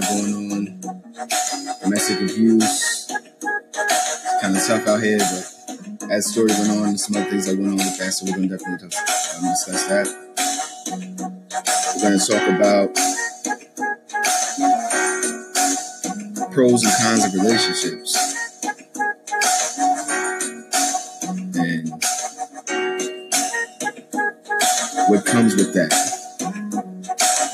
[0.00, 0.80] got going on,
[1.82, 3.10] domestic abuse.
[3.10, 7.46] It's kind of tough out here, but as the story went on, some other things
[7.46, 10.06] that went on in the past, so we're going to definitely um, discuss that.
[11.96, 12.94] We're going to talk about
[16.52, 18.16] pros and cons of relationships.
[21.56, 21.88] And
[25.10, 25.92] what comes with that.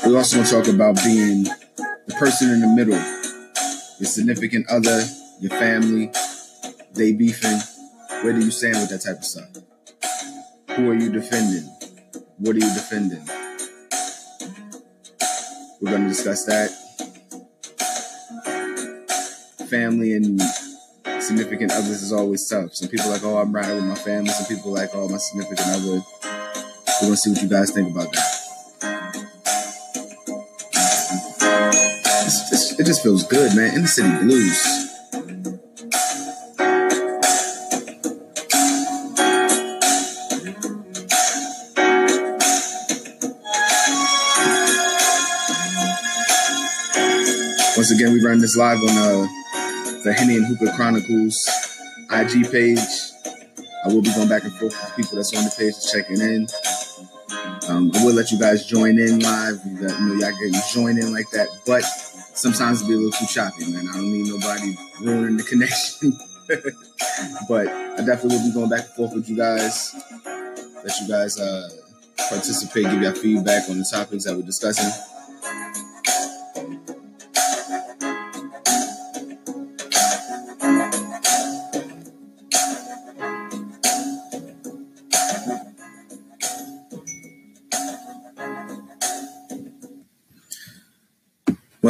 [0.05, 1.47] We also want to talk about being
[2.07, 2.99] the person in the middle,
[3.99, 5.03] your significant other,
[5.39, 6.11] your family,
[6.93, 7.59] they beefing.
[8.23, 9.49] Where do you stand with that type of stuff?
[10.75, 11.69] Who are you defending?
[12.37, 13.27] What are you defending?
[15.81, 16.71] We're going to discuss that
[19.69, 20.41] family and
[21.21, 22.73] significant others is always tough.
[22.73, 24.29] Some people like, oh, I'm riding with my family.
[24.29, 26.01] Some people like, oh, my significant other.
[27.01, 28.36] We're going to see what you guys think about that.
[32.79, 33.73] It just feels good, man.
[33.73, 34.87] In the city blues.
[47.75, 49.27] Once again, we run this live on uh,
[50.03, 51.35] the Henny and Hookah Chronicles
[52.11, 52.77] IG page.
[53.85, 56.45] I will be going back and forth with people that's on the page checking in.
[57.69, 59.59] Um, I will let you guys join in live.
[59.65, 61.83] You, got, you know, y'all you join in like that, but
[62.37, 63.89] sometimes be a little too choppy, man.
[63.89, 66.17] I don't need nobody ruining the connection.
[67.49, 69.95] but I definitely will be going back and forth with you guys.
[70.25, 71.69] Let you guys uh,
[72.29, 75.16] participate, give your feedback on the topics that we're discussing.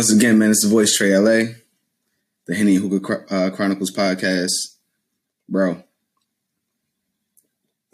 [0.08, 1.52] Once again, man, it's the voice Trey LA,
[2.46, 4.78] the Henny Hookah uh, Chronicles podcast.
[5.50, 5.84] Bro,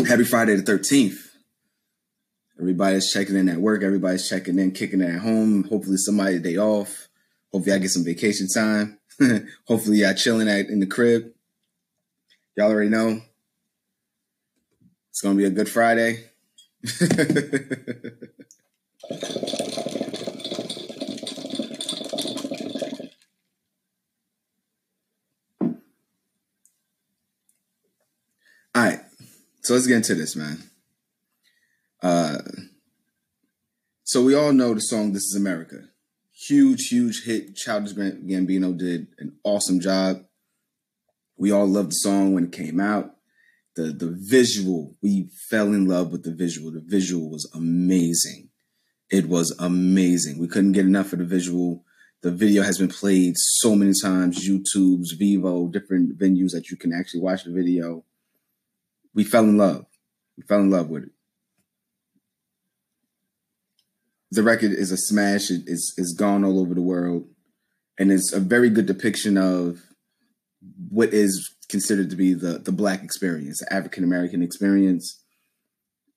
[0.08, 1.18] happy Friday the 13th.
[2.60, 3.82] Everybody's checking in at work.
[3.82, 5.64] Everybody's checking in, kicking it at home.
[5.64, 7.08] Hopefully, somebody day off.
[7.52, 9.00] Hopefully, I get some vacation time.
[9.68, 11.34] Hopefully, y'all chilling at, in the crib.
[12.56, 13.22] Y'all already know
[15.10, 16.26] it's gonna be a good Friday.
[28.76, 29.02] All right.
[29.62, 30.64] So let's get into this, man.
[32.02, 32.40] Uh,
[34.04, 35.90] so we all know the song "This Is America."
[36.32, 37.56] Huge, huge hit.
[37.56, 40.26] Childish Gambino did an awesome job.
[41.38, 43.16] We all loved the song when it came out.
[43.76, 46.72] The the visual, we fell in love with the visual.
[46.72, 48.50] The visual was amazing.
[49.12, 50.40] It was amazing.
[50.40, 51.86] We couldn't get enough of the visual.
[52.22, 56.94] The video has been played so many times, YouTube's, Vevo, different venues that you can
[56.94, 58.04] actually watch the video
[59.14, 59.86] we fell in love.
[60.38, 61.14] We fell in love with it.
[64.34, 65.52] the record is a smash.
[65.52, 67.28] It is is gone all over the world,
[68.00, 69.80] and it's a very good depiction of
[70.90, 75.20] what is considered to be the the black experience, the African American experience.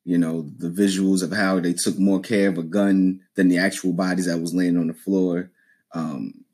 [0.05, 3.59] You know, the visuals of how they took more care of a gun than the
[3.59, 5.51] actual bodies that was laying on the floor.
[5.93, 6.45] Um,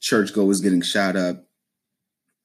[0.00, 1.46] churchgoers getting shot up,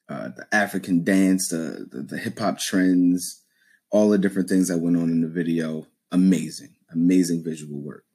[0.10, 3.44] uh, the African dance, the, the, the hip hop trends,
[3.92, 5.86] all the different things that went on in the video.
[6.12, 8.06] Amazing, amazing visual work.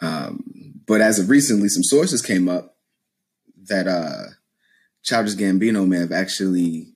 [0.00, 2.76] Um, but as of recently, some sources came up
[3.64, 4.30] that uh,
[5.02, 6.94] Childish Gambino may have actually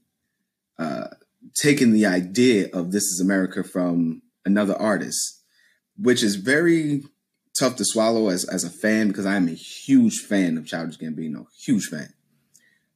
[0.78, 1.08] uh,
[1.54, 5.42] taken the idea of "This Is America" from another artist,
[5.98, 7.02] which is very
[7.58, 10.98] tough to swallow as as a fan because I am a huge fan of Childish
[10.98, 12.14] Gambino, huge fan.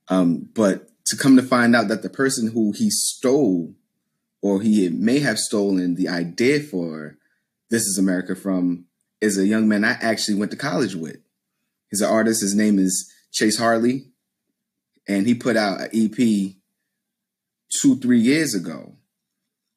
[0.09, 3.75] Um, but to come to find out that the person who he stole,
[4.43, 7.17] or he may have stolen the idea for
[7.71, 8.87] "This Is America" from,
[9.21, 11.19] is a young man I actually went to college with.
[11.91, 12.43] He's an artist.
[12.43, 14.09] His name is Jase Harley,
[15.09, 16.55] and he put out an EP
[17.81, 18.97] two three years ago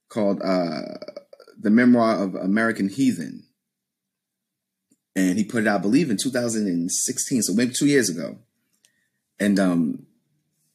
[0.10, 0.98] called uh,
[1.60, 3.46] "The Memoir of American Heathen."
[5.16, 8.38] and he put it out, I believe, in 2016, so maybe two years ago.
[9.40, 10.06] And um,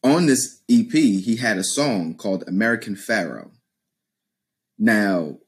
[0.05, 3.51] on this EP, he had a song called American Pharaoh.
[4.79, 5.39] Now,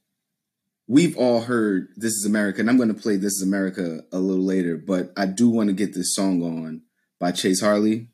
[0.88, 4.18] we've all heard This is America, and I'm going to play This is America a
[4.18, 6.82] little later, but I do want to get this song on
[7.20, 8.08] by Jase Harley.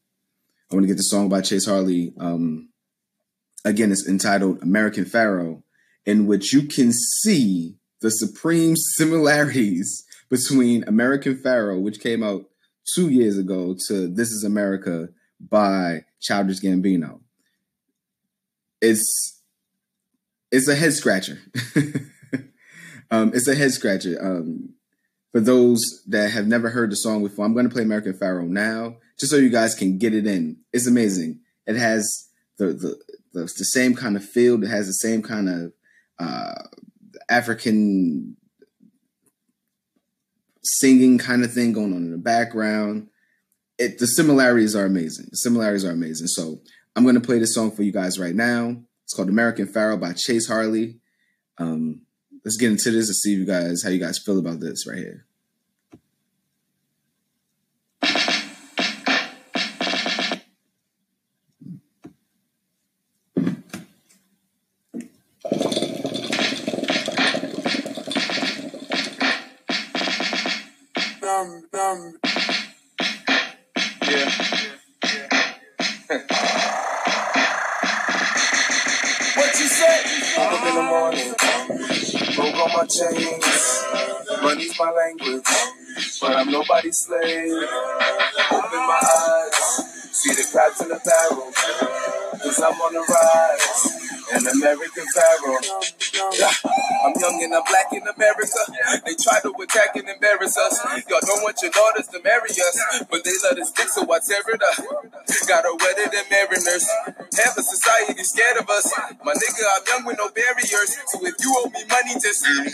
[0.70, 2.12] I want to get the song by Jase Harley.
[2.18, 2.70] Um,
[3.64, 5.62] again, it's entitled American Pharaoh,
[6.04, 12.46] in which you can see the supreme similarities between American Pharaoh, which came out
[12.94, 15.10] two years ago, to This Is America
[15.48, 17.20] by Childish Gambino.
[18.80, 19.40] It's
[20.50, 21.38] it's a head scratcher.
[23.10, 24.18] um, it's a head scratcher.
[24.20, 24.74] Um,
[25.32, 28.44] for those that have never heard the song before, I'm going to play American Pharaoh
[28.44, 30.58] now, just so you guys can get it in.
[30.72, 31.40] It's amazing.
[31.66, 32.28] It has
[32.58, 32.98] the the
[33.32, 34.62] the, the same kind of feel.
[34.62, 35.72] It has the same kind of
[36.18, 36.62] uh,
[37.28, 38.36] African
[40.62, 43.08] singing kind of thing going on in the background.
[43.82, 45.26] It, the similarities are amazing.
[45.31, 46.29] The similarities are amazing.
[46.29, 46.61] So
[46.94, 48.76] I'm going to play this song for you guys right now.
[49.02, 51.00] It's called American Pharaoh by Jase Harley.
[51.58, 52.02] Um,
[52.44, 54.99] let's get into this and see you guys how you guys feel about this right
[54.99, 55.26] here.
[71.25, 72.51] um, um.
[79.37, 79.99] What you say?
[80.38, 81.35] Up in the morning,
[82.37, 83.85] broke all my chains.
[84.43, 85.45] Money's my language,
[86.21, 87.52] but I'm nobody's slave.
[88.52, 89.57] Open my eyes,
[90.12, 91.52] see the crabs in the barrel.
[92.42, 94.02] Cause I'm on the rise
[94.35, 95.61] an American pharaoh.
[96.14, 98.61] I'm young and I'm black in America.
[99.04, 100.76] They try to attack and embarrass us.
[101.09, 104.19] Y'all don't want your daughters to marry us, but they let us stick, so I
[104.21, 104.76] tear it up.
[105.49, 106.87] Got her wetter than mariners.
[107.35, 108.87] Half of society scared of us.
[109.25, 110.97] My nigga, I'm young with no barriers.
[111.11, 112.73] So if you owe me money, just leave.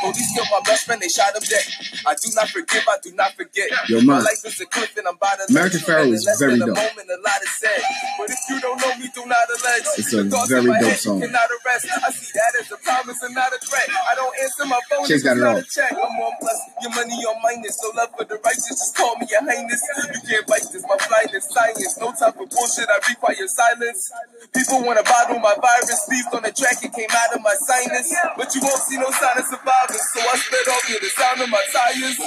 [0.00, 1.64] police killed my best friend, they shot him dead.
[2.06, 3.70] I do not forgive, I do not forget.
[3.88, 6.76] Yo, my life is a cliff and I'm by the American Pharaoh is very dope.
[6.76, 7.80] Moment, a lot is said.
[8.18, 9.88] But if you don't know me, do not allege.
[9.98, 11.22] It's a very dope song.
[11.24, 13.86] I see that as a promise and not a threat.
[13.86, 15.06] I don't answer my phone.
[15.06, 15.62] She's got it all.
[15.62, 15.94] Check.
[15.94, 16.58] I'm on plus.
[16.82, 17.78] Your money on minus.
[17.82, 18.74] No love for the righteous.
[18.74, 19.82] Just call me your highness.
[20.10, 20.82] You can't bite this.
[20.82, 21.94] My flight is science.
[22.02, 22.90] No time for bullshit.
[22.90, 24.10] I require silence.
[24.52, 26.02] People want to bottle my virus.
[26.10, 26.82] Sneezed on the track.
[26.82, 28.10] It came out of my sinus.
[28.36, 30.02] But you won't see no sign of surviving.
[30.12, 32.18] So I spit off you the sound of my tires.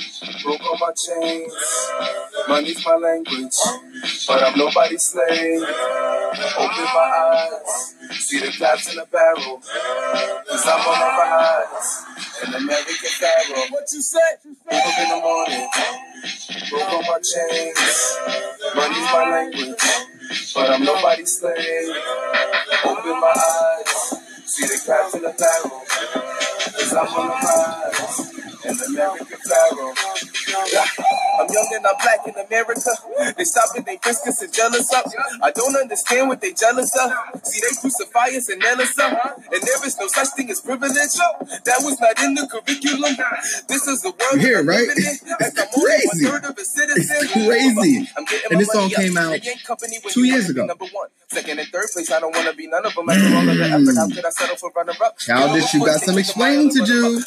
[0.00, 0.58] Up in the morning.
[0.58, 1.54] Broke all my chains.
[2.48, 3.56] Money's my language.
[4.26, 5.62] But I'm nobody's slave.
[5.62, 7.94] Open my eyes.
[8.12, 9.60] See the claps in the barrel.
[10.48, 12.04] Cause I'm on the rise.
[12.46, 13.66] An American pharaoh.
[13.70, 14.18] What you say?
[14.44, 15.68] Woke up in the morning.
[16.70, 18.18] Broke all my chains.
[18.74, 19.84] Money's my language.
[20.54, 21.96] But I'm nobody's slave.
[22.86, 24.14] Open my eyes.
[24.46, 25.82] See the claps in the barrel.
[26.72, 28.49] Cause I'm on the rise.
[28.64, 29.94] An American pharaoh.
[31.40, 32.90] I'm young and I'm black in America.
[33.36, 35.06] They stop and they us and jealous up.
[35.42, 37.12] I don't understand what they jealous of.
[37.44, 39.38] See, they crucify us and nail us up.
[39.52, 40.92] And there is no such thing as privilege.
[40.92, 43.16] That was not in the curriculum.
[43.68, 44.40] This is the world.
[44.40, 44.86] Hear, right?
[44.88, 46.26] It's crazy.
[46.96, 48.08] It's crazy.
[48.50, 49.40] And this song came out
[50.10, 50.66] two years ago.
[50.66, 51.08] Number one.
[51.28, 53.08] Second and third place, I don't want to be none of them.
[53.08, 54.14] After all of the effort, how mm.
[54.16, 55.16] could I settle for runner up?
[55.18, 57.22] Childish, you got some explaining to do.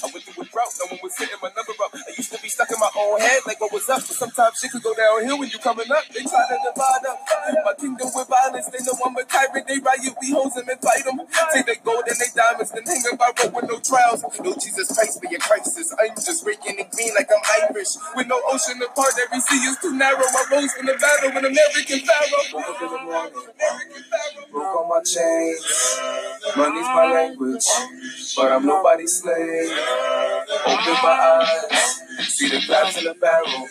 [1.27, 1.91] Phone my number up.
[1.93, 4.01] I used to be stuck in my own head, like what was up.
[4.01, 6.03] But sometimes shit could go downhill when you coming up.
[6.11, 7.19] They try to divide up
[7.63, 8.67] my kingdom with violence.
[8.67, 9.67] They know I'm a tyrant.
[9.67, 11.19] They riot, we hoes them and fight them.
[11.53, 14.23] Take their gold and they diamonds, then hang up by rope with no trials.
[14.43, 15.93] No Jesus Christ for your crisis.
[15.99, 17.95] I'm just raking it green like I'm Irish.
[18.15, 20.23] With no ocean apart, every sea is too narrow.
[20.23, 22.47] I rose from the battle with American Pharaoh.
[24.51, 25.99] Broke on my chains.
[26.55, 27.65] Money's my language,
[28.35, 29.71] but I'm nobody's slave.
[30.65, 33.67] Open my eyes, see the crabs in the barrel.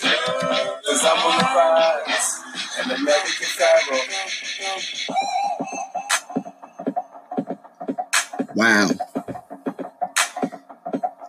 [0.86, 2.40] Cause I'm on the rise,
[2.84, 4.06] an American Pharaoh.
[8.54, 8.88] Wow.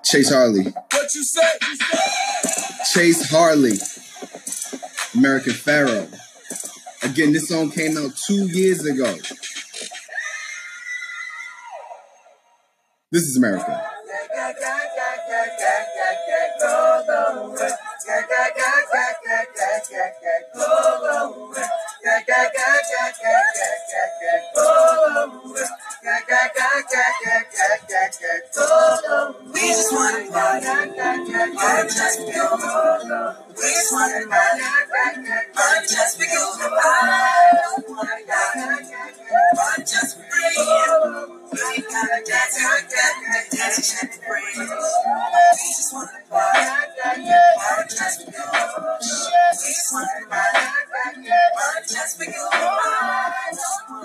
[0.10, 0.64] Jase Harley.
[0.64, 1.58] What you say?
[2.94, 3.78] Jase Harley.
[5.16, 6.08] American Pharaoh.
[7.04, 9.16] Again, this song came out two years ago.
[13.12, 13.90] This is America.
[22.34, 24.34] ga ga ga ga ga ga ga.
[24.58, 26.20] Oh, we just
[29.94, 30.68] want to party.
[30.68, 32.44] Party just you.
[33.56, 34.64] We just want to party.
[35.56, 36.44] Party just for you.
[39.56, 41.40] Party just for you.
[41.54, 44.20] We gotta dance, dance, dance, dance.
[44.28, 47.32] We just want to party.
[47.64, 48.28] Party just you.
[48.28, 50.60] We just want to party.
[51.56, 52.28] Party just you.
[52.52, 54.04] Party just for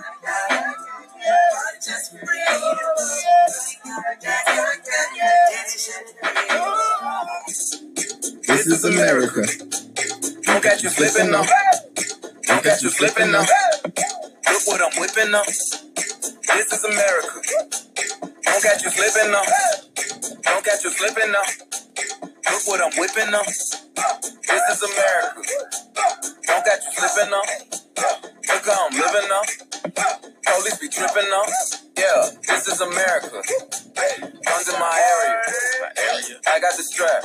[8.47, 9.43] This is America.
[10.43, 11.45] Don't catch you flipping now.
[12.43, 13.41] Don't catch you flipping now.
[13.43, 15.47] Look what I'm whipping up.
[15.47, 17.41] This is America.
[18.45, 19.43] Don't catch you flipping now.
[20.43, 21.43] Don't catch you flipping now.
[22.51, 23.78] Look what I'm whipping up.
[23.99, 25.43] This is America.
[26.47, 27.43] Don't catch you slipping now.
[28.49, 29.43] Look how I'm living now.
[30.47, 31.45] Police be tripping now.
[31.97, 33.43] Yeah, this is America.
[34.47, 36.41] Guns in my area.
[36.47, 37.25] I got the strap.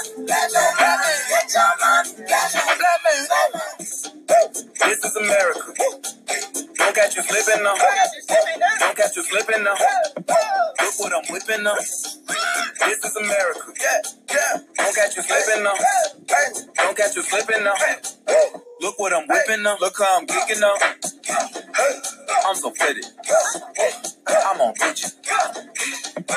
[0.00, 0.16] This
[5.04, 5.74] is America.
[6.76, 7.74] Don't catch you slipping now.
[8.80, 9.74] Don't catch you slipping now.
[10.80, 11.76] Look what I'm whipping up.
[11.78, 13.72] This is America.
[14.76, 15.74] Don't catch you slipping now.
[16.76, 17.74] Don't catch you slipping now.
[18.80, 19.80] Look what I'm whipping up.
[19.80, 20.78] Look how I'm geeking up.
[22.46, 23.02] I'm so pretty.
[24.28, 25.16] I'm on bitches.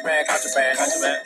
[0.01, 1.20] Contraband, contraband, contraband,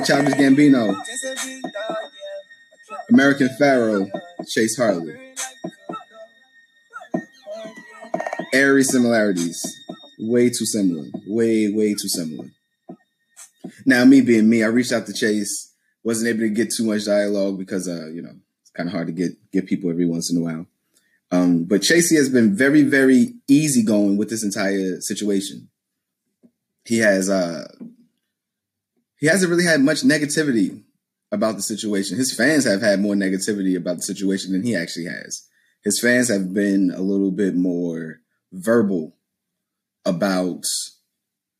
[0.00, 0.96] America, Childish Gambino.
[3.10, 4.06] American Pharaoh,
[4.48, 5.14] Jase Harley.
[8.52, 9.60] Airy similarities.
[10.18, 11.06] Way too similar.
[11.26, 12.50] Way, way too similar.
[13.86, 15.72] Now, me being me, I reached out to Jase.
[16.02, 19.08] Wasn't able to get too much dialogue because, uh, you know, it's kind of hard
[19.08, 20.66] to get get people every once in a while.
[21.30, 25.68] Um, but Chasey has been very, very easygoing with this entire situation.
[26.86, 27.68] He has uh
[29.20, 30.82] he hasn't really had much negativity
[31.30, 32.16] about the situation.
[32.16, 35.46] His fans have had more negativity about the situation than he actually has.
[35.84, 38.20] His fans have been a little bit more
[38.52, 39.14] verbal
[40.04, 40.64] about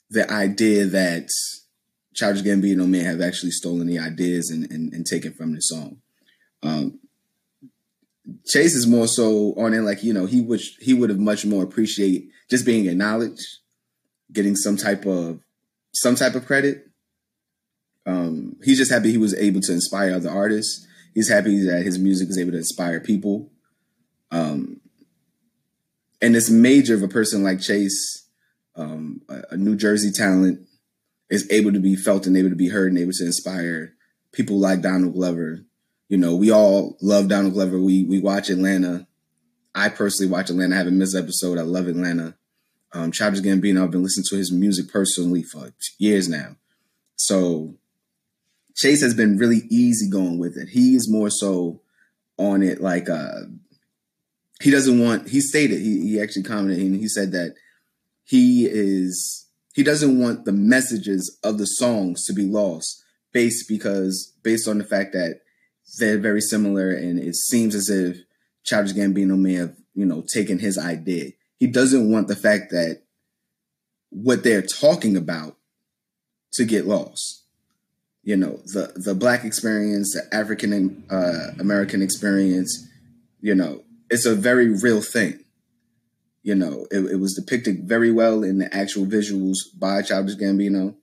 [0.08, 1.28] the idea that
[2.14, 5.98] Childish Gambino may have actually stolen the ideas and, and, and taken from the song.
[6.62, 6.98] Um,
[8.46, 11.44] Jase is more so on it like you know he would he would have much
[11.44, 13.44] more appreciate just being acknowledged,
[14.32, 15.40] getting some type of
[15.94, 16.89] some type of credit.
[18.10, 20.86] Um, he's just happy he was able to inspire other artists.
[21.14, 23.50] He's happy that his music is able to inspire people.
[24.32, 24.80] Um,
[26.20, 28.28] and it's major of a person like Jase,
[28.74, 30.66] um, a, a New Jersey talent,
[31.30, 33.94] is able to be felt and able to be heard and able to inspire
[34.32, 35.60] people like Donald Glover.
[36.08, 37.78] You know, we all love Donald Glover.
[37.78, 39.06] We we watch Atlanta.
[39.72, 40.74] I personally watch Atlanta.
[40.74, 41.58] I haven't missed an episode.
[41.58, 42.34] I love Atlanta.
[42.92, 46.56] Um, Childish Gambino, I've been listening to his music personally for years now.
[47.14, 47.76] So
[48.76, 50.68] Jase has been really easy going with it.
[50.70, 51.82] He's more so
[52.38, 53.40] on it like uh
[54.62, 57.54] he doesn't want he stated he, he actually commented and he said that
[58.24, 64.34] he is he doesn't want the messages of the songs to be lost based because
[64.42, 65.40] based on the fact that
[65.98, 68.18] they're very similar and it seems as if
[68.64, 71.30] Childish Gambino may have, you know, taken his idea.
[71.58, 73.02] He doesn't want the fact that
[74.10, 75.56] what they're talking about
[76.54, 77.39] to get lost.
[78.22, 82.86] You know, the the black experience, the African uh, American experience,
[83.40, 85.44] you know, it's a very real thing.
[86.42, 90.96] You know, it, it was depicted very well in the actual visuals by Childish Gambino.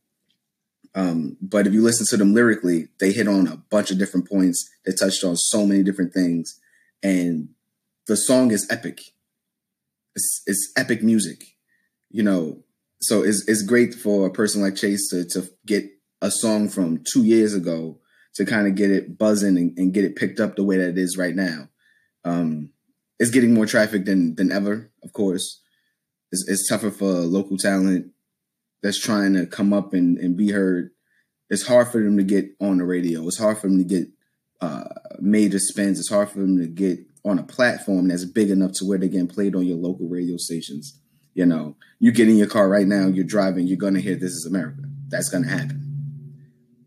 [0.95, 4.27] Um, but if you listen to them lyrically, they hit on a bunch of different
[4.27, 4.67] points.
[4.85, 6.59] They touched on so many different things,
[7.03, 7.49] and
[8.07, 9.01] the song is epic.
[10.15, 11.55] It's, it's epic music,
[12.09, 12.63] you know.
[12.99, 15.85] So it's it's great for a person like Jase to to get
[16.21, 17.99] a song from two years ago
[18.35, 20.89] to kind of get it buzzing and, and, get it picked up the way that
[20.89, 21.69] it is right now.
[22.23, 22.69] Um,
[23.19, 24.91] it's getting more traffic than than ever.
[25.03, 25.61] Of course,
[26.31, 28.11] it's, it's tougher for local talent
[28.83, 30.91] that's trying to come up and, and be heard.
[31.49, 33.25] It's hard for them to get on the radio.
[33.27, 34.07] It's hard for them to get
[34.61, 34.83] uh,
[35.19, 35.99] major spins.
[35.99, 39.09] It's hard for them to get on a platform that's big enough to where they're
[39.09, 40.99] getting played on your local radio stations.
[41.33, 44.31] You know, you get in your car right now, you're driving, you're gonna hear "This
[44.31, 45.86] Is America." That's gonna happen,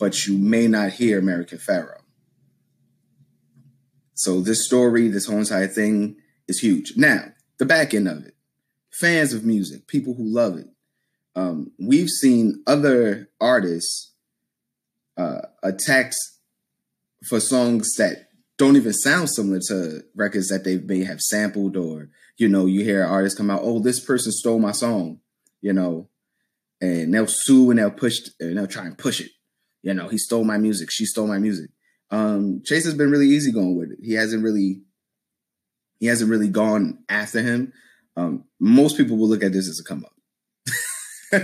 [0.01, 2.01] but you may not hear American Pharaoh.
[4.15, 6.17] So this story, this whole entire thing
[6.49, 6.95] is huge.
[6.97, 7.27] Now,
[7.59, 8.35] the back end of it,
[8.91, 10.67] fans of music, people who love it.
[11.37, 14.13] Um, we've seen other artists
[15.17, 16.17] uh, attacks
[17.29, 22.09] for songs that don't even sound similar to records that they may have sampled, or
[22.37, 25.21] you know, you hear artists come out, oh, this person stole my song,
[25.61, 26.09] you know,
[26.81, 29.31] and they'll sue and they'll push and they'll try and push it.
[29.83, 31.71] You know, he stole my music, she stole my music.
[32.11, 33.99] Um, Jase has been really easy going with it.
[34.03, 34.83] He hasn't really
[35.99, 37.73] he hasn't really gone after him.
[38.17, 40.13] Um, most people will look at this as a come up.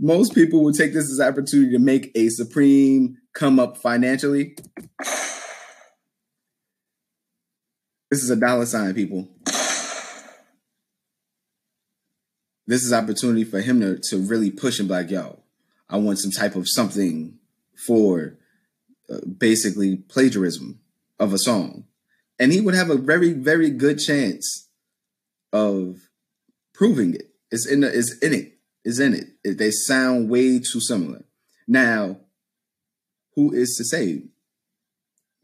[0.00, 4.56] most people will take this as an opportunity to make a supreme come up financially.
[8.10, 9.28] This is a dollar sign, people.
[12.66, 15.41] This is opportunity for him to, to really push and be like, yo,
[15.92, 17.38] I want some type of something
[17.86, 18.38] for
[19.08, 20.80] uh, basically plagiarism
[21.20, 21.84] of a song
[22.38, 24.68] and he would have a very very good chance
[25.52, 26.08] of
[26.72, 27.30] proving it.
[27.50, 28.58] It's in the, it's in it.
[28.84, 29.26] It's in it.
[29.44, 29.58] it.
[29.58, 31.24] They sound way too similar.
[31.68, 32.16] Now,
[33.36, 34.24] who is to say?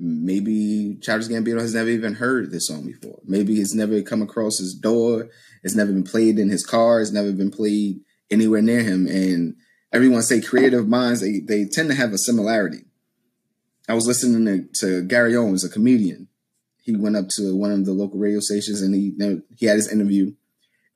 [0.00, 3.20] Maybe Childish Gambino has never even heard this song before.
[3.24, 5.28] Maybe it's never come across his door.
[5.62, 7.00] It's never been played in his car.
[7.00, 9.06] It's never been played anywhere near him.
[9.06, 9.56] And
[9.92, 12.84] everyone say creative minds, they, they tend to have a similarity.
[13.88, 16.28] I was listening to, to Gary Owens, a comedian,
[16.88, 19.12] he went up to one of the local radio stations and he
[19.58, 20.32] he had his interview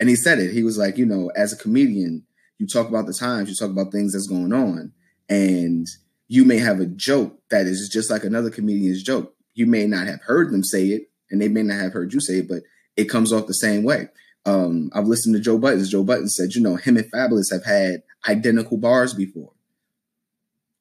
[0.00, 0.52] and he said it.
[0.52, 2.24] He was like, you know, as a comedian,
[2.56, 4.92] you talk about the times, you talk about things that's going on,
[5.28, 5.86] and
[6.28, 9.34] you may have a joke that is just like another comedian's joke.
[9.52, 12.20] You may not have heard them say it, and they may not have heard you
[12.20, 12.62] say it, but
[12.96, 14.08] it comes off the same way.
[14.46, 15.84] Um, I've listened to Joe Budden.
[15.84, 19.52] Joe Budden said, you know, him and Fabolous have had identical bars before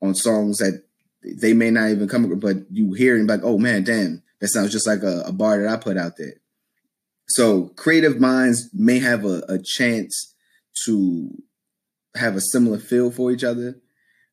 [0.01, 0.84] on songs that
[1.23, 4.71] they may not even come, but you hear and like, oh man, damn, that sounds
[4.71, 6.34] just like a, a bar that I put out there.
[7.27, 10.34] So creative minds may have a, a chance
[10.86, 11.30] to
[12.15, 13.80] have a similar feel for each other.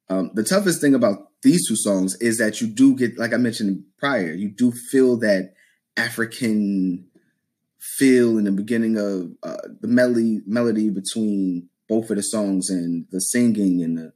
[0.09, 3.37] Um, the toughest thing about these two songs is that you do get, like I
[3.37, 5.53] mentioned prior, you do feel that
[5.97, 7.07] African
[7.79, 13.07] feel in the beginning of uh, the melody melody between both of the songs and
[13.11, 14.13] the singing and the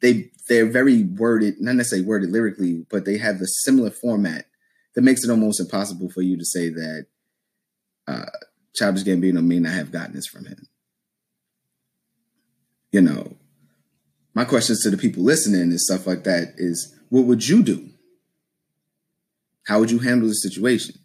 [0.00, 4.46] they they're very worded, not necessarily worded lyrically, but they have a similar format
[4.94, 7.06] that makes it almost impossible for you to say that
[8.06, 8.26] uh,
[8.74, 10.68] Childish Gambino may not have gotten this from him.
[12.92, 13.36] You know,
[14.34, 17.88] my questions to the people listening and stuff like that is, what would you do?
[19.66, 20.96] How would you handle the situation?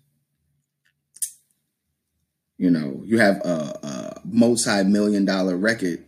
[2.57, 6.03] You know, you have a, a multi-million dollar record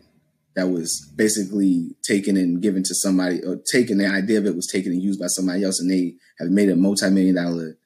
[0.55, 4.67] that was basically taken and given to somebody, or taken the idea of it was
[4.67, 7.77] taken and used by somebody else, and they have made a multi-million dollar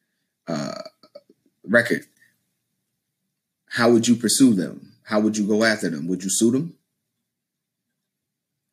[0.47, 0.81] uh,
[1.63, 2.05] record.
[3.69, 4.93] How would you pursue them?
[5.03, 6.07] How would you go after them?
[6.07, 6.75] Would you sue them?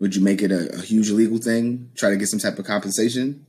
[0.01, 1.91] Would you make it a, a huge legal thing?
[1.97, 3.47] Try to get some type of compensation?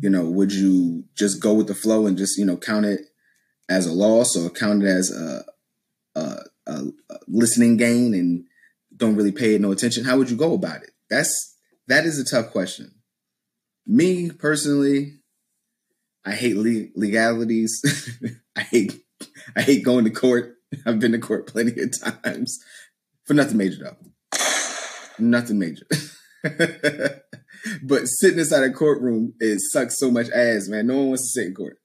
[0.00, 3.00] You know, would you just go with the flow and just you know count it
[3.68, 5.44] as a loss or count it as a,
[6.14, 6.82] a
[7.28, 8.44] listening gain and
[8.96, 10.04] don't really pay no attention?
[10.04, 10.90] How would you go about it?
[11.10, 11.56] That's
[11.88, 12.92] that is a tough question.
[13.86, 15.18] Me personally,
[16.24, 17.82] I hate le- legalities.
[18.56, 19.04] I hate
[19.56, 20.56] I hate going to court.
[20.86, 22.58] I've been to court plenty of times
[23.24, 23.96] for nothing major though.
[25.18, 25.86] Nothing major.
[27.82, 30.88] but sitting inside a courtroom, it sucks so much ass, man.
[30.88, 31.78] No one wants to sit in court.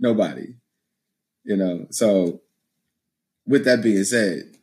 [0.00, 0.54] Nobody.
[1.44, 2.40] You know, so
[3.46, 4.56] with that being said,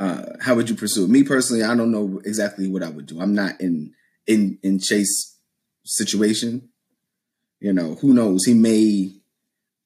[0.00, 1.10] uh, how would you pursue it?
[1.10, 3.20] Me personally, I don't know exactly what I would do.
[3.20, 3.92] I'm not in
[4.26, 5.36] in in Jase
[5.84, 6.68] situation.
[7.60, 8.44] You know, who knows?
[8.44, 9.12] He may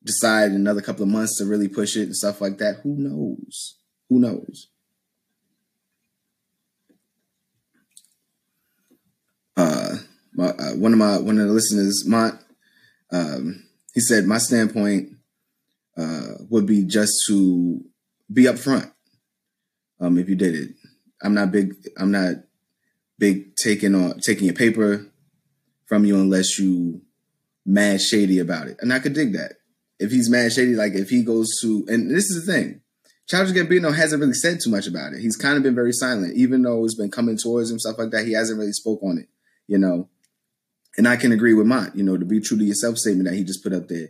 [0.05, 2.81] decide another couple of months to really push it and stuff like that.
[2.83, 3.77] Who knows?
[4.09, 4.69] Who knows?
[9.57, 9.97] Uh,
[10.35, 12.39] my, uh, one of my one of the listeners, Mont,
[13.11, 15.12] um, he said my standpoint
[15.97, 17.85] uh, would be just to
[18.33, 18.93] be upfront.
[20.01, 20.71] Um, if you did it,
[21.23, 21.75] I'm not big.
[21.99, 22.37] I'm not
[23.19, 25.07] big taking on taking your paper
[25.87, 27.03] from you unless you
[27.65, 29.53] mad shady about it, and I could dig that
[30.03, 32.81] if he's mad shady, like if he goes to, and this is the thing,
[33.29, 35.21] Childish Gambino hasn't really said too much about it.
[35.21, 38.11] He's kind of been very silent, even though it's been coming towards him, stuff like
[38.11, 38.27] that.
[38.27, 39.29] He hasn't really spoke on it,
[39.69, 40.09] you know.
[40.99, 43.37] And I can agree with Mont, you know, to be true to yourself statement that
[43.37, 44.09] he just put up there.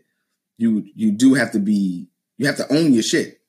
[0.62, 3.40] You you do have to be, you have to own your shit.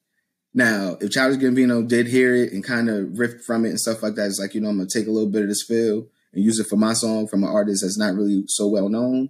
[0.53, 4.03] Now, if Childish Gambino did hear it and kind of riff from it and stuff
[4.03, 6.07] like that, it's like, you know, I'm gonna take a little bit of this feel
[6.31, 9.29] and use it for my song from an artist that's not really so well known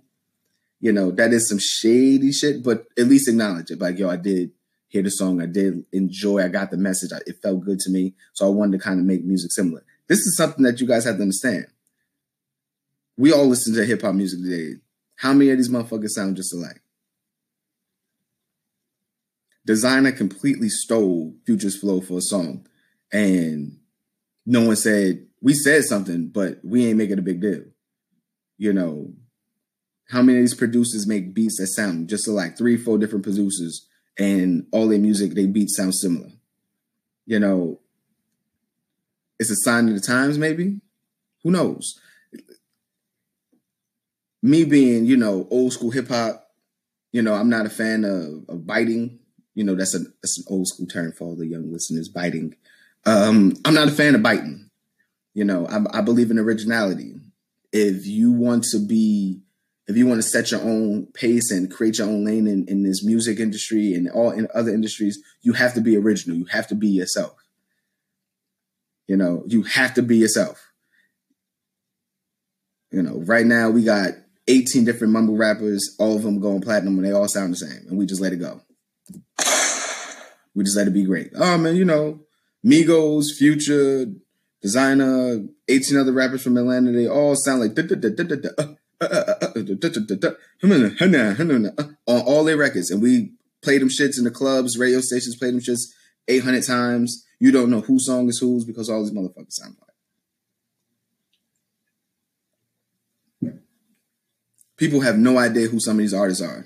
[0.83, 3.79] you know, that is some shady shit, but at least acknowledge it.
[3.79, 4.51] Like, yo, I did
[4.89, 5.41] hear the song.
[5.41, 6.43] I did enjoy.
[6.43, 7.09] I got the message.
[7.25, 8.15] It felt good to me.
[8.33, 9.85] So I wanted to kind of make music similar.
[10.07, 11.67] This is something that you guys have to understand.
[13.15, 14.81] We all listen to hip hop music today.
[15.15, 16.81] How many of these motherfuckers sound just alike?
[19.67, 22.67] Desiigner completely stole Future's flow for a song.
[23.11, 23.79] And
[24.45, 27.63] no one said, we said something, but we ain't making a big deal.
[28.57, 29.13] You know,
[30.09, 33.87] how many of these producers make beats that sound just like three, four different producers,
[34.17, 36.29] and all their music, they beats sound similar?
[37.25, 37.79] You know,
[39.39, 40.81] it's a sign of the times, maybe.
[41.43, 41.99] Who knows?
[44.41, 46.49] Me being, you know, old school hip hop,
[47.11, 49.19] you know, I'm not a fan of, of biting.
[49.55, 52.55] You know, that's, a, that's an old school term for all the young listeners, biting.
[53.05, 54.69] Um, I'm not a fan of biting.
[55.33, 57.15] You know, I, I believe in originality.
[57.71, 59.41] If you want to be
[59.87, 62.83] if you want to set your own pace and create your own lane in, in
[62.83, 66.37] this music industry and all in other industries, you have to be original.
[66.37, 67.35] You have to be yourself.
[69.07, 70.71] You know, you have to be yourself.
[72.91, 74.11] You know, right now we got
[74.47, 77.85] 18 different mumble rappers, all of them going platinum, and they all sound the same,
[77.89, 78.61] and we just let it go.
[80.55, 81.31] We decided to be great.
[81.35, 82.21] Oh man, you know,
[82.65, 84.05] Migos, Future,
[84.63, 87.77] Desiigner, 18 other rappers from Atlanta, they all sound like
[92.07, 95.53] on all their records, and we played them shits in the clubs, radio stations, played
[95.53, 95.91] them shits
[96.27, 97.25] 800 times.
[97.39, 99.89] You don't know whose song is whose because all these motherfuckers sound like.
[104.77, 106.65] People have no idea who some of these artists are.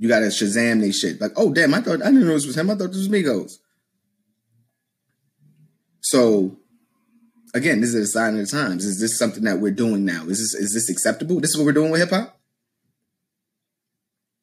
[0.00, 1.20] You gotta Shazam they shit.
[1.20, 2.70] Like, oh damn, I thought I didn't know this was him.
[2.70, 3.58] I thought this was Migos.
[6.00, 6.56] So
[7.52, 8.86] again, this is a sign of the times.
[8.86, 10.22] Is this something that we're doing now?
[10.22, 11.38] Is this is this acceptable?
[11.38, 12.40] This is what we're doing with hip hop.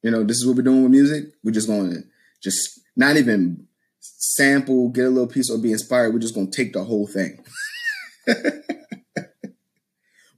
[0.04, 1.34] You know, this is what we're doing with music.
[1.44, 2.04] We're just going to
[2.40, 3.66] just not even
[4.00, 6.14] sample, get a little piece, or be inspired.
[6.14, 7.44] We're just to take the whole thing.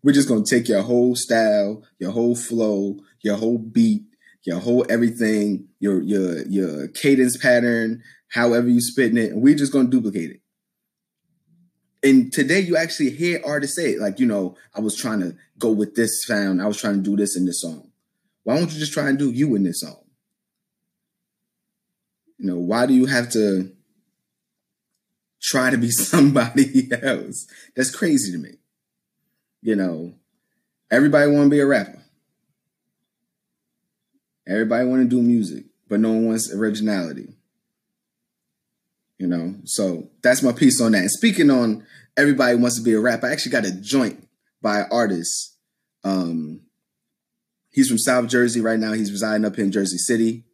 [0.01, 4.03] we're just to take your whole style, your whole flow, your whole beat,
[4.43, 9.73] your whole everything, your your your cadence pattern, however you spitting it, and we're just
[9.73, 10.41] to duplicate it
[12.03, 15.35] and today you actually hear artists say it, like, you know, I was trying to
[15.57, 17.91] go with this sound, I was trying to do this in this song.
[18.43, 20.01] Why don't you just try and do you in this song?
[22.37, 23.71] You know, why do you have to
[25.41, 27.47] try to be somebody else?
[27.75, 28.51] That's crazy to me.
[29.61, 30.13] You know,
[30.89, 31.98] everybody want to be a rapper.
[34.49, 37.35] Everybody want to do music, but no one wants originality.
[39.19, 41.01] You know, so that's my piece on that.
[41.01, 41.85] And speaking on
[42.17, 44.27] everybody wants to be a rapper, I actually got a joint
[44.61, 45.55] by an artist.
[46.03, 46.61] Um,
[47.69, 48.93] he's from South Jersey right now.
[48.93, 50.45] He's residing up in Jersey City.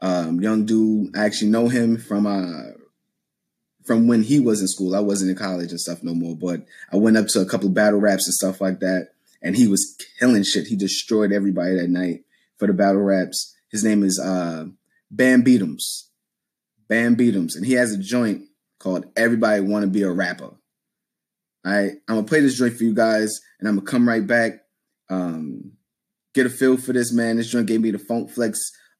[0.00, 2.72] Um, young dude, I actually know him from uh
[3.84, 4.94] from when he was in school.
[4.94, 7.68] I wasn't in college and stuff no more, but I went up to a couple
[7.68, 9.08] battle raps and stuff like that,
[9.42, 10.68] and he was killing shit.
[10.68, 12.24] He destroyed everybody that night
[12.60, 13.56] for the battle raps.
[13.72, 14.66] His name is uh
[15.12, 16.04] Bamm Beatumz.
[16.88, 18.42] Bamm Beatumz, and he has a joint
[18.78, 20.44] called Everybody Want to Be a Rapper.
[20.44, 20.56] All
[21.64, 24.52] right, I'm gonna play this joint for you guys, and I'm gonna come right back.
[25.08, 25.72] Um,
[26.34, 27.36] get a feel for this man.
[27.36, 28.58] This joint gave me the Funk Flex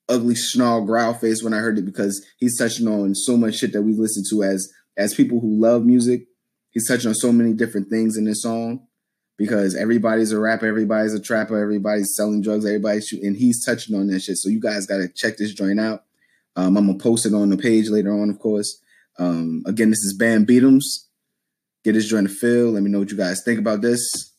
[0.08, 3.72] ugly snarl growl face when I heard it because he's touching on so much shit
[3.72, 6.22] that we listen to as as people who love music.
[6.70, 8.86] He's touching on so many different things in this song
[9.40, 13.96] because everybody's a rapper, everybody's a trapper, everybody's selling drugs, everybody's shooting, and he's touching
[13.96, 14.36] on that shit.
[14.36, 16.04] So you guys gotta check this joint out.
[16.56, 18.82] Um, I'm gonna post it on the page later on, of course.
[19.18, 21.06] Um, again, this is Bamm Beatumz.
[21.84, 22.72] Get his joint to feel.
[22.72, 24.34] Let me know what you guys think about this.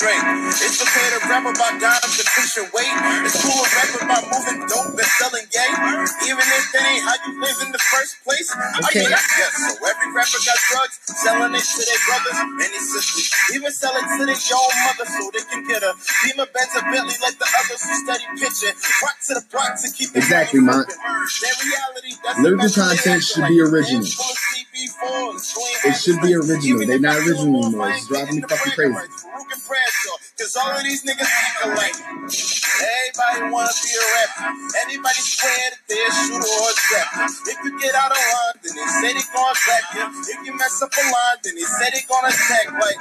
[0.00, 0.24] Straight.
[0.64, 2.96] It's okay to rap about dimes and pushing weight.
[3.20, 5.70] It's cool to rap about moving dope and selling gay.
[6.24, 8.48] Even if that ain't how you live in the first place.
[8.48, 9.04] Okay.
[9.04, 9.76] I mean, I guess so.
[9.76, 13.26] Every rapper got drugs, selling it to their brothers and their sisters.
[13.56, 15.92] Even selling to their own mother so they can get a
[16.24, 18.76] Beamer, Benz, or Bentley like the others who study pitching.
[19.02, 20.84] Rock to the block to keep it Exactly, man.
[20.84, 24.04] Reality Lyrical content should be original.
[24.04, 26.86] full of CB4s, doing It should be original.
[26.86, 27.90] They if not original anymore.
[27.90, 28.92] It's driving me fucking crazy.
[28.92, 29.24] rights.
[29.24, 31.28] Farouk and Bradshaw, Cause all of these niggas
[31.64, 31.96] alike.
[32.80, 34.48] Everybody wanna be a rapper.
[34.88, 37.26] Anybody swear that they're a shooter or a trapper.
[37.52, 40.04] If you get out of line, then they say they gon' trap you.
[40.32, 42.66] If you mess up a line, then they say they gonna attack.
[42.72, 43.00] Like,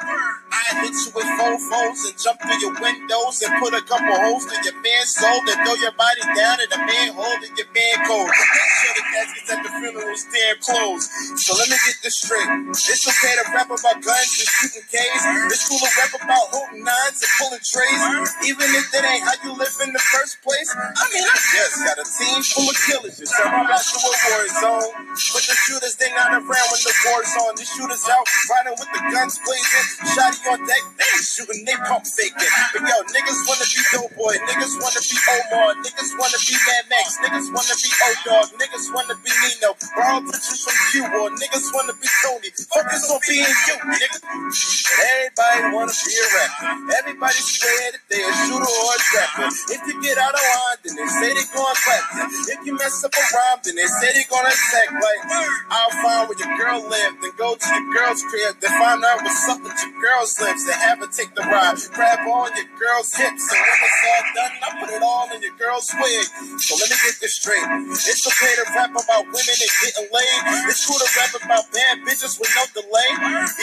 [0.51, 4.15] I hit you with four foes and jump through your windows and put a couple
[4.19, 7.69] holes in your man's soul and throw your body down in the manhole in your
[7.71, 8.27] man cold.
[8.27, 11.07] Make sure the caskets at the funeral stand closed.
[11.39, 12.49] So let me get this straight.
[12.75, 15.23] It's okay to rap about guns and shooting K's.
[15.55, 18.01] It's cool to rap about holding nines and pulling trays.
[18.49, 20.69] Even if that ain't how you live in the first place.
[20.73, 23.15] I mean, I just got a team full of killers.
[23.21, 24.89] You turn my back a war zone.
[25.05, 27.53] But the shooters, they not around when the war's on.
[27.53, 29.85] The shooters out riding with the guns blazing.
[30.17, 32.53] Shotty on deck, they shooting, they pump faking.
[32.73, 34.33] But yo, niggas wanna be Doughboy.
[34.49, 35.69] Niggas wanna be Omar.
[35.85, 37.07] Niggas wanna be Mad Max.
[37.21, 38.47] Niggas wanna be O-Dog.
[38.57, 39.69] Niggas wanna be Nino.
[39.93, 41.21] Borrow pictures from Cuba.
[41.37, 42.49] Niggas wanna be Tony.
[42.73, 44.17] Focus on being you, nigga.
[44.25, 46.67] Everybody wanna be a rapper.
[46.97, 49.49] Everybody swear that they a shooter or a trapper.
[49.67, 52.23] If you get out of line, then they say they clap you.
[52.55, 54.89] If you mess up a rhyme, then they say they gonna attack.
[54.95, 55.21] Like,
[55.69, 59.19] I'll find where your girl live, then go to your girl's crib, then find out
[59.23, 61.75] what's up with your girl's lips, then have her take the ride.
[61.91, 65.41] Grab on your girl's hips, and when it's all done, I put it all in
[65.41, 66.25] your girl's wig.
[66.61, 67.65] So let me get this straight.
[67.89, 70.39] It's okay to rap about women and getting laid.
[70.69, 73.09] It's cool to rap about bad bitches with no delay.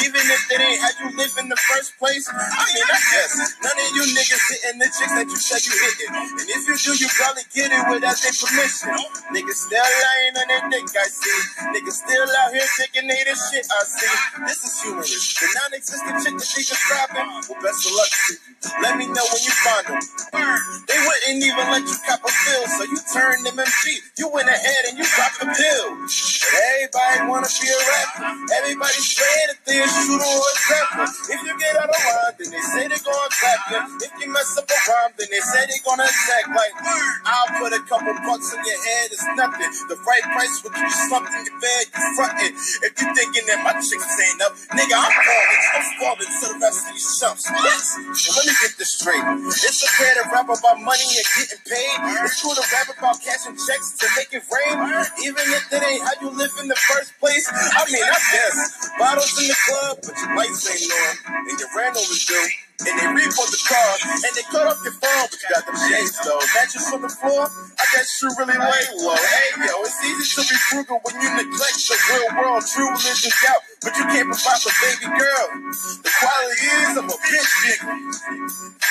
[0.04, 2.26] Even if that ain't how you live in the first place.
[2.28, 3.32] I mean, I guess
[3.62, 6.12] none of you niggas hitting the chicks that you said you hitting.
[6.16, 8.90] And if you do, you probably get it without their permission.
[9.32, 11.40] Niggas still lying on their dick, I see.
[11.76, 14.14] Niggas still out here thinking they the shit, I see.
[14.48, 15.12] This is humorous.
[15.12, 18.38] The non-existent chick that they describing, well, best of luck to you.
[18.82, 20.00] Let me know when you find them.
[20.88, 23.84] They wouldn't even let you cop a feel, so you turned them MG.
[24.18, 25.86] You went ahead and you dropped the pill.
[26.00, 28.22] Everybody wanna be a rapper.
[28.62, 31.06] Everybody swear that they a shooter or a trapper.
[31.30, 33.30] If you get out of line, then they say they're gonna
[33.70, 33.80] you.
[34.02, 36.44] If you mess up a rhyme, then they say they gonna attack.
[36.50, 36.74] Like,
[37.26, 39.70] I'll put a couple bucks in your head, it's nothing.
[39.90, 42.54] The right price will get you slumped in your bed, you frontin'.
[42.56, 45.62] If you thinking that my chicks ain't up, nigga, I'm falling.
[45.76, 47.44] I'm falling to the rest of these chumps.
[47.50, 49.24] Let me get this straight.
[49.50, 51.96] It's okay to rap about money and getting paid.
[52.24, 54.76] It's cool to rap about cashing checks to make it rain.
[55.24, 57.46] Even if that ain't how you live in the first place.
[57.50, 58.90] I mean, I guess.
[58.98, 61.14] Bottles in the club, but your lights ain't on.
[61.50, 62.65] And your random is due.
[62.84, 65.78] And they report the car, and they cut off your phone, but you got them
[65.80, 66.40] shades though.
[66.52, 69.16] Mattress on the floor, I guess you really lay low.
[69.16, 72.62] Hey yo, it's easy to be frugal when you neglect the real world.
[72.68, 75.46] True religion's out, but you can't provide for baby girl.
[76.04, 77.88] The quality is of a bitch nigga.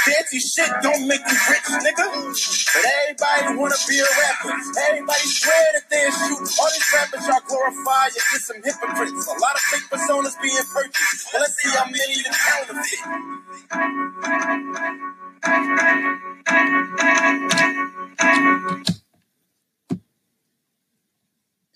[0.05, 2.05] Fancy shit don't make you rich, nigga.
[2.09, 4.53] But everybody wanna be a rapper.
[4.89, 6.09] Everybody swear that they're.
[6.09, 9.27] All these rappers y'all glorify, you're just some hypocrites.
[9.29, 11.29] A lot of fake personas being purchased.
[11.31, 13.03] But let's see how many the counterfeit.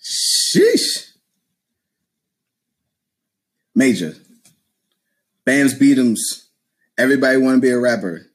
[0.00, 1.12] Sheesh.
[3.74, 4.14] Major.
[5.46, 6.18] Bamm Beatumz.
[6.98, 8.26] Everybody want to be a rapper.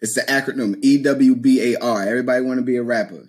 [0.00, 2.02] It's the acronym E W B A R.
[2.02, 3.28] Everybody want to be a rapper.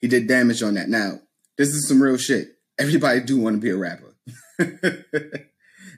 [0.00, 0.88] He did damage on that.
[0.88, 1.20] Now,
[1.56, 2.56] this is some real shit.
[2.78, 4.14] Everybody do want to be a rapper.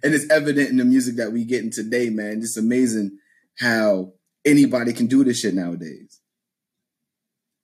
[0.04, 2.40] and it's evident in the music that we getting today, man.
[2.42, 3.18] It's amazing
[3.58, 4.12] how
[4.44, 6.20] anybody can do this shit nowadays.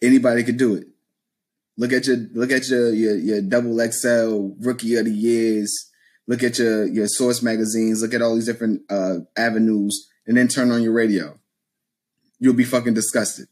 [0.03, 0.87] Anybody can do it.
[1.77, 5.91] Look at your look at your your, your double XL rookie of the years.
[6.27, 8.01] Look at your your source magazines.
[8.01, 11.39] Look at all these different uh, avenues, and then turn on your radio.
[12.39, 13.49] You'll be fucking disgusted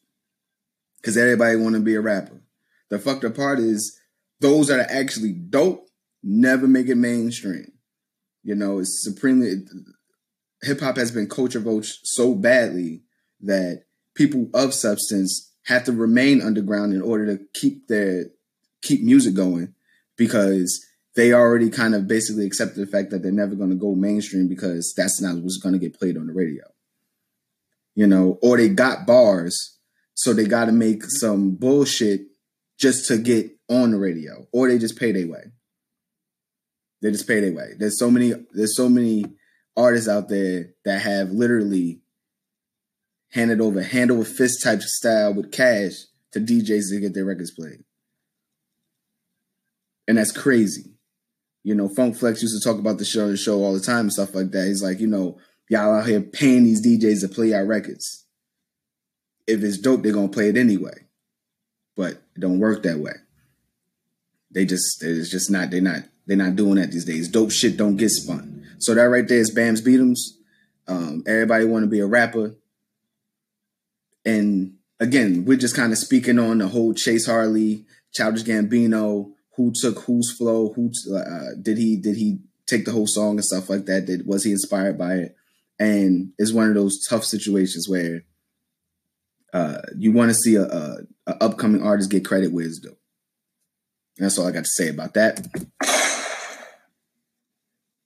[0.96, 2.42] because everybody want to be a rapper.
[2.88, 4.00] The fucked up part is
[4.40, 5.88] those that are actually dope
[6.22, 7.72] never make it mainstream.
[8.48, 9.56] You know, it's supremely
[10.62, 13.02] hip hop has been culture vultured so badly
[13.42, 13.82] that
[14.14, 18.30] people of substance have to remain underground in order to keep their
[18.80, 19.74] keep music going
[20.16, 20.82] because
[21.14, 24.48] they already kind of basically accepted the fact that they're never going to go mainstream
[24.48, 26.64] because that's not what's going to get played on the radio.
[27.94, 29.76] You know, or they got bars,
[30.14, 32.22] so they got to make some bullshit
[32.78, 35.52] just to get on the radio, or they just pay their way.
[37.00, 37.74] They just pay their way.
[37.78, 38.34] There's so many.
[38.52, 39.24] There's so many
[39.76, 42.00] artists out there that have literally
[43.30, 45.92] handed over hand over fist type style with cash
[46.32, 47.84] to DJs to get their records played.
[50.06, 50.94] And that's crazy.
[51.62, 54.00] You know, Funk Flex used to talk about the show the show all the time
[54.00, 54.66] and stuff like that.
[54.66, 58.24] He's like, you know, y'all out here paying these DJs to play our records.
[59.46, 61.06] If it's dope, they're gonna play it anyway.
[61.94, 63.12] But it don't work that way.
[64.50, 67.28] They just it's just not they're not they're not doing that these days.
[67.28, 68.66] Dope shit don't get spun.
[68.78, 70.18] So that right there is Bamm Beatumz.
[70.86, 72.54] Um, everybody want to be a rapper.
[74.26, 79.72] And again, we're just kind of speaking on the whole Jase Harley, Childish Gambino, who
[79.74, 83.70] took whose flow, who uh, did he did he take the whole song and stuff
[83.70, 84.04] like that?
[84.04, 85.36] Did was he inspired by it?
[85.78, 88.24] And it's one of those tough situations where
[89.54, 92.96] uh, you want to see a, a, a upcoming artist get credit where it's due.
[94.18, 95.46] That's all I got to say about that.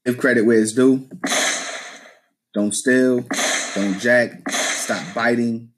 [0.04, 1.08] Give credit where it's due.
[2.54, 3.24] Don't steal.
[3.74, 4.48] Don't jack.
[4.50, 5.70] Stop biting.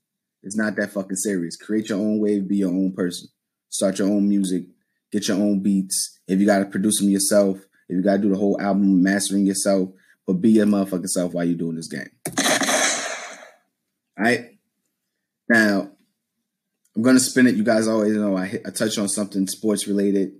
[0.43, 1.57] It's not that fucking serious.
[1.57, 2.49] Create your own wave.
[2.49, 3.29] Be your own person.
[3.69, 4.65] Start your own music.
[5.13, 6.19] Get your own beats.
[6.27, 7.59] If you got to produce them yourself,
[7.89, 9.91] if you got to do the whole album mastering yourself,
[10.27, 12.11] but be your motherfucking self while you're doing this game.
[14.19, 14.59] All right.
[15.49, 15.91] Now,
[16.97, 17.57] I'm gonna spin it.
[17.57, 20.33] You guys always know I, hit, I touch on something sports related,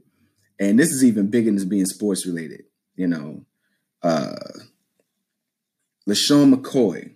[0.59, 2.63] and this is even bigger than being sports related.
[2.95, 3.45] You know,
[4.05, 4.37] uh,
[6.09, 7.13] LeSean McCoy,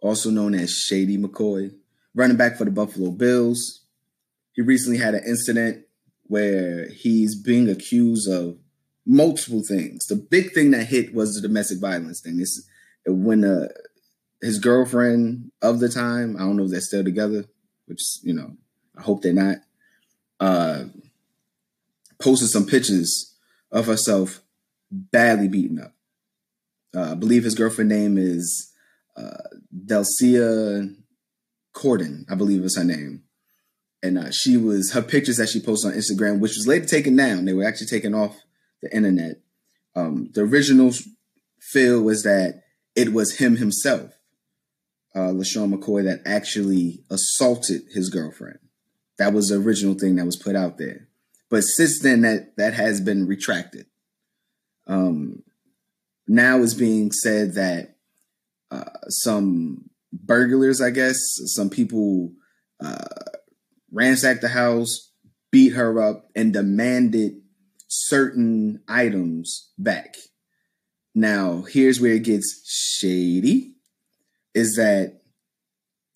[0.00, 1.74] also known as Shady McCoy,
[2.14, 3.82] running back for the Buffalo Bills.
[4.52, 5.84] He recently had an incident
[6.22, 8.58] where he's being accused of
[9.04, 10.06] multiple things.
[10.06, 12.38] The big thing that hit was the domestic violence thing.
[12.38, 12.64] This
[13.04, 13.68] when uh,
[14.40, 17.44] his girlfriend of the time, I don't know if they're still together,
[17.86, 18.56] which you know,
[18.96, 19.58] I hope they're not.
[20.38, 20.84] Uh,
[22.20, 23.34] posted some pictures
[23.72, 24.42] of herself
[24.90, 25.94] badly beaten up.
[26.94, 28.72] Uh, I believe his girlfriend name is
[29.16, 29.36] uh,
[29.86, 30.88] Delcia
[31.72, 33.24] Cordon, I believe is her name.
[34.02, 37.16] And uh, she was her pictures that she posted on Instagram, which was later taken
[37.16, 37.44] down.
[37.44, 38.36] They were actually taken off
[38.80, 39.40] the internet.
[39.96, 40.92] Um, the original
[41.60, 42.62] feel was that
[42.94, 44.12] it was him himself,
[45.14, 48.60] uh, LeSean McCoy, that actually assaulted his girlfriend.
[49.18, 51.08] That was the original thing that was put out there.
[51.50, 53.86] But since then, that that has been retracted.
[54.88, 55.42] Um,
[56.26, 57.96] now is being said that
[58.70, 61.16] uh, some burglars, I guess,
[61.54, 62.32] some people
[62.82, 63.04] uh,
[63.92, 65.12] ransacked the house,
[65.50, 67.40] beat her up, and demanded
[67.88, 70.16] certain items back.
[71.14, 72.62] Now, here's where it gets
[72.98, 73.74] shady
[74.54, 75.20] is that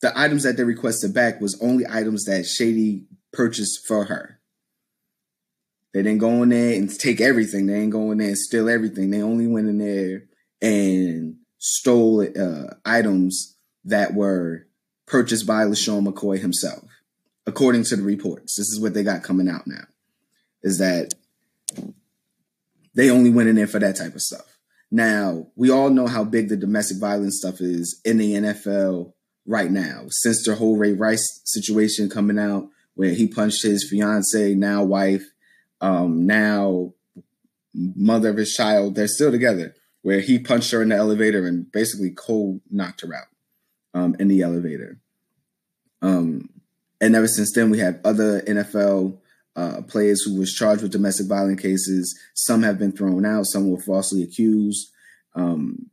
[0.03, 4.41] the items that they requested back was only items that Shady purchased for her.
[5.93, 7.67] They didn't go in there and take everything.
[7.67, 9.11] They ain't go in there and steal everything.
[9.11, 10.25] They only went in there
[10.63, 14.67] and stole uh, items that were
[15.07, 16.85] purchased by LeSean McCoy himself,
[17.47, 18.57] according to the reports.
[18.57, 19.85] This is what they got coming out now,
[20.63, 21.13] is that
[22.95, 24.59] they only went in there for that type of stuff.
[24.91, 29.13] Now, we all know how big the domestic violence stuff is in the NFL
[29.47, 30.05] right now.
[30.09, 35.25] Since the whole Ray Rice situation coming out, where he punched his fiance, now wife,
[35.83, 36.95] um, now
[37.75, 41.71] mother of his child, they're still together, where he punched her in the elevator and
[41.71, 43.27] basically cold knocked her out
[43.93, 44.99] um, in the elevator.
[46.01, 46.49] Um,
[47.01, 49.19] and ever since then, we have other NFL
[49.57, 52.19] uh, players who was charged with domestic violence cases.
[52.35, 53.47] Some have been thrown out.
[53.47, 54.91] Some were falsely accused.
[55.35, 55.87] Um,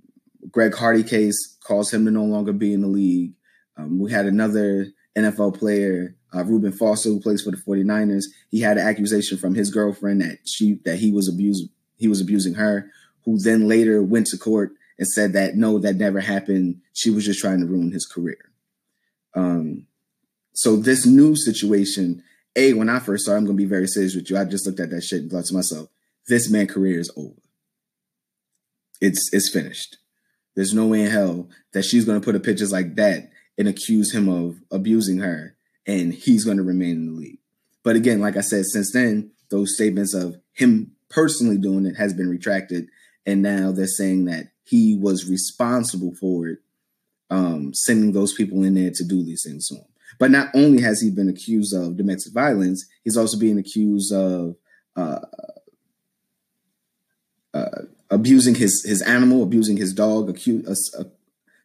[0.51, 3.33] Greg Hardy case caused him to no longer be in the league.
[3.77, 4.87] Um, we had another
[5.17, 8.25] NFL player, uh, Reuben Foster, who plays for the 49ers.
[8.49, 12.21] He had an accusation from his girlfriend that she that he was abused he was
[12.21, 12.89] abusing her,
[13.25, 16.81] who then later went to court and said that no, that never happened.
[16.93, 18.37] She was just trying to ruin his career.
[19.35, 19.87] Um,
[20.53, 22.23] so this new situation
[22.55, 24.37] a, when I first started, I'm gonna be very serious with you.
[24.37, 25.89] I just looked at that shit and thought to myself,
[26.27, 27.41] this man career is over.
[29.01, 29.97] It's it's finished.
[30.55, 34.13] There's no way in hell that she's gonna put a pictures like that and accuse
[34.13, 35.55] him of abusing her,
[35.89, 37.39] and he's gonna remain in the league.
[37.83, 42.13] But again, like I said, since then, those statements of him personally doing it has
[42.13, 42.87] been retracted,
[43.25, 46.59] and now they're saying that he was responsible for it,
[47.31, 49.85] um, sending those people in there to do these things to him.
[50.19, 54.57] But not only has he been accused of domestic violence, he's also being accused of
[54.95, 55.21] uh,
[57.53, 57.81] uh,
[58.11, 60.29] abusing his his animal, abusing his dog.
[60.29, 61.05] Accused, uh, uh,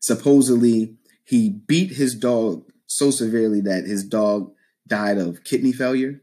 [0.01, 4.53] supposedly, he beat his dog so severely that his dog
[4.87, 6.23] died of kidney failure.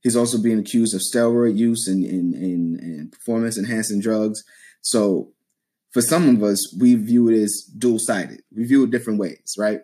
[0.00, 4.42] He's also being accused of steroid use and, and, and, and performance enhancing drugs.
[4.80, 5.32] So,
[5.92, 8.40] for some of us, we view it as dual sided.
[8.56, 9.82] We view it different ways, right?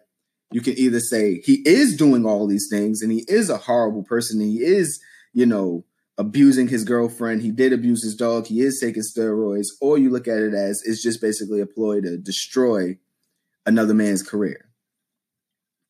[0.50, 4.02] you can either say he is doing all these things and he is a horrible
[4.02, 5.00] person he is,
[5.32, 5.84] you know,
[6.16, 10.26] abusing his girlfriend, he did abuse his dog, he is taking steroids, or you look
[10.26, 12.96] at it as it's just basically a ploy to destroy
[13.66, 14.67] another man's career.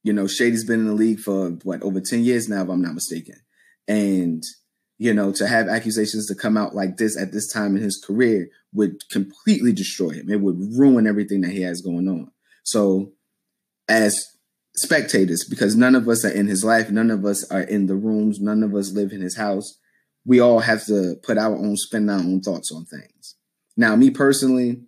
[0.02, 2.82] You know, Shady's been in the league for what over 10 years now, if I'm
[2.82, 3.36] not mistaken.
[3.86, 4.42] And,
[4.98, 8.02] you know, to have accusations to come out like this at this time in his
[8.04, 10.30] career would completely destroy him.
[10.30, 12.30] It would ruin everything that he has going on.
[12.62, 13.12] So,
[13.88, 14.26] as
[14.76, 17.96] spectators because none of us are in his life, none of us are in the
[17.96, 19.78] rooms, none of us live in his house.
[20.24, 23.36] We all have to put our own spin, our own thoughts on things.
[23.76, 24.82] Now, me personally,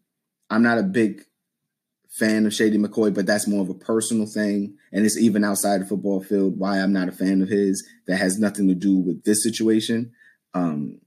[0.50, 1.22] I'm not a big
[2.20, 4.76] fan of Shady McCoy, but that's more of a personal thing.
[4.92, 7.86] And it's even outside the football field why I'm not a fan of his.
[8.06, 10.12] That has nothing to do with this situation.
[10.54, 11.00] Um,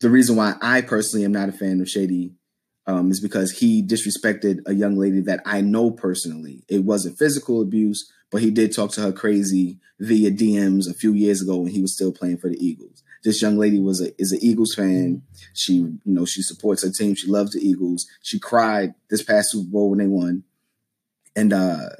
[0.00, 2.32] the reason why I personally am not a fan of Shady
[2.86, 6.64] um, is because he disrespected a young lady that I know personally.
[6.68, 11.12] It wasn't physical abuse, but he did talk to her crazy via DMs a few
[11.12, 13.02] years ago when he was still playing for the Eagles.
[13.24, 15.22] This young lady was a is an Eagles fan.
[15.54, 17.14] She, you know, she supports her team.
[17.14, 18.06] She loves the Eagles.
[18.22, 20.44] She cried this past Super Bowl when they won,
[21.36, 21.90] and uh,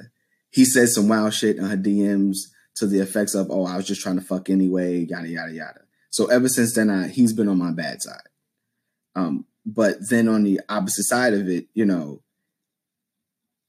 [0.49, 2.37] he said some wild shit in her DMs
[2.75, 5.81] to the effects of, "Oh, I was just trying to fuck anyway," yada yada yada.
[6.09, 8.27] So ever since then, I, he's been on my bad side.
[9.15, 12.21] Um, but then on the opposite side of it, you know,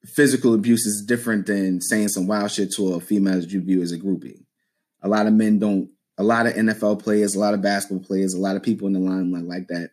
[0.04, 3.92] physical abuse is different than saying some wild shit to a female you view as
[3.92, 4.44] a groupie.
[5.02, 8.34] A lot of men don't, a lot of NFL players, a lot of basketball players,
[8.34, 9.90] a lot of people in the limelight like that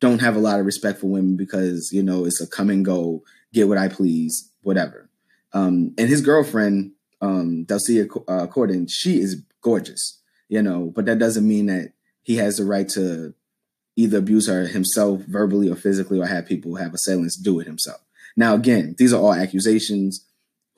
[0.00, 2.84] don't have a lot of respect for women because, you know, it's a come and
[2.84, 3.22] go,
[3.52, 5.08] get what I please, whatever.
[5.52, 11.18] Um, and his girlfriend, um, Delcia uh, Cordon, she is gorgeous, you know, but that
[11.18, 13.34] doesn't mean that he has the right to
[13.96, 18.00] either abuse her himself verbally or physically or have people have assailants do it himself.
[18.36, 20.26] Now, again, these are all accusations.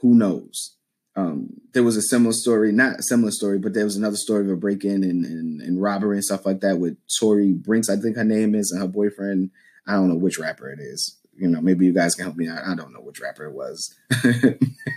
[0.00, 0.76] Who knows?
[1.16, 4.44] Um, there was a similar story, not a similar story, but there was another story
[4.44, 7.88] of a break in and, and, and, robbery and stuff like that with Tori Brixx,
[7.88, 9.50] I think her name is, and her boyfriend.
[9.86, 11.16] I don't know which rapper it is.
[11.34, 12.66] You know, maybe you guys can help me out.
[12.66, 13.94] I don't know which rapper it was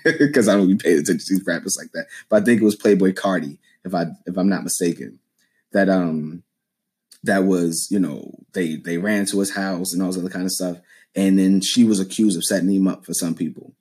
[0.03, 2.07] because I don't be paying attention to these rappers like that.
[2.27, 5.19] But I think it was Playboi Carti, if I if I'm not mistaken.
[5.71, 6.43] That um
[7.23, 10.45] that was, you know, they they ran to his house and all this other kind
[10.45, 10.77] of stuff.
[11.15, 13.73] And then she was accused of setting him up for some people.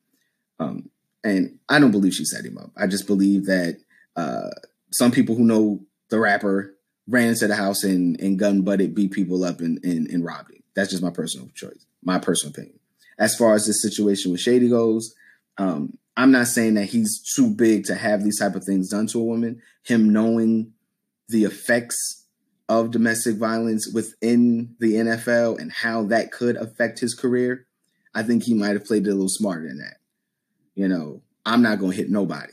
[0.58, 0.90] Um,
[1.24, 2.70] and I don't believe she set him up.
[2.76, 3.78] I just believe that
[4.16, 4.50] uh,
[4.92, 6.74] some people who know the rapper
[7.06, 10.52] ran into the house and, and gun butted, beat people up, and, and, and robbed
[10.52, 10.62] him.
[10.74, 12.78] That's just my personal choice, my personal opinion.
[13.18, 15.14] As far as this situation with Shady goes,
[15.56, 19.06] um, I'm not saying that he's too big to have these type of things done
[19.08, 19.62] to a woman.
[19.84, 20.72] Him knowing
[21.28, 22.26] the effects
[22.68, 27.66] of domestic violence within the NFL and how that could affect his career,
[28.14, 29.97] I think he might have played it a little smarter than that.
[30.78, 32.52] You know, I'm not gonna hit nobody.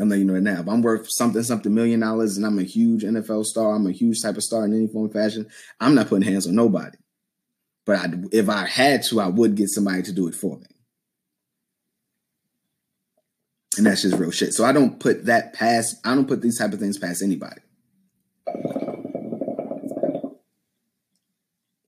[0.00, 0.60] I'm letting you know right now.
[0.60, 3.92] If I'm worth something, something million dollars, and I'm a huge NFL star, I'm a
[3.92, 5.46] huge type of star in any form fashion.
[5.78, 6.98] I'm not putting hands on nobody.
[7.86, 10.66] But I, if I had to, I would get somebody to do it for me.
[13.76, 14.52] And that's just real shit.
[14.52, 16.04] So I don't put that past.
[16.04, 17.60] I don't put these type of things past anybody.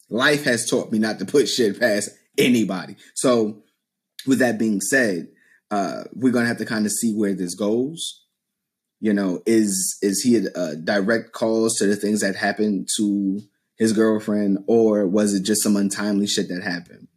[0.09, 2.95] Life has taught me not to put shit past anybody.
[3.15, 3.65] So,
[4.27, 5.29] with that being said,
[5.71, 8.25] uh, we're gonna have to kind of see where this goes.
[9.01, 13.41] You know, is is he a, a direct cause to the things that happened to
[13.77, 17.09] his girlfriend, or was it just some untimely shit that happened?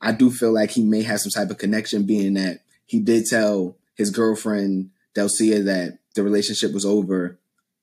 [0.00, 3.26] I do feel like he may have some type of connection, being that he did
[3.26, 7.38] tell his girlfriend Delcia that the relationship was over.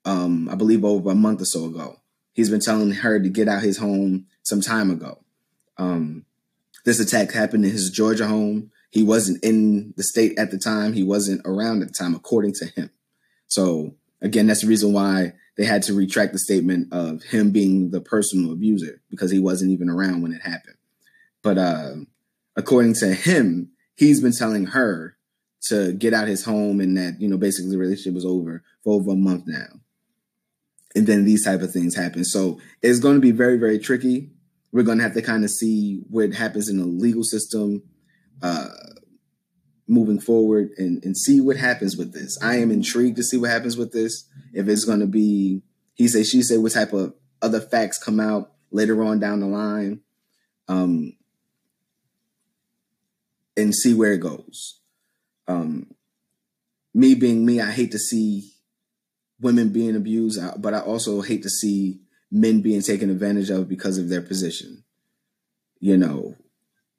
[0.06, 2.00] Um, I believe over a month or so ago.
[2.34, 5.20] He's been telling her to get out his home some time ago.
[5.78, 6.26] Um,
[6.86, 8.72] this attack happened in his Georgia home.
[8.92, 10.94] He wasn't in the state at the time.
[10.94, 12.90] He wasn't around at the time, according to him.
[13.48, 17.92] So again, that's the reason why they had to retract the statement of him being
[17.92, 20.78] the personal abuser because he wasn't even around when it happened.
[21.44, 21.96] But uh,
[22.56, 25.18] according to him, he's been telling her
[25.64, 28.94] to get out his home and that you know basically the relationship was over for
[28.94, 29.68] over a month now.
[30.96, 32.26] And then these type of things happen.
[32.26, 34.30] So it's going to be very very tricky
[34.72, 37.84] we're going to have to kind of see what happens in the legal system
[38.42, 38.70] uh,
[39.88, 42.38] moving forward and, and see what happens with this.
[42.42, 44.28] I am intrigued to see what happens with this.
[44.54, 45.64] If it's going to be
[46.00, 49.48] he say, she say, what type of other facts come out later on down the
[49.48, 50.00] line,
[50.70, 51.18] um,
[53.58, 54.80] and see where it goes.
[55.50, 55.94] Um,
[56.94, 58.50] me being me, I hate to see
[59.42, 62.00] women being abused, but I also hate to see
[62.32, 64.84] men being taken advantage of because of their position.
[65.80, 66.36] You know,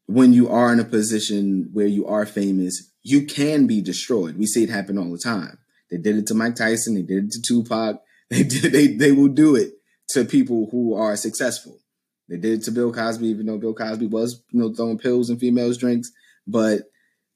[0.07, 4.37] when you are in a position where you are famous, you can be destroyed.
[4.37, 5.59] We see it happen all the time.
[5.91, 6.95] They did it to Mike Tyson.
[6.95, 8.01] They did it to Tupac.
[8.31, 8.71] They did.
[8.71, 9.73] They they will do it
[10.11, 11.81] to people who are successful.
[12.29, 15.31] They did it to Bill Cosby, even though Bill Cosby was you know throwing pills
[15.31, 16.13] in females' drinks.
[16.47, 16.83] But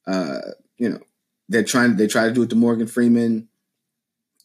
[0.07, 0.39] uh,
[0.77, 0.99] you know
[1.49, 1.97] they're trying.
[1.97, 3.49] They try to do it to Morgan Freeman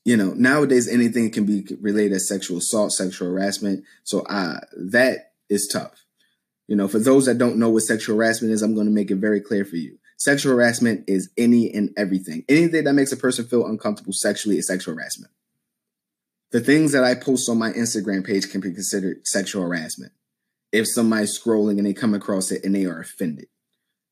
[0.05, 3.85] you know, nowadays anything can be related as sexual assault, sexual harassment.
[4.05, 6.05] So uh, that is tough.
[6.69, 9.11] You know, for those that don't know what sexual harassment is, I'm going to make
[9.11, 9.99] it very clear for you.
[10.17, 12.45] Sexual harassment is any and everything.
[12.49, 15.33] Anything that makes a person feel uncomfortable sexually is sexual harassment.
[16.53, 20.13] The things that I post on my Instagram page can be considered sexual harassment.
[20.73, 23.47] If somebody's scrolling and they come across it and they are offended,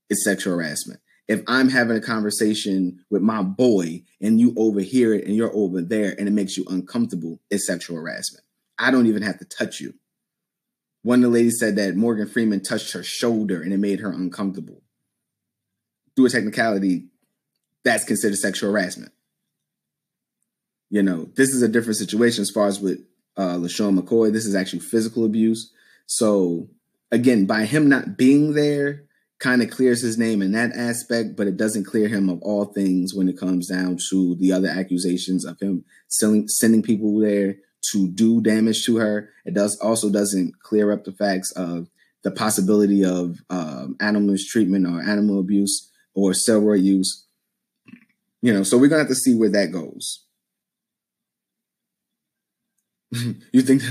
[0.09, 5.27] it's sexual harassment if I'm having a conversation with my boy and you overhear it
[5.27, 8.45] and you're over there and it makes you uncomfortable, it's sexual harassment.
[8.79, 9.95] I don't even have to touch you.
[11.03, 14.11] One of the ladies said that Morgan Freeman touched her shoulder and it made her
[14.11, 14.83] uncomfortable.
[16.17, 17.07] Through a technicality,
[17.85, 19.13] that's considered sexual harassment.
[20.91, 23.01] You know, this is a different situation as far as with
[23.37, 24.33] uh, LeSean McCoy.
[24.33, 25.73] This is actually physical abuse.
[26.07, 26.69] So,
[27.13, 29.05] again, by him not being there,
[29.39, 32.65] kind of clears his name in that aspect, but it doesn't clear him of all
[32.67, 37.57] things when it comes down to the other accusations of him selling, sending people there
[37.93, 39.31] to do damage to her.
[39.45, 41.89] It does also doesn't clear up the facts of
[42.25, 47.25] the possibility of um, animal mistreatment or animal abuse or steroid use.
[48.43, 50.25] You know, so we're gonna have to see where that goes.
[53.53, 53.83] you think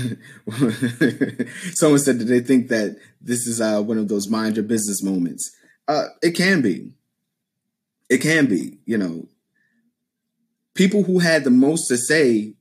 [1.74, 5.02] someone said that they think that this is uh, one of those mind your business
[5.02, 5.54] moments.
[5.88, 6.92] Uh, it can be.
[8.08, 9.26] It can be you know.
[10.74, 12.54] People who had the most to say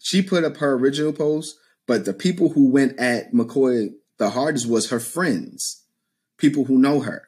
[0.00, 3.88] she put up her original post but the people who went at mccoy
[4.18, 5.84] the hardest was her friends
[6.36, 7.24] people who know her.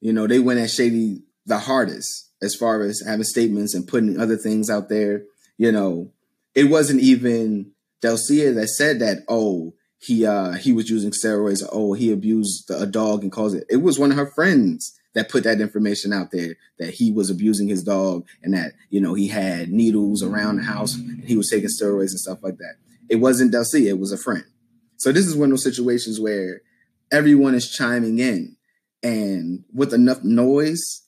[0.00, 4.18] You know they went at shady the hardest as far as having statements and putting
[4.18, 5.24] other things out there
[5.58, 6.10] you know.
[6.54, 11.92] It wasn't even Delcia that said that, oh, he uh he was using steroids, oh,
[11.92, 13.64] he abused a dog and caused it.
[13.68, 17.30] It was one of her friends that put that information out there that he was
[17.30, 21.36] abusing his dog and that, you know, he had needles around the house and he
[21.36, 22.76] was taking steroids and stuff like that.
[23.08, 24.44] It wasn't Delcia, it was a friend.
[24.96, 26.62] So this is one of those situations where
[27.10, 28.56] everyone is chiming in
[29.02, 31.02] and with enough noise,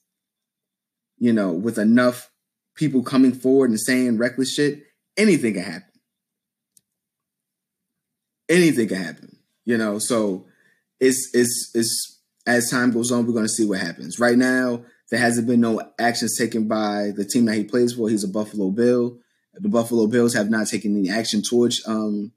[1.19, 2.31] you know, with enough
[2.75, 4.83] people coming forward and saying reckless shit,
[5.17, 5.90] anything can happen
[8.51, 9.99] anything can happen, you know.
[9.99, 10.47] So
[10.99, 14.19] it's it's it's as time goes on, we're going to see what happens.
[14.19, 18.09] Right now, there hasn't been no actions taken by the team that he plays for.
[18.09, 19.19] He's a Buffalo Bill.
[19.55, 22.33] The Buffalo Bills have not taken any action towards um,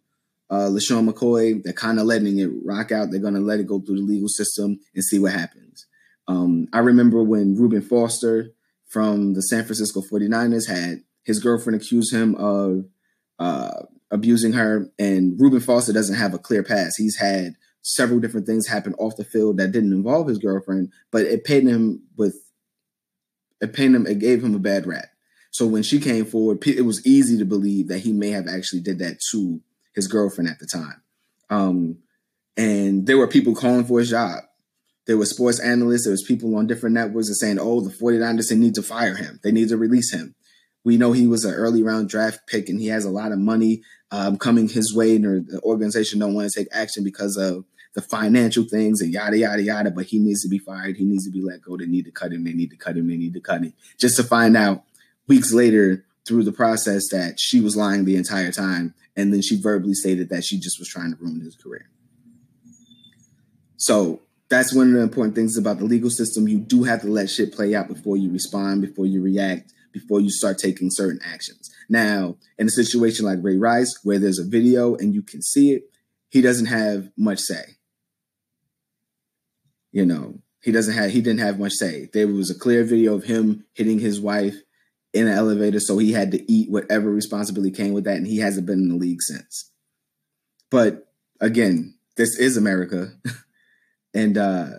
[0.49, 1.63] uh, LeSean McCoy.
[1.63, 3.11] They're kind of letting it rock out.
[3.11, 5.85] They're going to let it go through the legal system and see what happens.
[6.27, 8.51] Um, I remember when Reuben Foster
[8.87, 12.85] from the San Francisco 49ers had his girlfriend accuse him of
[13.39, 13.83] uh,
[14.13, 16.95] abusing her, and Reuben Foster doesn't have a clear past.
[16.97, 21.23] He's had several different things happen off the field that didn't involve his girlfriend, but
[21.23, 22.39] it paid him with
[23.59, 25.07] it paid him it gave him a bad rap.
[25.51, 28.81] So when she came forward, it was easy to believe that he may have actually
[28.81, 29.61] did that to
[29.93, 31.01] his girlfriend at the time.
[31.49, 31.97] Um,
[32.55, 34.43] and there were people calling for his job.
[35.05, 36.05] There were sports analysts.
[36.05, 39.15] There was people on different networks that saying, "Oh, the 49ers they need to fire
[39.15, 39.39] him.
[39.43, 40.35] They need to release him."
[40.85, 43.39] We know he was an early round draft pick, and he has a lot of
[43.39, 43.83] money
[44.13, 48.01] um, coming his way, and the organization don't want to take action because of the
[48.01, 49.89] financial things and yada yada yada.
[49.89, 50.97] But he needs to be fired.
[50.97, 51.75] He needs to be let go.
[51.75, 52.43] They need to cut him.
[52.43, 53.09] They need to cut him.
[53.09, 53.73] They need to cut him.
[53.97, 54.83] Just to find out
[55.27, 59.59] weeks later through the process that she was lying the entire time, and then she
[59.59, 61.89] verbally stated that she just was trying to ruin his career.
[63.77, 66.47] So that's one of the important things about the legal system.
[66.47, 70.21] You do have to let shit play out before you respond, before you react, before
[70.21, 71.72] you start taking certain actions.
[71.89, 75.73] Now, in a situation like Ray Rice, where there's a video and you can see
[75.73, 75.83] it,
[76.29, 77.77] he doesn't have much say.
[79.91, 82.09] You know, he doesn't have he didn't have much say.
[82.13, 84.55] There was a clear video of him hitting his wife
[85.13, 88.39] in an elevator, so he had to eat whatever responsibility came with that, and he
[88.39, 89.71] hasn't been in the league since.
[90.71, 91.07] But
[91.39, 93.11] again, this is America,
[94.13, 94.69] and uh,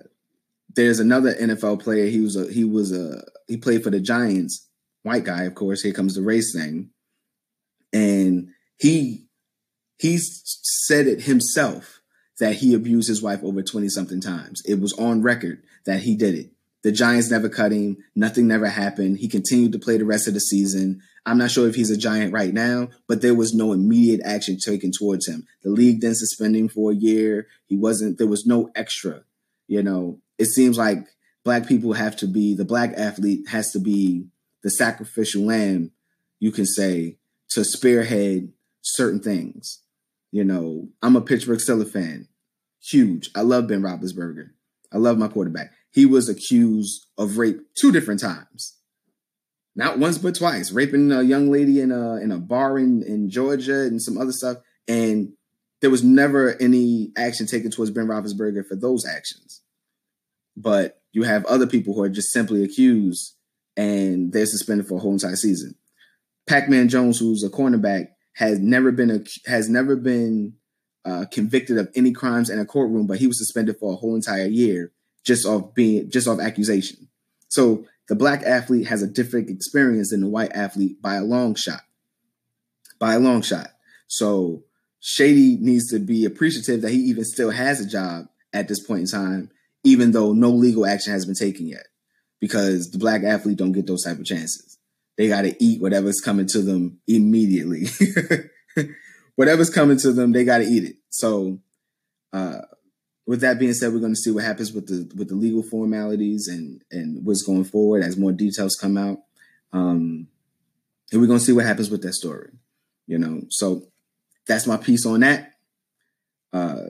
[0.75, 2.07] there's another NFL player.
[2.07, 4.69] He was a he was a he played for the Giants,
[5.03, 5.83] white guy, of course.
[5.83, 6.91] Here comes the race thing,
[7.95, 9.25] and he
[9.99, 12.03] he said it himself
[12.41, 14.61] that he abused his wife over 20 something times.
[14.67, 16.51] It was on record that he did it.
[16.83, 17.97] The Giants never cut him.
[18.15, 19.19] Nothing never happened.
[19.19, 21.01] He continued to play the rest of the season.
[21.25, 24.59] I'm not sure if he's a Giant right now, but there was no immediate action
[24.59, 25.47] taken towards him.
[25.63, 27.47] The league didn't suspend him for a year.
[27.67, 29.23] He wasn't, there was no extra.
[29.69, 31.07] You know, it seems like
[31.45, 34.27] black people have to be, the black athlete has to be
[34.63, 35.93] the sacrificial lamb,
[36.41, 37.17] you can say,
[37.51, 39.83] to spearhead certain things.
[40.31, 42.29] You know, I'm a Pittsburgh Steelers fan.
[42.83, 43.31] Huge.
[43.35, 44.51] I love Ben Roethlisberger.
[44.93, 48.77] I love my quarterback he was accused of rape two different times.
[49.77, 50.73] Not once, but twice.
[50.73, 54.33] Raping a young lady in a in a bar in, in Georgia and some other
[54.33, 54.59] stuff.
[54.89, 55.33] And
[55.81, 59.63] there was never any action taken towards Ben Roethlisberger for those actions.
[60.57, 63.37] But you have other people who are just simply accused
[63.77, 65.77] and they're suspended for a whole entire season.
[66.47, 70.55] Pac-Man Jones, who's a cornerback, has never been a, has never been
[71.05, 74.15] uh, convicted of any crimes in a courtroom, but he was suspended for a whole
[74.15, 74.93] entire year
[75.25, 77.09] just off being just off accusation.
[77.49, 81.55] So the black athlete has a different experience than the white athlete by a long
[81.55, 81.81] shot.
[82.99, 83.69] By a long shot.
[84.07, 84.65] So
[85.01, 89.01] Shady needs to be appreciative that he even still has a job at this point
[89.01, 89.51] in time,
[89.83, 91.87] even though no legal action has been taken yet.
[92.41, 94.74] Because the black athlete don't get those type of chances.
[95.17, 97.87] They got to eat whatever's coming to them immediately.
[99.37, 100.97] whatever's coming to them, they got to eat it.
[101.11, 101.61] So
[102.33, 102.63] uh,
[103.27, 105.63] with that being said, we're going to see what happens with the with the legal
[105.63, 109.19] formalities and and what's going forward as more details come out.
[109.73, 110.29] Um,
[111.13, 112.51] and we're going to see what happens with that story.
[113.07, 113.85] You know, so
[114.47, 115.53] that's my piece on that.
[116.53, 116.87] Uh,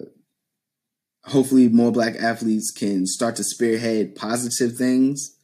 [1.25, 5.37] hopefully, more black athletes can start to spearhead positive things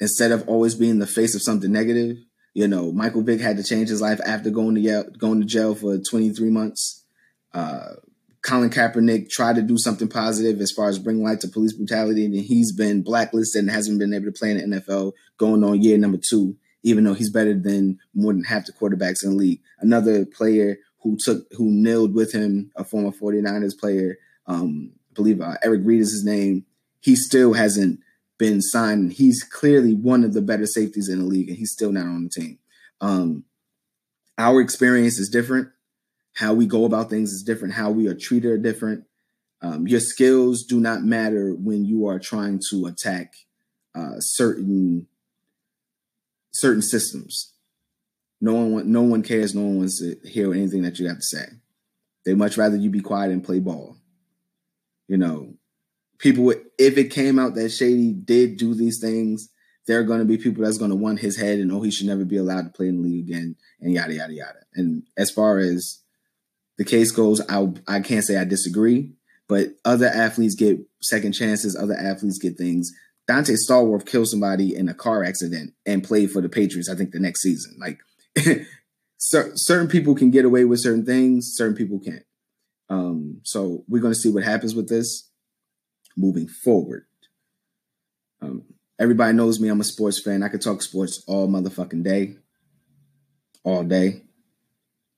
[0.00, 2.18] instead of always being the face of something negative.
[2.54, 5.46] You know, Michael Vick had to change his life after going to jail, going to
[5.46, 7.04] jail for 23 months.
[7.52, 7.94] Uh,
[8.42, 12.24] Colin Kaepernick tried to do something positive as far as bring light to police brutality,
[12.24, 15.82] and he's been blacklisted and hasn't been able to play in the NFL going on
[15.82, 19.36] year number two, even though he's better than more than half the quarterbacks in the
[19.36, 19.60] league.
[19.80, 24.16] Another player who took who nailed with him, a former 49ers player,
[24.46, 26.66] um, I believe uh, Eric Reid is his name.
[27.00, 28.00] He still hasn't
[28.38, 29.14] been signed.
[29.14, 32.24] He's clearly one of the better safeties in the league, and he's still not on
[32.24, 32.58] the team.
[33.00, 33.44] Um,
[34.38, 35.70] our experience is different
[36.36, 39.04] how we go about things is different, how we are treated are different.
[39.62, 43.34] Um, your skills do not matter when you are trying to attack
[43.94, 45.06] uh, certain
[46.52, 47.54] certain systems.
[48.38, 49.54] No one no one cares.
[49.54, 51.46] No one wants to hear anything that you have to say.
[52.26, 53.96] They much rather you be quiet and play ball.
[55.08, 55.54] You know,
[56.18, 59.48] people would, if it came out that Shady did do these things,
[59.86, 61.90] there are going to be people that's going to want his head and oh he
[61.90, 64.58] should never be allowed to play in the league again and yada yada yada.
[64.74, 66.02] And as far as
[66.76, 69.12] the case goes, I I can't say I disagree,
[69.48, 71.76] but other athletes get second chances.
[71.76, 72.92] Other athletes get things.
[73.28, 76.88] Donté Stallworth killed somebody in a car accident and played for the Patriots.
[76.88, 77.98] I think the next season, like
[79.18, 82.22] certain people can get away with certain things, certain people can't.
[82.88, 85.25] Um, so we're going to see what happens with this
[86.16, 87.06] moving forward.
[88.40, 88.64] Um,
[88.98, 89.68] everybody knows me.
[89.68, 90.42] I'm a sports fan.
[90.42, 92.36] I could talk sports all motherfucking day,
[93.64, 94.22] all day.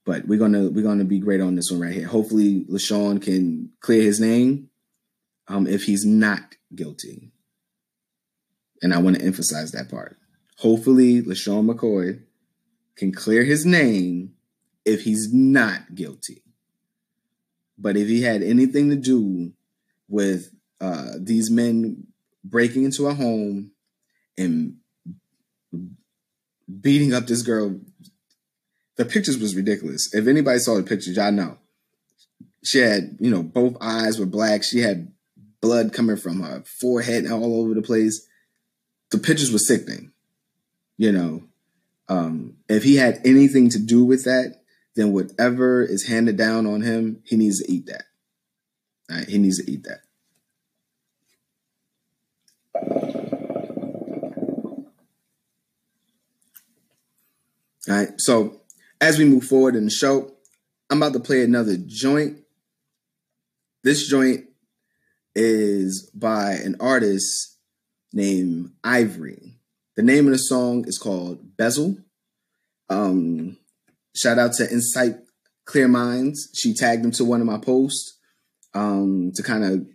[0.04, 2.06] But we're gonna we're gonna be great on this one right here.
[2.06, 4.70] Hopefully, LeSean can clear his name
[5.48, 7.32] um, if he's not guilty.
[8.80, 10.16] And I want to emphasize that part.
[10.58, 12.22] Hopefully, LeSean McCoy
[12.96, 14.32] can clear his name
[14.84, 16.42] if he's not guilty.
[17.76, 19.52] But if he had anything to do
[20.08, 20.50] with
[20.80, 22.06] uh, these men
[22.44, 23.72] breaking into a home
[24.36, 24.76] and
[26.80, 27.80] beating up this girl,
[28.96, 30.12] the pictures was ridiculous.
[30.12, 31.58] If anybody saw the pictures, y'all know.
[32.64, 34.62] She had, you know, both eyes were black.
[34.62, 35.12] She had
[35.60, 38.26] blood coming from her forehead all over the place.
[39.10, 40.12] The pictures were sickening.
[40.96, 41.42] You know,
[42.08, 44.62] um, if he had anything to do with that,
[44.96, 48.04] then whatever is handed down on him, he needs to eat that.
[49.08, 49.28] Right?
[49.28, 50.00] He needs to eat that.
[57.88, 58.10] All right.
[58.18, 58.60] So
[59.00, 60.32] as we move forward in the show,
[60.90, 62.38] I'm about to play another joint.
[63.82, 64.44] This joint
[65.34, 67.56] is by an artist
[68.12, 69.54] named Ivorie.
[69.96, 71.96] The name of the song is called Bezel.
[72.90, 73.56] Um,
[74.14, 75.16] shout out to Insight
[75.64, 76.50] Clear Minds.
[76.54, 78.18] She tagged him to one of my posts
[78.74, 79.86] um, to kind of,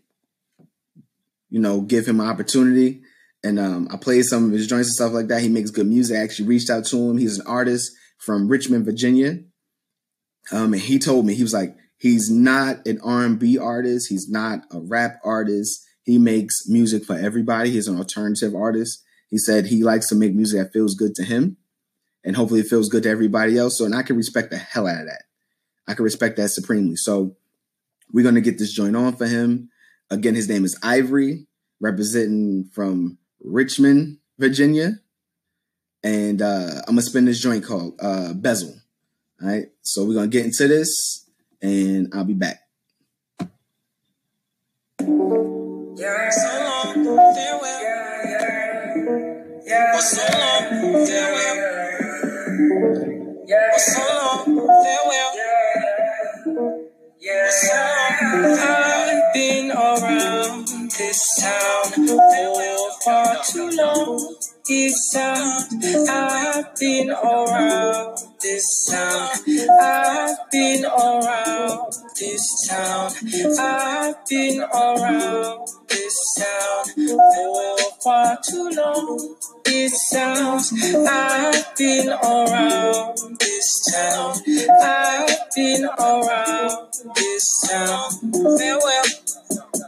[1.50, 3.02] you know, give him an opportunity.
[3.44, 5.42] And um, I played some of his joints and stuff like that.
[5.42, 6.18] He makes good music.
[6.18, 7.18] I actually reached out to him.
[7.18, 9.40] He's an artist from Richmond, Virginia.
[10.52, 14.08] Um, and he told me, he was like, he's not an R&B artist.
[14.10, 15.86] He's not a rap artist.
[16.04, 17.72] He makes music for everybody.
[17.72, 19.04] He's an alternative artist.
[19.30, 21.58] He said he likes to make music that feels good to him
[22.24, 23.78] and hopefully it feels good to everybody else.
[23.78, 25.24] So, and I can respect the hell out of that.
[25.88, 26.96] I can respect that supremely.
[26.96, 27.36] So,
[28.12, 29.70] we're to get this joint on for him.
[30.10, 31.48] Again, his name is Ivorie,
[31.80, 35.00] representing from Richmond, Virginia.
[36.04, 38.76] And uh, I'm going to spin this joint called uh, Bezel.
[39.42, 39.68] All right.
[39.82, 41.24] So, we're going to get into this
[41.64, 42.60] and I'll be back.
[45.00, 47.82] Yeah, so long, farewell.
[47.82, 50.00] Yeah, yeah, yeah.
[50.00, 51.56] so long, farewell.
[53.48, 53.78] Yeah.
[53.78, 54.46] So long,
[54.84, 55.32] farewell.
[57.20, 57.50] Yeah.
[57.50, 58.58] So long.
[58.60, 60.43] I've been around
[61.14, 64.36] this town for far too long.
[64.68, 69.30] This sound, I've been around this town.
[69.80, 73.12] I've been around this town.
[73.60, 79.36] I've been around this town for far too long.
[79.76, 84.36] It sounds I've been around this town.
[84.80, 88.12] I've been around this town.
[88.60, 89.04] Farewell.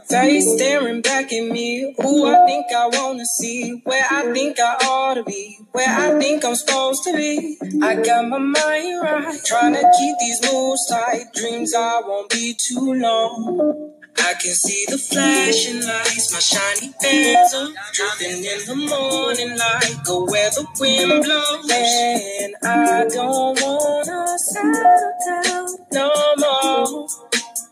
[0.08, 1.94] Face staring back at me.
[2.02, 3.80] Who I think I wanna see.
[3.84, 5.56] Where I think I ought to be.
[5.70, 7.56] Where I think I'm supposed to be.
[7.80, 9.38] I got my mind right.
[9.44, 11.26] Trying to keep these moves tight.
[11.32, 13.95] Dreams I won't be too long.
[14.18, 19.96] I can see the flashing lights, my shiny bands are dripping in the morning light.
[20.04, 27.08] Go where the wind blows, and I don't wanna settle down no more.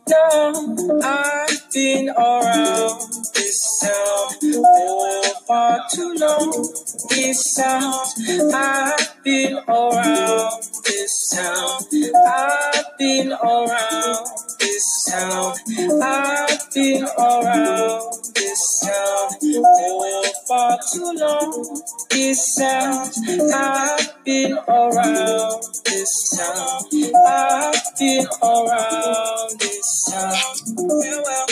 [0.07, 3.01] No, I've been around
[3.35, 6.69] this town for far too long.
[7.09, 8.07] This sound,
[8.55, 11.81] I've been around this town.
[12.27, 14.27] I've been around
[14.61, 15.55] this town.
[16.03, 21.83] I've been around this town for far too long.
[22.11, 23.11] This sound,
[23.55, 26.83] I've been around this town.
[27.27, 30.59] I've been around this sound.
[31.03, 31.47] Farewell.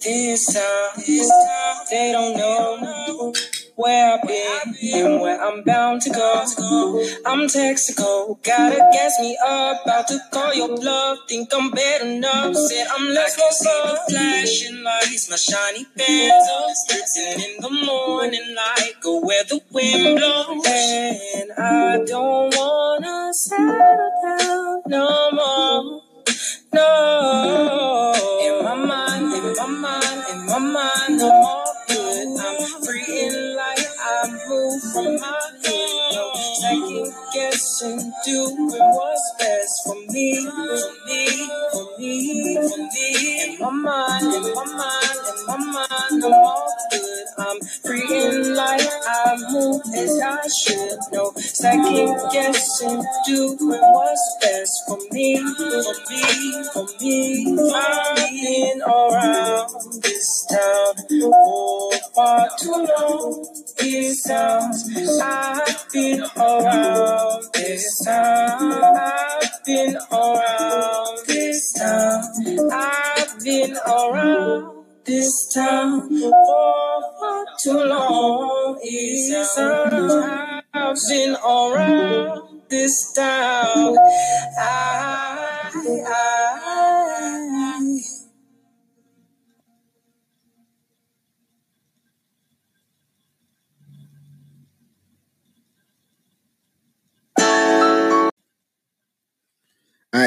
[0.00, 3.34] This time, time, they don't know
[3.76, 6.44] where I've been and where I'm bound to go.
[7.26, 11.18] I'm Texaco, gotta gas me up, about to call your bluff.
[11.28, 16.48] Think I'm better enough, said I'm less for the flashing lights, my shiny bands
[16.88, 18.92] dripping in the morning light.
[19.02, 26.09] Go where the wind blows, and I don't wanna settle down no more.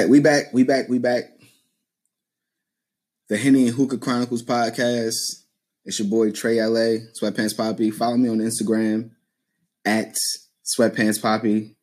[0.03, 1.23] Right, we back, we back, we back.
[3.29, 5.15] The Henny and Hookah Chronicles podcast.
[5.85, 7.93] It's your boy Trey LA, Sweatpants Papi.
[7.93, 9.11] Follow me on Instagram
[9.85, 10.13] at
[10.65, 11.75] Sweatpants Papi,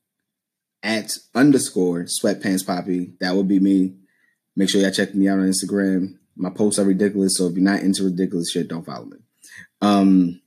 [0.82, 3.14] at underscore Sweatpants Poppy.
[3.20, 3.94] That would be me.
[4.54, 6.18] Make sure y'all check me out on Instagram.
[6.36, 9.16] My posts are ridiculous, so if you're not into ridiculous shit, don't follow me.
[9.80, 10.42] Um,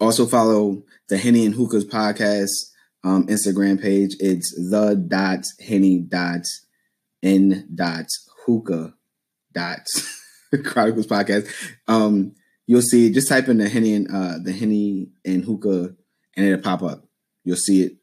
[0.00, 2.50] also follow the Henny and Hookahs podcast
[3.04, 4.16] um, Instagram page.
[4.18, 6.46] It's the dot Henny dot
[7.22, 8.06] n dot
[8.44, 8.94] hookah
[9.52, 9.86] dot
[10.64, 11.48] chronicles podcast.
[11.88, 12.34] Um
[12.66, 15.94] you'll see just type in the henny and uh the henny and hookah
[16.36, 17.04] and it'll pop up.
[17.44, 17.96] You'll see it.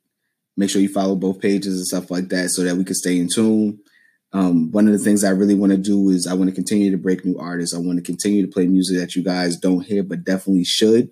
[0.58, 3.18] Make sure you follow both pages and stuff like that so that we can stay
[3.20, 3.80] in tune.
[4.34, 6.92] Um one of the things i really want to do is i want to continue
[6.92, 7.76] to break new artists.
[7.76, 11.12] I want to continue to play music that you guys don't hear but definitely should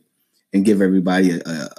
[0.53, 1.69] and give everybody a, a,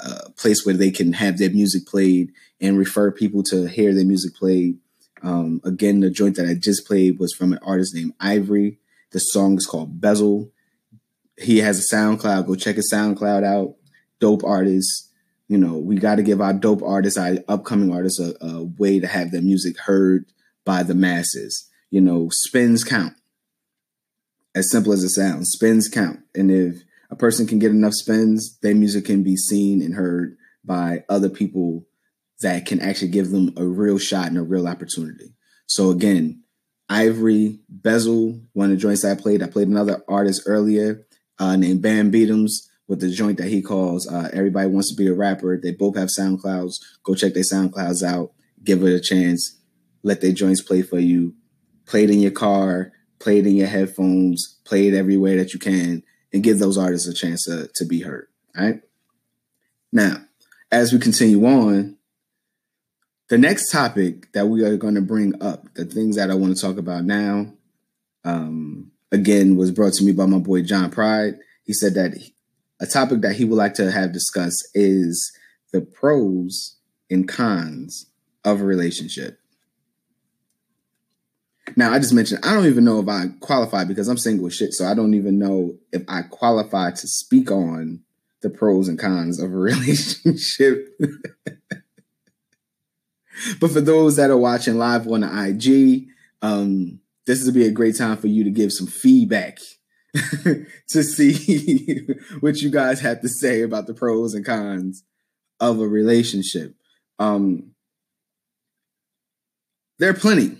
[0.00, 4.04] a place where they can have their music played and refer people to hear their
[4.04, 4.78] music played
[5.22, 8.78] um, again, the joint that I just played was from an artist named Ivorie.
[9.10, 10.50] The song is called Bezel.
[11.36, 12.46] He has a SoundCloud.
[12.46, 13.76] Go check his SoundCloud out.
[14.20, 15.10] Dope artist.
[15.48, 19.00] You know, we got to give our dope artists, our upcoming artists, a, a way
[19.00, 20.26] to have their music heard
[20.64, 21.68] by the masses.
[21.90, 23.14] You know, spins count.
[24.54, 26.20] As simple as it sounds, spins count.
[26.34, 30.36] And if a person can get enough spins, their music can be seen and heard
[30.64, 31.86] by other people
[32.40, 35.34] that can actually give them a real shot and a real opportunity.
[35.66, 36.42] So again,
[36.90, 39.42] Ivorie, Bezel, one of the joints I played.
[39.42, 41.06] I played another artist earlier
[41.38, 45.08] uh, named Bamm Beatumz with the joint that he calls uh, Everybody Wants to Be
[45.08, 45.60] a Rapper.
[45.60, 46.80] They both have SoundClouds.
[47.02, 48.32] Go check their SoundClouds out.
[48.64, 49.58] Give it a chance.
[50.02, 51.34] Let their joints play for you.
[51.84, 52.92] Play it in your car.
[53.18, 54.58] Play it in your headphones.
[54.64, 58.00] Play it everywhere that you can, and give those artists a chance to, to be
[58.00, 58.28] heard.
[58.56, 58.80] All right.
[59.92, 60.22] Now,
[60.70, 61.97] as we continue on,
[63.28, 66.56] the next topic that we are going to bring up, the things that I want
[66.56, 67.52] to talk about now,
[68.24, 71.34] um, again, was brought to me by my boy John Pride.
[71.64, 72.14] He said that
[72.80, 75.32] a topic that he would like to have discussed is
[75.72, 76.76] the pros
[77.10, 78.06] and cons
[78.44, 79.38] of a relationship.
[81.76, 84.72] Now, I just mentioned I don't even know if I qualify because I'm single shit,
[84.72, 88.00] so I don't even know if I qualify to speak on
[88.40, 90.98] the pros and cons of a relationship.
[93.60, 96.08] But for those that are watching live on the IG,
[96.42, 99.58] um, this is to be a great time for you to give some feedback
[100.88, 102.06] to see
[102.40, 105.04] what you guys have to say about the pros and cons
[105.60, 106.74] of a relationship.
[107.18, 107.72] Um,
[109.98, 110.56] there are plenty,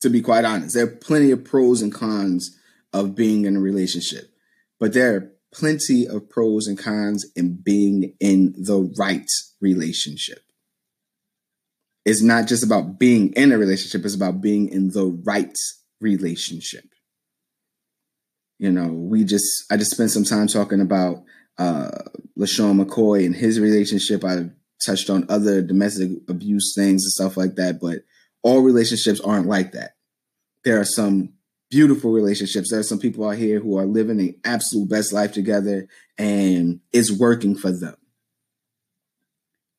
[0.00, 0.74] to be quite honest.
[0.74, 2.56] There are plenty of pros and cons
[2.92, 4.30] of being in a relationship,
[4.78, 9.28] but there are plenty of pros and cons in being in the right
[9.60, 10.45] relationship
[12.06, 15.54] it's not just about being in a relationship, it's about being in the right
[16.00, 16.84] relationship.
[18.58, 21.24] You know, we just I just spent some time talking about
[21.58, 21.90] uh
[22.38, 24.24] LeSean McCoy and his relationship.
[24.24, 24.50] I
[24.84, 27.98] touched on other domestic abuse things and stuff like that, but
[28.42, 29.96] all relationships aren't like that.
[30.64, 31.32] There are some
[31.70, 32.70] beautiful relationships.
[32.70, 36.80] There are some people out here who are living the absolute best life together and
[36.92, 37.96] it's working for them.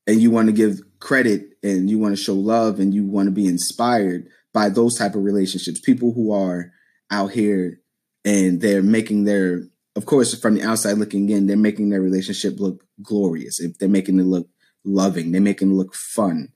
[0.05, 3.27] And you want to give credit and you want to show love and you want
[3.27, 6.71] to be inspired by those type of relationships people who are
[7.11, 7.79] out here
[8.25, 9.63] and they're making their
[9.95, 13.59] of course from the outside looking in they're making their relationship look glorious.
[13.59, 14.47] If they're making it look
[14.83, 16.49] loving they're making it look fun.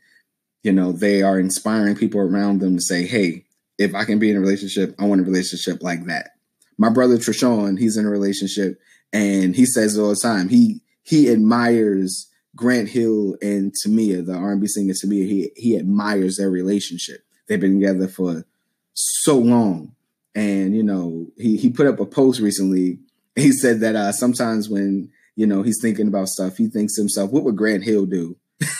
[0.63, 3.45] You know they are inspiring people around them to say hey
[3.77, 6.31] if i can be in a relationship i want a relationship like that.
[6.77, 8.79] My brother Trishawn, he's in a relationship
[9.13, 10.49] and he says all the time.
[10.49, 16.49] He he admires Grant Hill and Tamia, the R&B singer Tamia, he he admires their
[16.49, 17.23] relationship.
[17.47, 18.45] They've been together for
[18.93, 19.95] so long,
[20.35, 22.99] and you know he he put up a post recently.
[23.35, 26.57] He said that uh, sometimes when you know, he's thinking about stuff.
[26.57, 28.37] He thinks to himself, what would Grant Hill do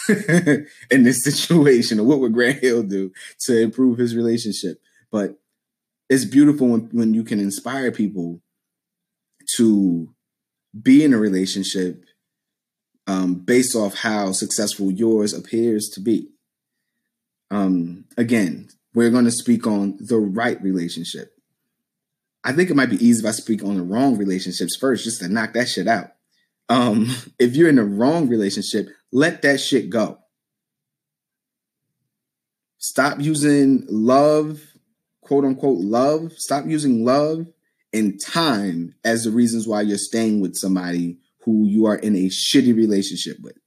[0.91, 1.99] in this situation?
[1.99, 3.11] Or what would Grant Hill do
[3.41, 4.81] to improve his relationship?
[5.11, 5.39] But
[6.09, 8.41] it's beautiful when, when you can inspire people
[9.57, 10.13] to
[10.79, 12.05] be in a relationship
[13.11, 16.29] um, based off how successful yours appears to be.
[17.49, 21.33] Um, again, we're going to speak on the right relationship.
[22.43, 25.19] I think it might be easy if I speak on the wrong relationships first, just
[25.19, 26.11] to knock that shit out.
[26.69, 30.17] Um, if you're in the wrong relationship, let that shit go.
[32.77, 34.61] Stop using love,
[35.19, 36.31] quote unquote love.
[36.37, 37.45] Stop using love
[37.93, 42.29] and time as the reasons why you're staying with somebody who you are in a
[42.29, 43.57] shitty relationship with.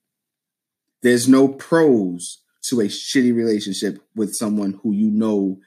[1.02, 5.58] There's no pros to a shitty relationship with someone who you know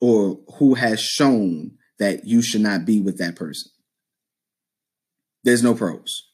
[0.00, 3.70] or who has shown that you should not be with that person.
[5.42, 6.30] There's no pros.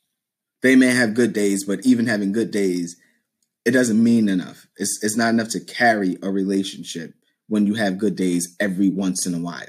[0.62, 2.96] They may have good days, but even having good days,
[3.64, 4.66] it doesn't mean enough.
[4.76, 7.14] It's, it's not enough to carry a relationship
[7.48, 9.64] when you have good days every once in a while.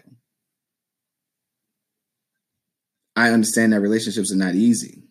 [3.15, 5.03] I understand that relationships are not easy.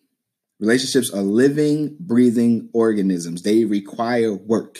[0.61, 3.41] Relationships are living, breathing organisms.
[3.41, 4.77] They require work.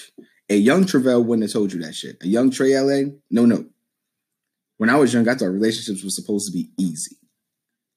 [0.48, 2.18] A young Travell wouldn't have told you that shit.
[2.22, 3.66] A young Trey LA, no, no.
[4.78, 7.18] When I was young, I thought relationships were supposed to be easy.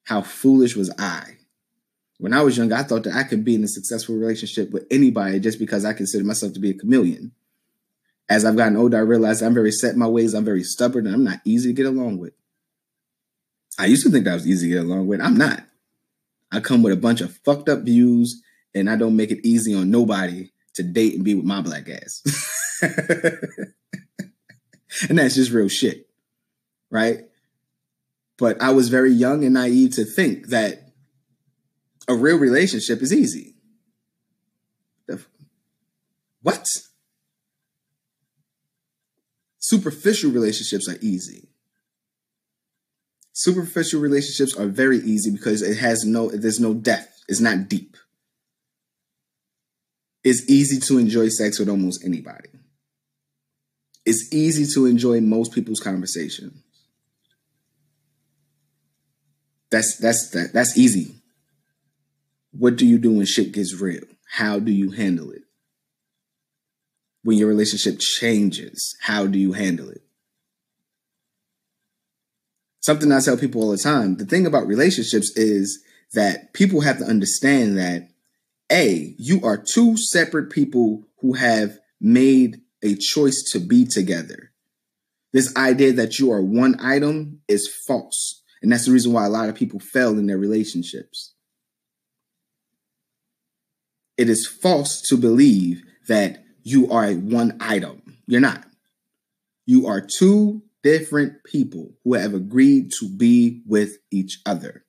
[0.05, 1.37] How foolish was I?
[2.17, 4.87] When I was young, I thought that I could be in a successful relationship with
[4.89, 7.33] anybody just because I considered myself to be a chameleon.
[8.27, 10.33] As I've gotten older, I realized I'm very set in my ways.
[10.33, 12.33] I'm very stubborn and I'm not easy to get along with.
[13.77, 15.21] I used to think that was easy to get along with.
[15.21, 15.64] I'm not.
[16.51, 18.41] I come with a bunch of fucked up views,
[18.73, 21.89] and I don't make it easy on nobody to date and be with my black
[21.89, 22.21] ass.
[25.09, 26.09] and that's just real shit,
[26.89, 27.21] right?
[28.37, 30.91] But I was very young and naive to think that
[32.07, 33.55] a real relationship is easy.
[36.41, 36.67] What?
[39.57, 41.49] Superficial relationships are easy
[43.35, 47.23] superficial relationships are very easy because it has no there's no depth.
[47.27, 47.97] It's not deep.
[50.23, 52.49] It's easy to enjoy sex with almost anybody.
[54.05, 56.63] It's easy to enjoy most people's conversations
[59.75, 61.15] that's that's that, that's easy.
[62.51, 64.03] What do you do when shit gets real?
[64.31, 65.41] How do you handle it?
[67.23, 70.04] When your relationship changes how do you handle it
[72.85, 74.17] something I tell people all the time.
[74.17, 75.83] The thing about relationships is
[76.13, 78.09] that people have to understand that
[78.71, 84.51] A, you are two separate people who have made a choice to be together.
[85.33, 88.43] This idea that you are one item is false.
[88.61, 91.33] And that's the reason why a lot of people fail in their relationships.
[94.15, 98.19] It is false to believe that you are a one item.
[98.27, 98.63] You're not.
[99.65, 104.85] You are two different people who have agreed to be with each other.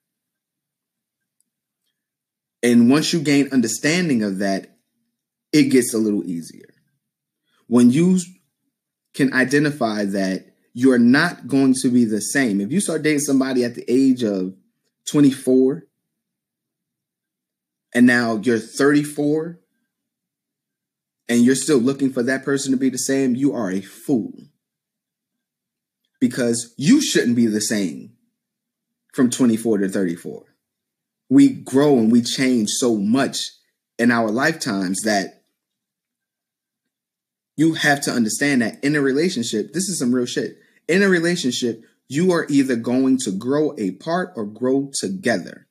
[2.62, 4.76] And once you gain understanding of that,
[5.54, 6.68] it gets a little easier.
[7.66, 8.18] When you
[9.14, 12.60] can identify that you're not going to be the same.
[12.60, 14.54] If you start dating somebody at the age of
[15.06, 15.86] 24
[17.94, 19.58] and now you're 34
[21.30, 24.34] and you're still looking for that person to be the same, you are a fool
[26.20, 28.12] because you shouldn't be the same
[29.12, 30.44] from 24 to 34.
[31.28, 33.38] We grow and we change so much
[33.98, 35.42] in our lifetimes that
[37.56, 40.58] you have to understand that in a relationship, this is some real shit.
[40.88, 45.66] In a relationship, you are either going to grow apart or grow together.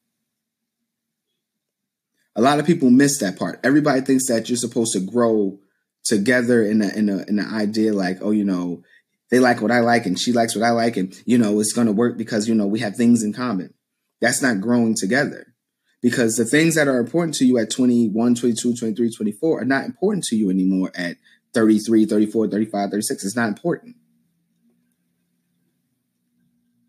[2.36, 3.60] A lot of people miss that part.
[3.64, 5.60] Everybody thinks that you're supposed to grow
[6.04, 8.84] together in a in a in an idea like, oh, you know,
[9.32, 10.98] they like what I like and she likes what I like.
[10.98, 13.74] And, you know, it's going to work because, you know, we have things in common.
[14.22, 15.54] That's not growing together
[16.02, 19.86] because the things that are important to you at 21, 22, 23, 24 are not
[19.86, 21.18] important to you anymore at
[21.54, 23.26] 33, 34, 35, 36.
[23.26, 23.96] It's not important.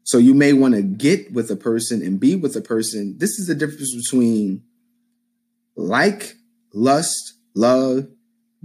[0.03, 3.17] So you may want to get with a person and be with a person.
[3.19, 4.63] This is the difference between
[5.75, 6.35] like,
[6.73, 8.09] lust, love,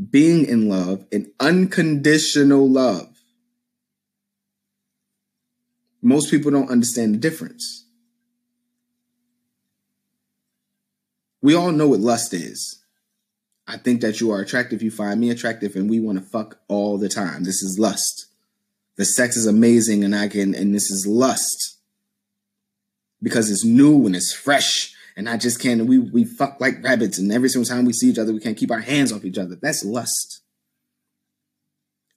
[0.09, 3.10] being in love, and unconditional love.
[6.01, 7.85] Most people don't understand the difference.
[11.41, 12.83] We all know what lust is.
[13.67, 16.59] I think that you are attractive, you find me attractive, and we want to fuck
[16.67, 17.43] all the time.
[17.43, 18.27] This is lust.
[18.97, 21.77] The sex is amazing, and I can, and this is lust
[23.21, 25.85] because it's new and it's fresh and I just can't.
[25.85, 28.57] We we fuck like rabbits, and every single time we see each other, we can't
[28.57, 29.55] keep our hands off each other.
[29.55, 30.41] That's lust.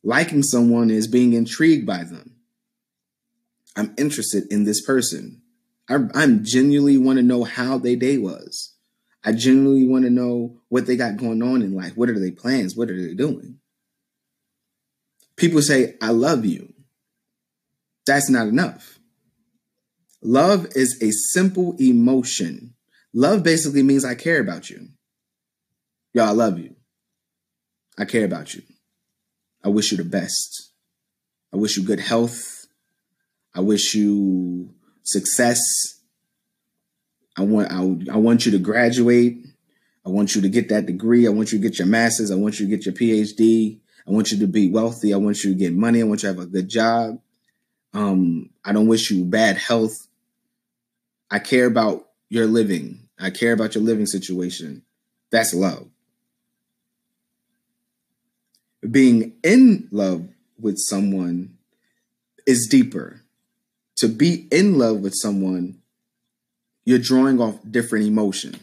[0.02, 2.33] Liking someone is being intrigued by them.
[3.76, 5.42] I'm interested in this person.
[5.88, 8.74] I, I'm genuinely want to know how their day was.
[9.24, 11.96] I genuinely want to know what they got going on in life.
[11.96, 12.76] What are their plans?
[12.76, 13.58] What are they doing?
[15.36, 16.72] People say, I love you.
[18.06, 18.98] That's not enough.
[20.22, 22.74] Love is a simple emotion.
[23.12, 24.88] Love basically means I care about you.
[26.12, 26.76] Yo, I love you.
[27.98, 28.62] I care about you.
[29.64, 30.72] I wish you the best.
[31.52, 32.53] I wish you good health.
[33.54, 34.70] I wish you
[35.02, 35.60] success.
[37.36, 39.44] I want I, I want you to graduate.
[40.06, 41.26] I want you to get that degree.
[41.26, 42.30] I want you to get your master's.
[42.30, 43.80] I want you to get your PhD.
[44.06, 45.14] I want you to be wealthy.
[45.14, 46.00] I want you to get money.
[46.00, 47.20] I want you to have a good job.
[47.94, 50.08] Um, I don't wish you bad health.
[51.30, 53.08] I care about your living.
[53.18, 54.82] I care about your living situation.
[55.30, 55.88] That's love.
[58.88, 60.28] Being in love
[60.60, 61.56] with someone
[62.46, 63.23] is deeper.
[63.98, 65.80] To be in love with someone,
[66.84, 68.58] you're drawing off different emotion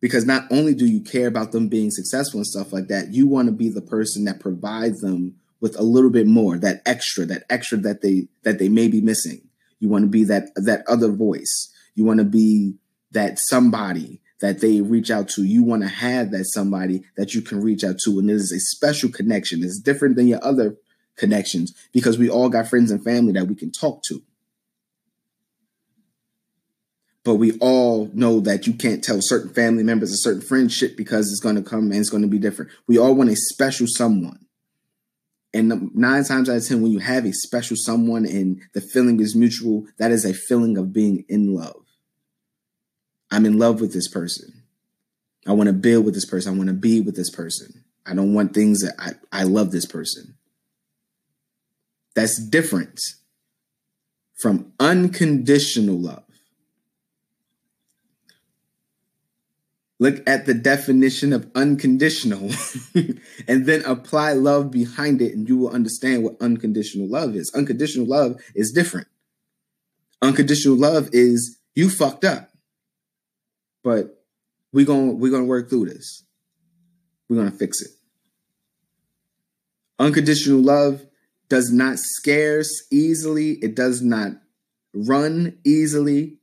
[0.00, 3.26] because not only do you care about them being successful and stuff like that, you
[3.26, 7.26] want to be the person that provides them with a little bit more, that extra,
[7.26, 9.42] that extra that they that they may be missing.
[9.78, 11.70] You want to be that that other voice.
[11.94, 12.76] You want to be
[13.12, 15.44] that somebody that they reach out to.
[15.44, 18.60] You want to have that somebody that you can reach out to, and there's a
[18.60, 19.62] special connection.
[19.62, 20.76] It's different than your other
[21.20, 24.22] connections because we all got friends and family that we can talk to
[27.24, 31.30] but we all know that you can't tell certain family members a certain friendship because
[31.30, 32.70] it's going to come and it's going to be different.
[32.86, 34.46] We all want a special someone.
[35.52, 39.20] And nine times out of 10, when you have a special someone and the feeling
[39.20, 41.84] is mutual, that is a feeling of being in love.
[43.32, 44.62] I'm in love with this person.
[45.46, 46.54] I want to build with this person.
[46.54, 47.84] I want to be with this person.
[48.06, 50.36] I don't want things that I, I love this person.
[52.14, 53.00] That's different
[54.40, 56.24] from unconditional love.
[60.00, 62.50] look at the definition of unconditional
[63.46, 67.52] and then apply love behind it and you will understand what unconditional love is.
[67.54, 69.06] Unconditional love is different.
[70.22, 72.50] Unconditional love is you fucked up
[73.82, 74.24] but
[74.72, 76.24] we're going we're going to work through this.
[77.28, 77.90] We're going to fix it.
[79.98, 81.04] Unconditional love
[81.50, 84.32] does not scarce easily it does not
[84.94, 86.38] run easily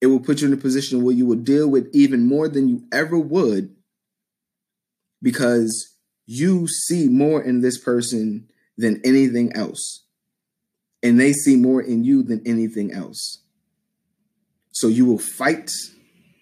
[0.00, 2.68] it will put you in a position where you will deal with even more than
[2.68, 3.74] you ever would
[5.20, 10.04] because you see more in this person than anything else.
[11.02, 13.42] And they see more in you than anything else.
[14.70, 15.70] So you will fight,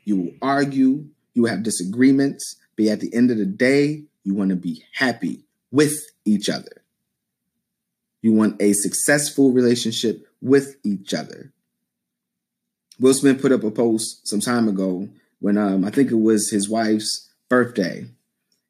[0.05, 4.35] you will argue, you will have disagreements, but at the end of the day, you
[4.35, 5.95] want to be happy with
[6.25, 6.83] each other.
[8.27, 11.53] You want a successful relationship with each other.
[12.99, 15.09] Will Smith put up a post some time ago
[15.39, 18.05] when um, I think it was his wife's birthday.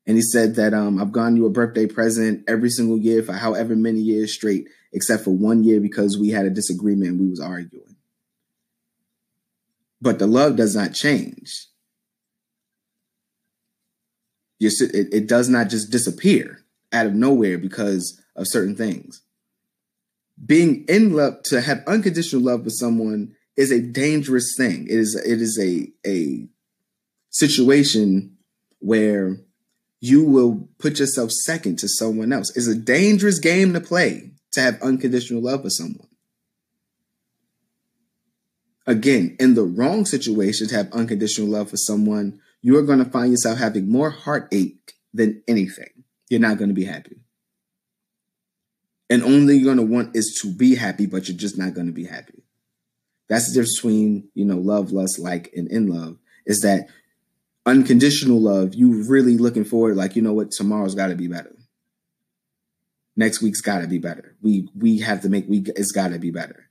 [0.07, 3.33] And he said that um, I've gotten you a birthday present every single year for
[3.33, 7.31] however many years straight, except for one year because we had a disagreement and we
[7.31, 7.97] was arguing.
[10.03, 11.69] But the love does not change.
[14.61, 16.63] It, it does not just disappear
[16.93, 19.23] out of nowhere because of certain things.
[20.45, 24.87] Being in love, to have unconditional love with someone is a dangerous thing.
[24.87, 26.47] It is it is a a
[27.31, 28.37] situation
[28.79, 29.39] where
[30.01, 32.55] you will put yourself second to someone else.
[32.57, 36.09] It's a dangerous game to play to have unconditional love for someone.
[38.87, 43.11] Again, in the wrong situation to have unconditional love for someone, you are going to
[43.11, 46.05] find yourself having more heartache than anything.
[46.29, 47.17] You're not going to be happy.
[49.09, 51.87] And only you're going to want is to be happy, but you're just not going
[51.87, 52.43] to be happy.
[53.29, 56.89] That's the difference between, you know, love, lust, like, and in love is that
[57.65, 61.55] unconditional love, you really looking forward, like, you know what, tomorrow's got to be better.
[63.17, 64.37] Next week's got to be better.
[64.43, 66.69] We we have to make we it's got to be better.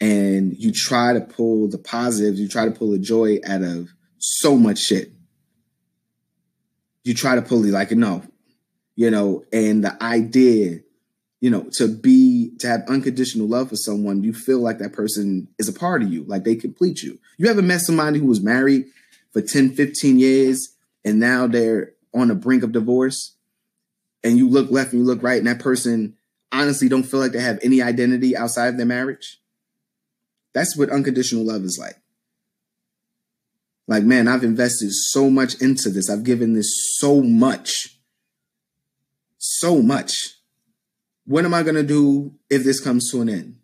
[0.00, 3.90] And you try to pull the positives, you try to pull the joy out of
[4.18, 5.12] so much shit.
[7.02, 8.22] You try to pull the like, no,
[8.94, 10.80] you know, and the idea
[11.40, 15.48] you know, to be to have unconditional love for someone, you feel like that person
[15.58, 17.18] is a part of you, like they complete you.
[17.38, 18.86] You ever met somebody who was married
[19.32, 23.36] for 10, 15 years and now they're on the brink of divorce
[24.22, 26.16] and you look left and you look right and that person
[26.52, 29.40] honestly don't feel like they have any identity outside of their marriage?
[30.52, 31.96] That's what unconditional love is like.
[33.86, 36.10] Like, man, I've invested so much into this.
[36.10, 37.98] I've given this so much.
[39.38, 40.39] So much.
[41.30, 43.56] What am I going to do if this comes to an end?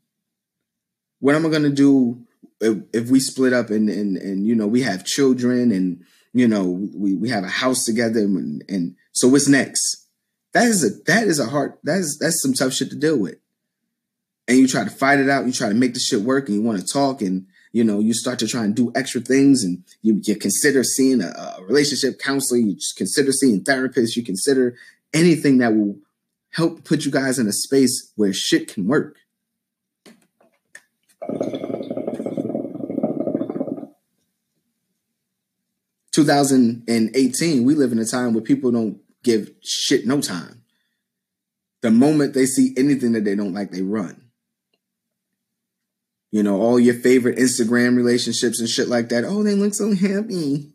[1.19, 2.25] What am I going to do
[2.61, 6.47] if, if, we split up and, and, and, you know, we have children and, you
[6.47, 10.07] know, we, we have a house together and, and so what's next?
[10.53, 13.19] That is a, that is a hard, that is, that's some tough shit to deal
[13.19, 13.39] with.
[14.47, 15.47] And you try to fight it out.
[15.47, 17.99] You try to make the shit work and you want to talk and, you know,
[17.99, 21.65] you start to try and do extra things and you, you consider seeing a, a
[21.65, 24.77] relationship counselor, you consider seeing therapists, you consider
[25.13, 25.97] anything that will
[26.57, 29.19] help put you guys in a space where shit can work.
[36.13, 40.21] Two thousand and eighteen, we live in a time where people don't give shit no
[40.21, 40.63] time.
[41.83, 44.27] The moment they see anything that they don't like, they run
[46.37, 49.25] you know, all your favorite Instagram relationships and shit like that.
[49.25, 50.73] Oh, they look so happy.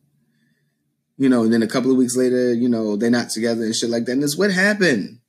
[1.17, 3.75] You know, and then a couple of weeks later, you know, they're not together and
[3.75, 4.13] shit like that.
[4.13, 5.19] And it's what happened.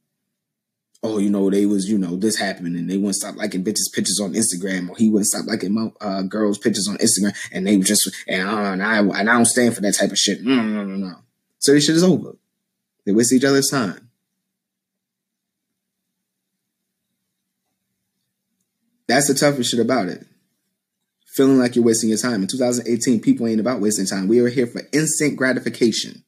[1.05, 3.93] Oh, you know, they was, you know, this happened and they wouldn't stop liking bitches'
[3.93, 7.67] pictures on Instagram or he wouldn't stop liking my, uh, girls' pictures on Instagram and
[7.67, 10.43] they just, and, uh, and, I, and I don't stand for that type of shit.
[10.43, 11.17] No, no, no, no.
[11.59, 12.37] So this shit is over.
[13.05, 14.11] They waste each other's time.
[19.09, 20.27] That's the toughest shit about it.
[21.35, 22.43] Feeling like you're wasting your time.
[22.43, 24.29] In 2018, people ain't about wasting time.
[24.29, 26.25] We are here for instant gratification.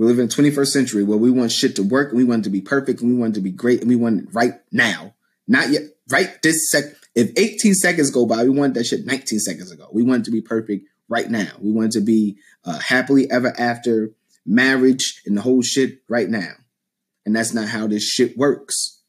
[0.00, 2.40] We live in the 21st century where we want shit to work and we want
[2.40, 4.28] it to be perfect and we want it to be great and we want it
[4.32, 5.12] right now.
[5.46, 6.84] Not yet, right this sec.
[7.14, 9.90] If 18 seconds go by, we want that shit 19 seconds ago.
[9.92, 11.50] We want it to be perfect right now.
[11.60, 14.12] We want it to be uh, happily ever after
[14.46, 16.52] marriage and the whole shit right now.
[17.26, 19.00] And that's not how this shit works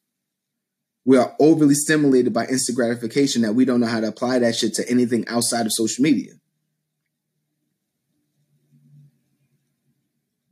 [1.05, 4.55] we are overly stimulated by instant gratification that we don't know how to apply that
[4.55, 6.33] shit to anything outside of social media.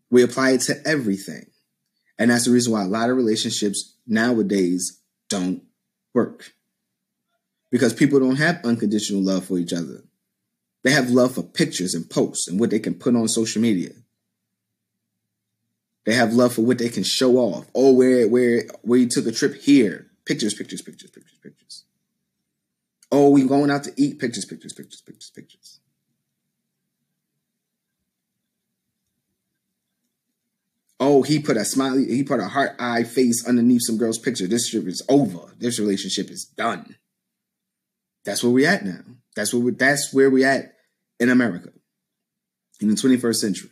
[0.09, 1.47] We apply it to everything.
[2.17, 4.99] And that's the reason why a lot of relationships nowadays
[5.29, 5.63] don't
[6.13, 6.53] work.
[7.71, 10.03] Because people don't have unconditional love for each other.
[10.83, 13.91] They have love for pictures and posts and what they can put on social media.
[16.05, 17.67] They have love for what they can show off.
[17.75, 20.07] Oh, where where where you took a trip here.
[20.25, 21.83] Pictures, pictures, pictures, pictures, pictures.
[23.11, 24.19] Oh, we going out to eat.
[24.19, 25.79] Pictures, pictures, pictures, pictures, pictures.
[30.99, 34.47] Oh, he put a smiley, he put a heart eye face underneath some girl's picture.
[34.47, 35.53] This trip is over.
[35.57, 36.97] This relationship is done.
[38.25, 39.01] That's where we're at now.
[39.35, 40.73] That's where we that's where we at
[41.19, 41.69] in America
[42.81, 43.69] in the 21st century.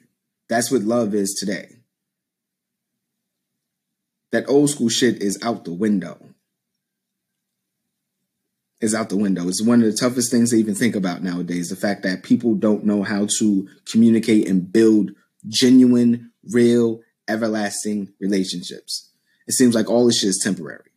[0.48, 1.68] That's what love is today.
[4.32, 6.18] That old school shit is out the window
[8.80, 9.48] is out the window.
[9.48, 11.70] It's one of the toughest things to even think about nowadays.
[11.70, 15.12] The fact that people don't know how to communicate and build
[15.48, 19.12] genuine, real, everlasting relationships.
[19.48, 20.92] It seems like all this shit is temporary.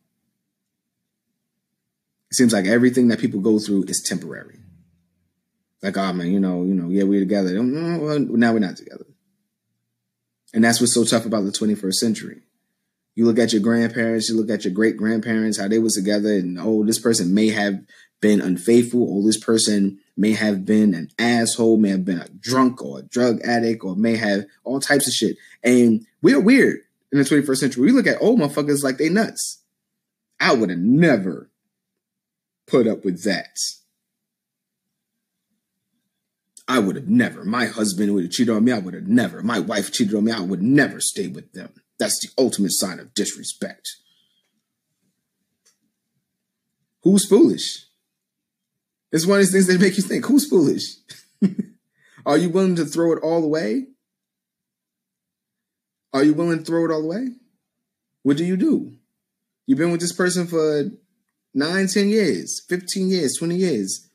[2.29, 4.59] It seems like everything that people go through is temporary.
[5.81, 7.51] Like, oh man, you know, you know, yeah, we're together.
[7.51, 9.05] Mm, well, now we're not together.
[10.53, 12.41] And that's what's so tough about the 21st century.
[13.15, 16.33] You look at your grandparents, you look at your great grandparents, how they was together,
[16.33, 17.81] and oh, this person may have
[18.21, 22.81] been unfaithful, or this person may have been an asshole, may have been a drunk
[22.81, 25.37] or a drug addict, or may have all types of shit.
[25.63, 26.79] And we're weird
[27.11, 27.83] in the 21st century.
[27.83, 29.63] We look at old motherfuckers like they nuts.
[30.39, 31.49] I would have never
[32.67, 33.57] put up with that.
[36.67, 37.43] I would have never.
[37.43, 38.71] My husband would have cheated on me.
[38.71, 39.43] I would have never.
[39.43, 40.31] My wife cheated on me.
[40.31, 41.73] I would never stay with them.
[41.99, 43.97] That's the ultimate sign of disrespect.
[47.03, 47.85] Who's foolish?
[49.11, 50.95] It's one of these things that make you think, who's foolish?
[52.25, 53.87] Are you willing to throw it all away?
[56.13, 57.29] Are you willing to throw it all away?
[58.23, 58.93] What do you do?
[59.65, 60.91] You've been with this person for
[61.53, 64.07] nine, ten years, 15 years, 20 years.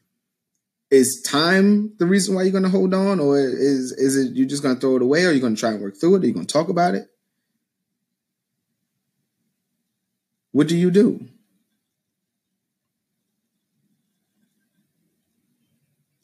[0.90, 3.18] Is time the reason why you're going to hold on?
[3.18, 5.24] Or is, is it you're just going to throw it away?
[5.24, 6.22] Or are you going to try and work through it?
[6.22, 7.08] Are you going to talk about it?
[10.52, 11.26] What do you do?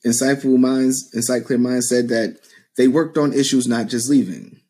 [0.06, 2.38] Insightful Minds, Insight Clear Minds said that
[2.76, 4.61] they worked on issues, not just leaving.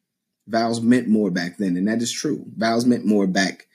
[0.46, 2.44] Vows meant more back then, and that is true.
[2.56, 3.66] Vows meant more back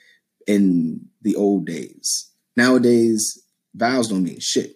[0.45, 2.31] in the old days.
[2.56, 3.41] Nowadays,
[3.73, 4.76] vows don't mean shit.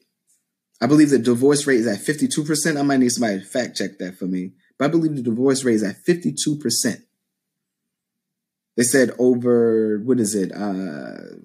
[0.82, 2.78] I believe the divorce rate is at 52%.
[2.78, 4.54] I might need somebody to fact check that for me.
[4.80, 7.04] But I believe the divorce rate is at 52%.
[8.78, 10.52] They said over what is it?
[10.52, 11.36] Uh,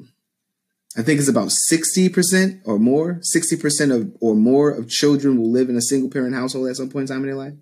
[0.97, 5.69] I think it's about 60% or more, 60% of or more of children will live
[5.69, 7.55] in a single parent household at some point in time in their life.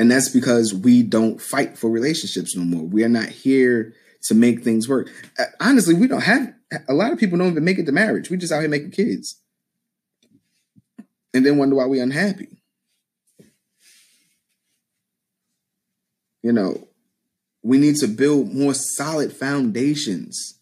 [0.00, 2.82] And that's because we don't fight for relationships no more.
[2.82, 5.10] We are not here to make things work.
[5.38, 6.54] Uh, honestly, we don't have
[6.88, 8.30] a lot of people don't even make it to marriage.
[8.30, 9.42] We just out here making kids.
[11.34, 12.48] And then wonder why we're unhappy.
[16.42, 16.88] You know,
[17.62, 20.58] we need to build more solid foundations.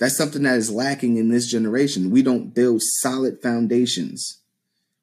[0.00, 2.10] That's something that is lacking in this generation.
[2.10, 4.40] We don't build solid foundations.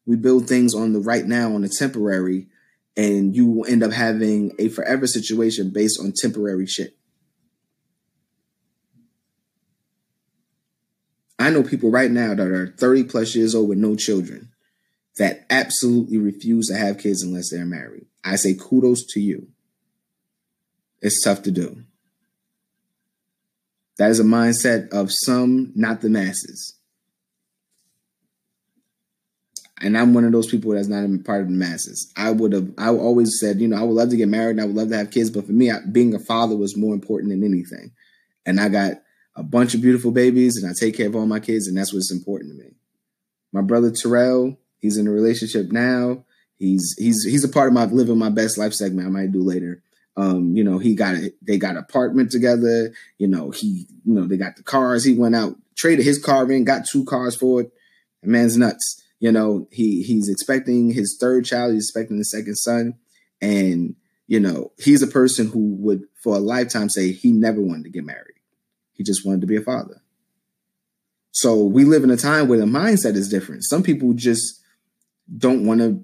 [0.06, 2.48] We build things on the right now, on the temporary,
[2.98, 6.98] and you will end up having a forever situation based on temporary shit.
[11.40, 14.52] I know people right now that are 30 plus years old with no children
[15.18, 18.06] that absolutely refuse to have kids unless they're married.
[18.24, 19.48] I say kudos to you.
[21.02, 21.84] It's tough to do.
[23.98, 26.76] That is a mindset of some, not the masses.
[29.82, 32.12] And I'm one of those people that's not even part of the masses.
[32.16, 34.62] I would have, I always said, you know, I would love to get married and
[34.62, 36.94] I would love to have kids, but for me, I, being a father was more
[36.94, 37.92] important than anything.
[38.46, 39.02] And I got
[39.36, 41.94] a bunch of beautiful babies and I take care of all my kids, and that's
[41.94, 42.72] what's important to me.
[43.52, 46.26] My brother Terrell, he's in a relationship now.
[46.58, 49.42] He's he's he's a part of my living my best life segment I might do
[49.42, 49.82] later.
[50.16, 51.36] Um, you know, he got it.
[51.42, 52.94] They got an apartment together.
[53.18, 55.04] You know, he, you know, they got the cars.
[55.04, 57.72] He went out, traded his car in, got two cars for it.
[58.22, 59.01] The man's nuts.
[59.22, 61.74] You know, he he's expecting his third child.
[61.74, 62.96] He's expecting the second son,
[63.40, 63.96] and
[64.26, 67.92] you know, he's a person who would, for a lifetime, say he never wanted to
[67.92, 68.40] get married.
[68.94, 70.02] He just wanted to be a father.
[71.32, 73.64] So we live in a time where the mindset is different.
[73.64, 74.60] Some people just
[75.38, 76.04] don't want to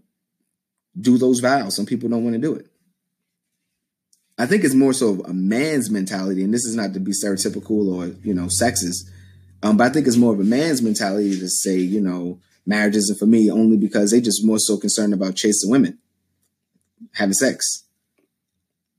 [0.99, 1.75] do those vows.
[1.75, 2.67] Some people don't want to do it.
[4.37, 7.91] I think it's more so a man's mentality, and this is not to be stereotypical
[7.91, 9.09] or you know sexist,
[9.63, 12.95] um, but I think it's more of a man's mentality to say you know marriage
[12.95, 15.97] isn't for me only because they just more so concerned about chasing women,
[17.13, 17.85] having sex,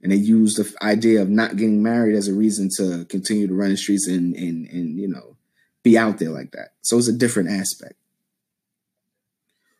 [0.02, 3.54] and they use the idea of not getting married as a reason to continue to
[3.54, 5.36] run the streets and and and you know
[5.82, 6.70] be out there like that.
[6.82, 7.94] So it's a different aspect.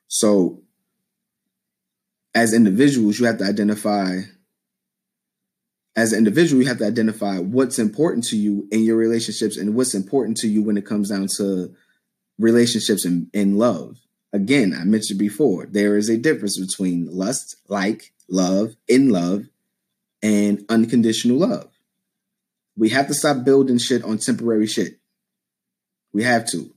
[0.07, 0.63] So
[2.35, 4.21] as individuals, you have to identify
[5.97, 9.75] as an individual, you have to identify what's important to you in your relationships and
[9.75, 11.75] what's important to you when it comes down to
[12.39, 13.99] relationships and, and love.
[14.33, 19.45] Again, I mentioned before, there is a difference between lust, like, love, in love,
[20.23, 21.71] and unconditional love.
[22.77, 25.01] We have to stop building shit on temporary shit.
[26.13, 26.73] We have to.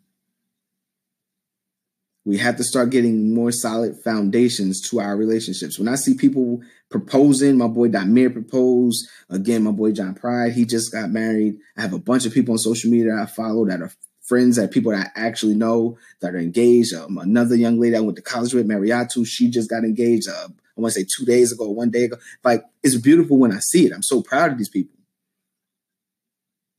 [2.24, 5.80] We have to start getting more solid foundations to our relationships.
[5.80, 9.08] When I see people proposing, my boy Damir proposed.
[9.30, 11.56] Again, my boy John Pride, he just got married.
[11.76, 13.92] I have a bunch of people on social media I follow that are
[14.32, 16.94] friends, that people that I actually know that are engaged.
[16.94, 20.30] Um, another young lady I went to college with, Mariatu, she just got engaged.
[20.30, 22.16] Uh, I want to say two days ago, one day ago.
[22.42, 23.92] Like it's beautiful when I see it.
[23.92, 24.96] I'm so proud of these people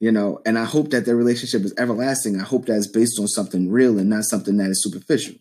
[0.02, 3.20] you know and i hope that their relationship is everlasting i hope that it's based
[3.20, 5.36] on something real and not something that is superficial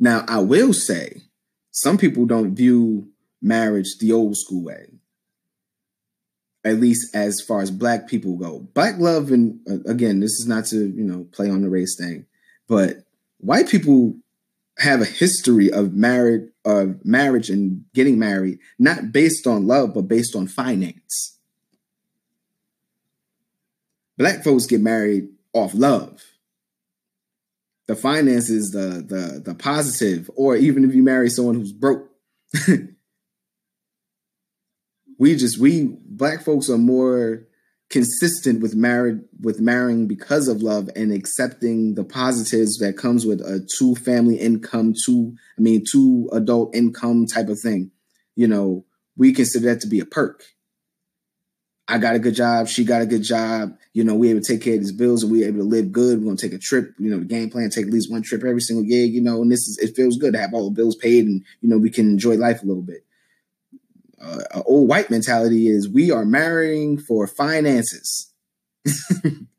[0.00, 1.22] now i will say
[1.70, 3.08] some people don't view
[3.40, 4.99] marriage the old school way
[6.64, 10.46] at least as far as black people go black love and uh, again this is
[10.46, 12.26] not to you know play on the race thing
[12.68, 13.04] but
[13.38, 14.14] white people
[14.78, 20.02] have a history of marriage of marriage and getting married not based on love but
[20.02, 21.38] based on finance
[24.20, 26.22] Black folks get married off love.
[27.86, 32.10] The finances, the the the positive, or even if you marry someone who's broke.
[35.20, 37.46] we just we black folks are more
[37.90, 43.40] consistent with married with marrying because of love and accepting the positives that comes with
[43.40, 47.90] a two family income, two I mean two adult income type of thing.
[48.34, 48.86] You know,
[49.16, 50.42] we consider that to be a perk.
[51.86, 53.76] I got a good job, she got a good job.
[53.92, 55.92] You know, we able to take care of these bills and we able to live
[55.92, 56.20] good.
[56.20, 56.94] We're gonna take a trip.
[56.98, 59.04] You know, the game plan take at least one trip every single year.
[59.04, 61.44] You know, and this is it feels good to have all the bills paid and
[61.60, 63.04] you know we can enjoy life a little bit.
[64.20, 68.32] Uh, old white mentality is we are marrying for finances.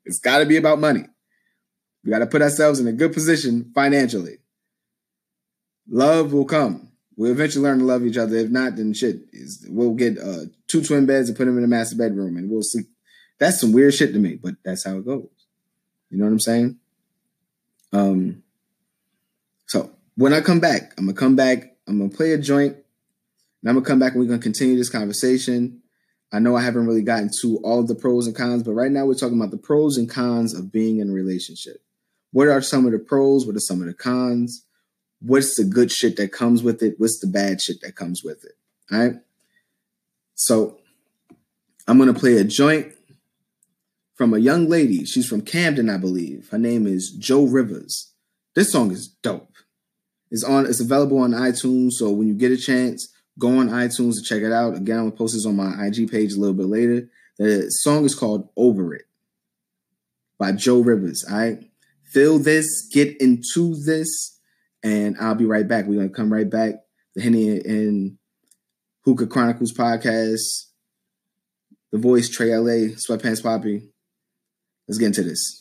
[0.05, 1.05] it's got to be about money.
[2.03, 4.37] We got to put ourselves in a good position financially.
[5.89, 6.91] Love will come.
[7.17, 8.37] We'll eventually learn to love each other.
[8.37, 11.63] If not, then shit, is we'll get uh, two twin beds and put them in
[11.63, 12.87] a master bedroom, and we'll sleep.
[13.39, 15.27] That's some weird shit to me, but that's how it goes.
[16.09, 16.79] You know what I'm saying?
[17.93, 18.43] Um.
[19.67, 21.75] So when I come back, I'm gonna come back.
[21.87, 22.77] I'm gonna play a joint,
[23.61, 25.81] and I'm gonna come back and we're gonna continue this conversation.
[26.33, 28.91] I know I haven't really gotten to all of the pros and cons, but right
[28.91, 31.83] now we're talking about the pros and cons of being in a relationship.
[32.31, 33.45] What are some of the pros?
[33.45, 34.65] What are some of the cons?
[35.19, 36.95] What's the good shit that comes with it?
[36.97, 38.53] What's the bad shit that comes with it?
[38.91, 39.15] All right.
[40.35, 40.79] So
[41.87, 42.93] I'm to play a joint
[44.15, 45.05] from a young lady.
[45.05, 46.49] She's from Camden, I believe.
[46.49, 48.13] Her name is Jo Rivers.
[48.55, 49.53] This song is dope.
[50.29, 50.65] It's on.
[50.65, 51.93] It's available on iTunes.
[51.93, 54.75] So when you get a chance, go on iTunes to check it out.
[54.75, 57.09] Again, I'm gonna post this on my IG page a little bit later.
[57.37, 59.05] The song is called "Over It"
[60.37, 61.25] by Jo Rivers.
[61.29, 61.59] All right,
[62.05, 64.39] feel this, get into this,
[64.83, 65.85] and I'll be right back.
[65.85, 66.75] We're gonna come right back.
[67.15, 68.17] The Henny and
[69.05, 70.67] Hookah Chronicles podcast.
[71.91, 73.89] The voice Trey LA, Sweatpants Papi.
[74.87, 75.60] Let's get into this.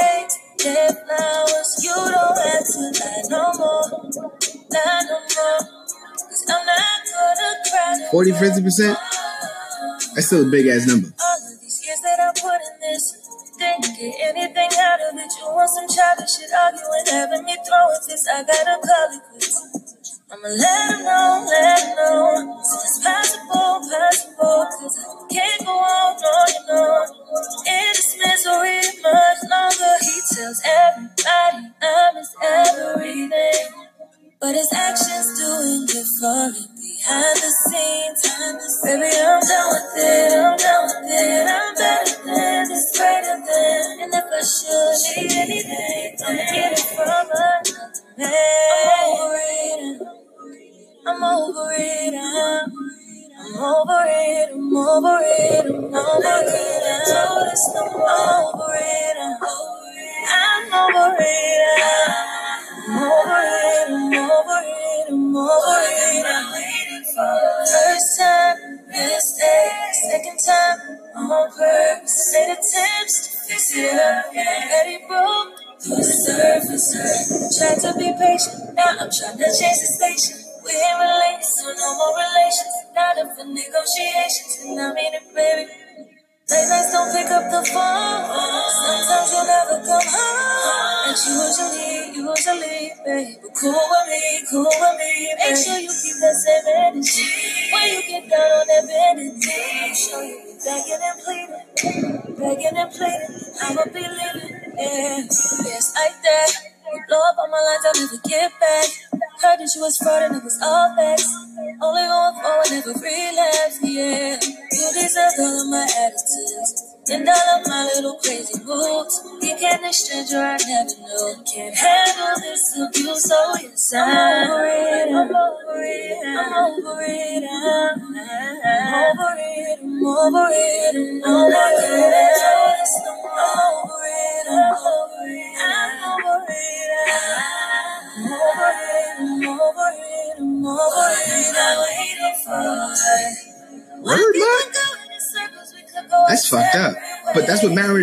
[0.00, 0.28] bouquet,
[0.58, 1.70] dead flowers.
[1.82, 4.10] You don't have to lie no more,
[4.72, 5.60] lie no more.
[6.16, 8.08] Cause I'm not gonna cry.
[8.10, 8.98] 40, 50 percent.
[10.14, 11.08] That's still a big ass number.
[11.20, 13.26] All of these years that I put in this.
[13.60, 15.32] Didn't get anything out of it.
[15.36, 18.00] You want some childish shit arguing, having me throwing.
[18.32, 20.20] I gotta call it quits.
[20.32, 22.59] I'ma let him know, let him know.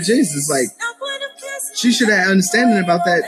[0.04, 0.36] Is.
[0.36, 0.68] It's like
[1.76, 3.24] she should have understanding about that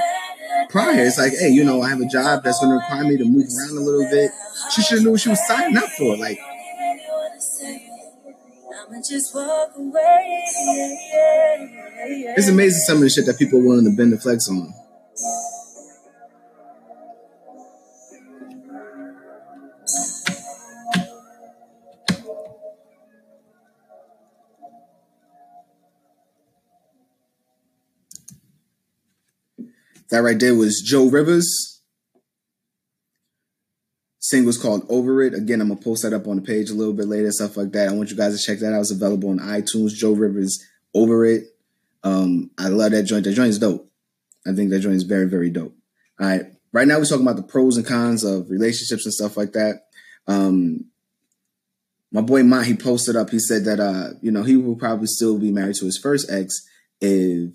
[0.69, 1.05] prior.
[1.05, 3.25] It's like, hey, you know, I have a job that's going to require me to
[3.25, 4.31] move around a little bit.
[4.71, 6.17] She should have knew what she was signing up for.
[6.17, 6.39] Like,
[12.37, 14.73] it's amazing some of the shit that people are willing to bend the flex on.
[30.09, 31.81] That right there was Jo Rivers.
[34.19, 35.33] Singles called Over It.
[35.33, 37.71] Again, I'm gonna post that up on the page a little bit later, stuff like
[37.71, 37.89] that.
[37.89, 38.81] I want you guys to check that out.
[38.81, 39.93] It's available on iTunes.
[39.93, 40.63] Jo Rivers
[40.93, 41.45] Over It.
[42.03, 43.23] Um, I love that joint.
[43.25, 43.89] That joint is dope.
[44.45, 45.75] I think that joint is very, very dope.
[46.19, 46.45] All right.
[46.71, 49.87] Right now we're talking about the pros and cons of relationships and stuff like that.
[50.27, 50.85] Um,
[52.11, 55.07] my boy Mont, he posted up, he said that uh, you know, he will probably
[55.07, 56.67] still be married to his first ex
[57.01, 57.51] if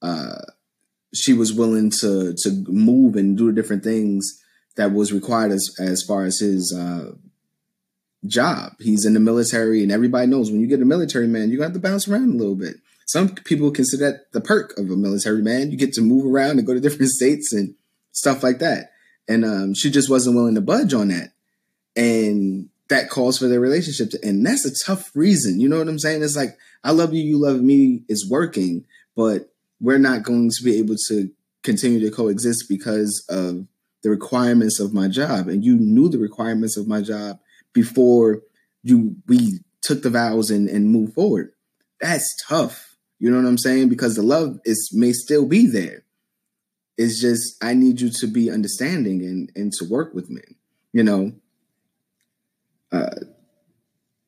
[0.00, 0.40] uh
[1.14, 4.42] she was willing to to move and do the different things
[4.76, 7.12] that was required as as far as his uh
[8.26, 8.72] job.
[8.80, 11.72] He's in the military and everybody knows when you get a military man, you got
[11.72, 12.76] to bounce around a little bit.
[13.06, 15.70] Some people consider that the perk of a military man.
[15.70, 17.74] You get to move around and go to different states and
[18.12, 18.90] stuff like that.
[19.28, 21.32] And um, she just wasn't willing to budge on that.
[21.96, 24.44] And that calls for their relationship to end.
[24.46, 25.60] That's a tough reason.
[25.60, 26.22] You know what I'm saying?
[26.22, 30.64] It's like, I love you, you love me is working, but we're not going to
[30.64, 31.30] be able to
[31.62, 33.66] continue to coexist because of
[34.02, 35.48] the requirements of my job.
[35.48, 37.38] And you knew the requirements of my job
[37.72, 38.42] before
[38.82, 41.52] you we took the vows and, and moved forward.
[42.00, 42.96] That's tough.
[43.18, 43.88] You know what I'm saying?
[43.88, 46.04] Because the love is may still be there.
[46.96, 50.42] It's just I need you to be understanding and and to work with me.
[50.92, 51.32] You know,
[52.92, 53.10] uh,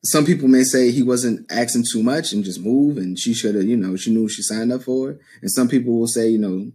[0.03, 3.55] some people may say he wasn't asking too much and just move, and she should
[3.55, 5.11] have, you know, she knew she signed up for.
[5.11, 5.19] it.
[5.41, 6.71] And some people will say, you know,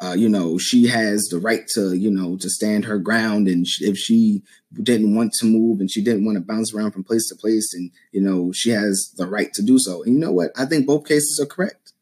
[0.00, 3.66] uh, you know, she has the right to, you know, to stand her ground, and
[3.80, 4.42] if she
[4.80, 7.74] didn't want to move and she didn't want to bounce around from place to place,
[7.74, 10.04] and you know, she has the right to do so.
[10.04, 10.52] And you know what?
[10.56, 11.92] I think both cases are correct.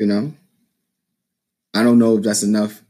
[0.00, 0.32] You know,
[1.74, 2.82] I don't know if that's enough.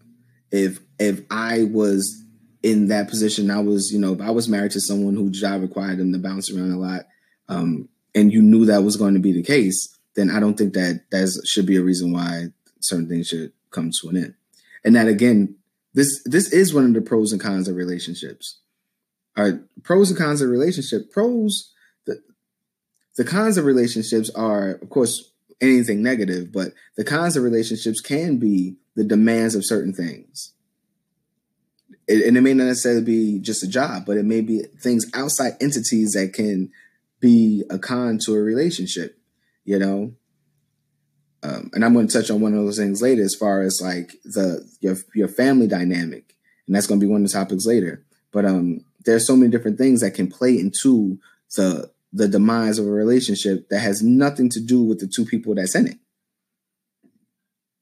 [0.53, 2.23] If if I was
[2.69, 5.99] in that position, I was, you know, I was married to someone whose job required
[5.99, 7.07] them to bounce around a lot,
[7.49, 10.75] um, and you knew that was going to be the case, then I don't think
[10.75, 12.49] that that should be a reason why
[12.81, 14.35] certain things should come to an end.
[14.85, 15.57] And that again,
[15.95, 18.61] this this is one of the pros and cons of relationships.
[19.37, 21.11] All right, pros and cons of relationship.
[21.11, 21.73] Pros,
[22.07, 22.23] the
[23.17, 28.39] the cons of relationships are, of course, anything negative, but the cons of relationships can
[28.39, 30.53] be the demands of certain things
[32.09, 35.07] it, and it may not necessarily be just a job, but it may be things
[35.15, 36.73] outside entities that can
[37.21, 39.19] be a con to a relationship,
[39.65, 40.15] you know.
[41.43, 43.81] Um, and I'm going to touch on one of those things later, as far as
[43.83, 46.35] like the your your family dynamic,
[46.67, 48.05] and that's going to be one of the topics later.
[48.33, 51.19] But um, there's so many different things that can play into
[51.57, 55.55] the the demise of a relationship that has nothing to do with the two people
[55.55, 55.99] that's in it.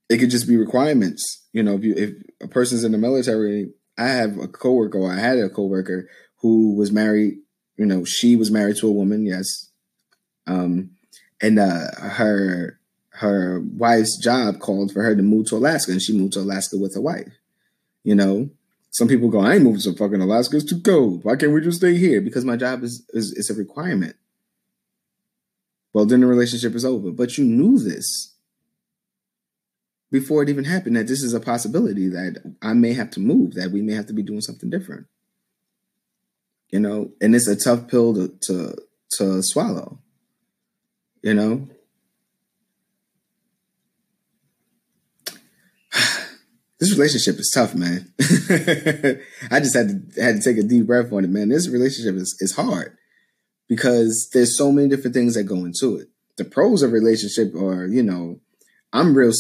[0.09, 1.45] It could just be requirements.
[1.53, 5.13] You know, if you if a person's in the military I have a coworker, or
[5.13, 6.09] I had a coworker
[6.39, 7.39] who was married.
[7.77, 9.71] You know, she was married to a woman, yes,
[10.47, 10.91] um,
[11.41, 12.79] and uh, her
[13.11, 16.77] her wife's job called for her to move to Alaska, and she moved to Alaska
[16.77, 17.33] with her wife.
[18.05, 18.51] You know,
[18.91, 21.25] some people go, "I ain't moving to fucking Alaska; it's too cold.
[21.25, 24.17] Why can't we just stay here?" Because my job is is, is a requirement.
[25.93, 27.11] Well, then the relationship is over.
[27.11, 28.35] But you knew this
[30.11, 33.55] before it even happened that this is a possibility that I may have to move,
[33.55, 35.07] that we may have to be doing something different.
[36.71, 38.77] You know, and it's a tough pill to to,
[39.19, 40.01] to swallow.
[41.23, 41.69] You know,
[46.81, 48.13] this relationship is tough, man.
[49.51, 51.49] I just had to had to take a deep breath on it, man.
[51.49, 52.97] This relationship is is hard
[53.69, 56.09] because there's so many different things that go into it.
[56.37, 58.41] The pros of relationship are, you know,
[58.93, 59.33] I'm real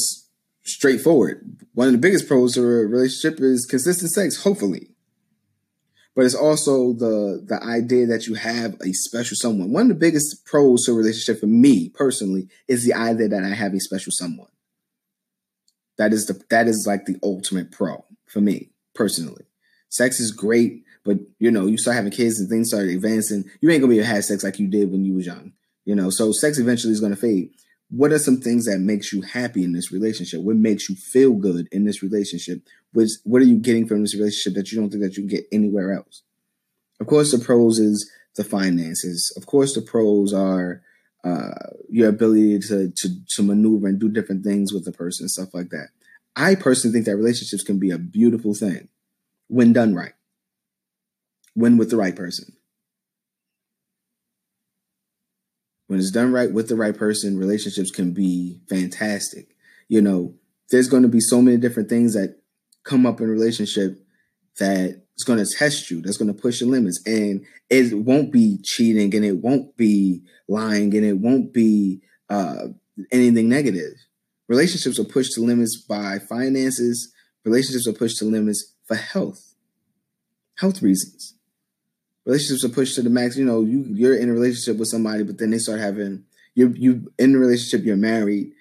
[0.67, 1.59] straightforward.
[1.75, 4.89] One of the biggest pros to a relationship is consistent sex, hopefully.
[6.15, 9.71] But it's also the the idea that you have a special someone.
[9.71, 13.45] One of the biggest pros to a relationship for me personally is the idea that
[13.45, 14.49] I have a special someone.
[15.99, 19.45] That is the that is like the ultimate pro for me personally.
[19.91, 23.45] Sex is great, but you know, you start having kids and things start advancing.
[23.61, 25.53] You ain't gonna be able to have sex like you did when you was young.
[25.85, 27.51] You know, so sex eventually is gonna fade
[27.89, 30.41] what are some things that makes you happy in this relationship?
[30.41, 32.63] What makes you feel good in this relationship?
[32.93, 35.37] Which what are you getting from this relationship that you don't think that you can
[35.37, 36.23] get anywhere else?
[37.01, 39.33] Of course, the pros is the finances.
[39.37, 40.83] Of course, the pros are
[41.25, 45.31] uh, your ability to, to to maneuver and do different things with the person and
[45.31, 45.89] stuff like that.
[46.35, 48.89] I personally think that relationships can be a beautiful thing
[49.49, 50.13] when done right,
[51.55, 52.56] when with the right person.
[55.87, 59.57] When it's done right with the right person, relationships can be fantastic.
[59.89, 60.35] You know,
[60.71, 62.41] there's going to be so many different things that
[62.85, 63.99] come up in relationship
[64.59, 67.01] that is going to test you, that's going to push your limits.
[67.07, 72.69] And it won't be cheating and it won't be lying and it won't be uh,
[73.13, 73.93] anything negative.
[74.49, 77.13] relationships are pushed to limits by finances.
[77.45, 79.55] Relationships are pushed to limits for health,
[80.59, 81.36] health reasons.
[82.27, 83.37] Relationships are pushed to the max.
[83.37, 86.25] You know, you you're in a relationship with somebody, but then they start having
[86.55, 88.53] you you in a relationship, you're married,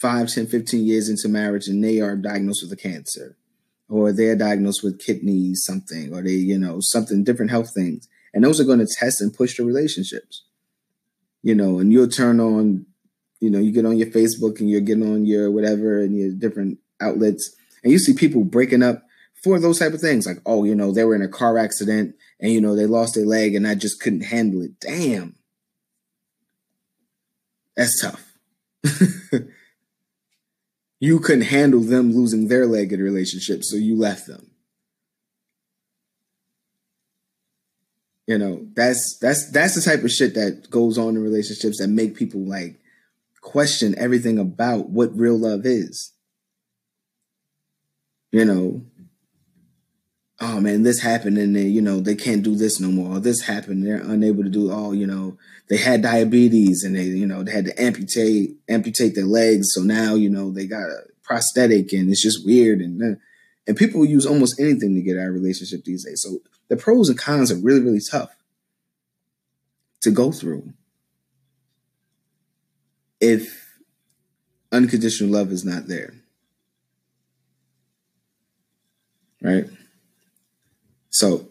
[0.00, 3.36] 5, 10, 15 years into marriage, and they are diagnosed with a cancer,
[3.88, 8.08] or they're diagnosed with kidneys, something, or they, you know, something different health things.
[8.32, 10.44] And those are going to test and push the relationships.
[11.42, 12.86] You know, and you'll turn on,
[13.40, 16.30] you know, you get on your Facebook and you're getting on your whatever and your
[16.30, 19.04] different outlets, and you see people breaking up
[19.44, 20.26] for those type of things.
[20.26, 23.14] Like, oh, you know, they were in a car accident and you know they lost
[23.14, 24.78] their leg and I just couldn't handle it.
[24.80, 25.36] Damn.
[27.76, 28.36] That's tough.
[31.00, 34.50] you couldn't handle them losing their leg in a relationship, so you left them.
[38.26, 41.88] You know, that's that's that's the type of shit that goes on in relationships that
[41.88, 42.78] make people like
[43.40, 46.12] question everything about what real love is.
[48.30, 48.82] You know,
[50.42, 53.16] oh man, this happened and they, you know, they can't do this no more.
[53.16, 55.38] Or this happened, they're unable to do oh, you know,
[55.68, 59.68] they had diabetes and they, you know, they had to amputate amputate their legs.
[59.70, 63.18] So now, you know, they got a prosthetic and it's just weird and uh,
[63.68, 66.20] and people use almost anything to get out of relationship these days.
[66.22, 68.34] So the pros and cons are really, really tough
[70.00, 70.72] to go through
[73.20, 73.78] if
[74.72, 76.14] unconditional love is not there.
[79.40, 79.66] Right?
[81.12, 81.46] So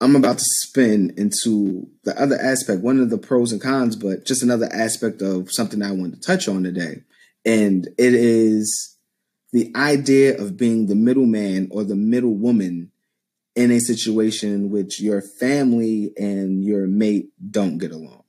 [0.00, 4.24] I'm about to spin into the other aspect, one of the pros and cons, but
[4.24, 7.02] just another aspect of something I want to touch on today.
[7.44, 8.96] And it is
[9.52, 12.90] the idea of being the middleman or the middle woman
[13.54, 18.24] in a situation in which your family and your mate don't get along.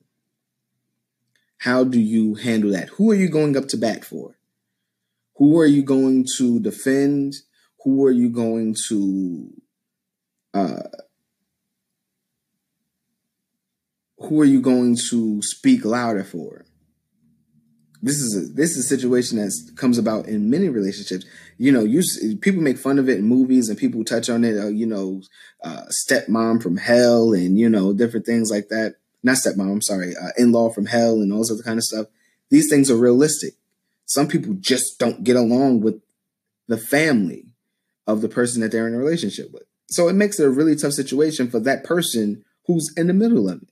[1.58, 2.90] How do you handle that?
[2.90, 4.36] Who are you going up to bat for?
[5.36, 7.34] Who are you going to defend?
[7.86, 9.48] Who are you going to
[10.52, 10.82] uh,
[14.18, 16.64] who are you going to speak louder for?
[18.02, 21.26] This is a this is a situation that comes about in many relationships.
[21.58, 22.02] You know, you
[22.40, 24.58] people make fun of it in movies and people touch on it.
[24.58, 25.22] Uh, you know,
[25.62, 28.96] uh, stepmom from hell and you know different things like that.
[29.22, 31.84] Not stepmom, I'm sorry, uh, in law from hell and all this other kind of
[31.84, 32.08] stuff.
[32.50, 33.54] These things are realistic.
[34.06, 36.02] Some people just don't get along with
[36.66, 37.46] the family
[38.06, 39.64] of the person that they're in a relationship with.
[39.88, 43.48] So it makes it a really tough situation for that person who's in the middle
[43.48, 43.68] of it.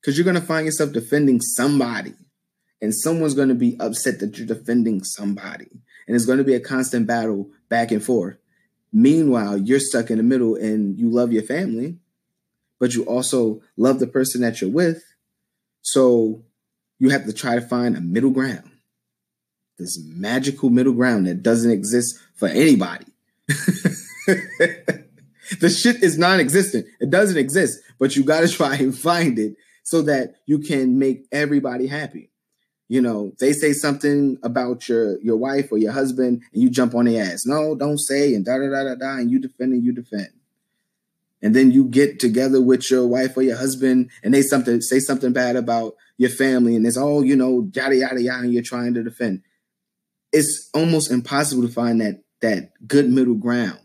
[0.00, 2.14] Because you're going to find yourself defending somebody,
[2.80, 5.68] and someone's going to be upset that you're defending somebody.
[6.06, 8.38] And it's going to be a constant battle back and forth.
[8.92, 11.98] Meanwhile, you're stuck in the middle and you love your family,
[12.80, 15.04] but you also love the person that you're with.
[15.82, 16.42] So
[16.98, 18.69] you have to try to find a middle ground
[19.80, 23.06] this magical middle ground that doesn't exist for anybody.
[25.58, 26.86] the shit is non-existent.
[27.00, 30.98] It doesn't exist, but you got to try and find it so that you can
[30.98, 32.30] make everybody happy.
[32.88, 36.94] You know, they say something about your your wife or your husband, and you jump
[36.94, 37.46] on their ass.
[37.46, 40.30] No, don't say, and da da da da da, and you defend and you defend.
[41.40, 44.98] And then you get together with your wife or your husband, and they something say
[44.98, 48.62] something bad about your family, and it's all you know, yada yada yada, and you're
[48.62, 49.42] trying to defend
[50.32, 53.78] it's almost impossible to find that that good middle ground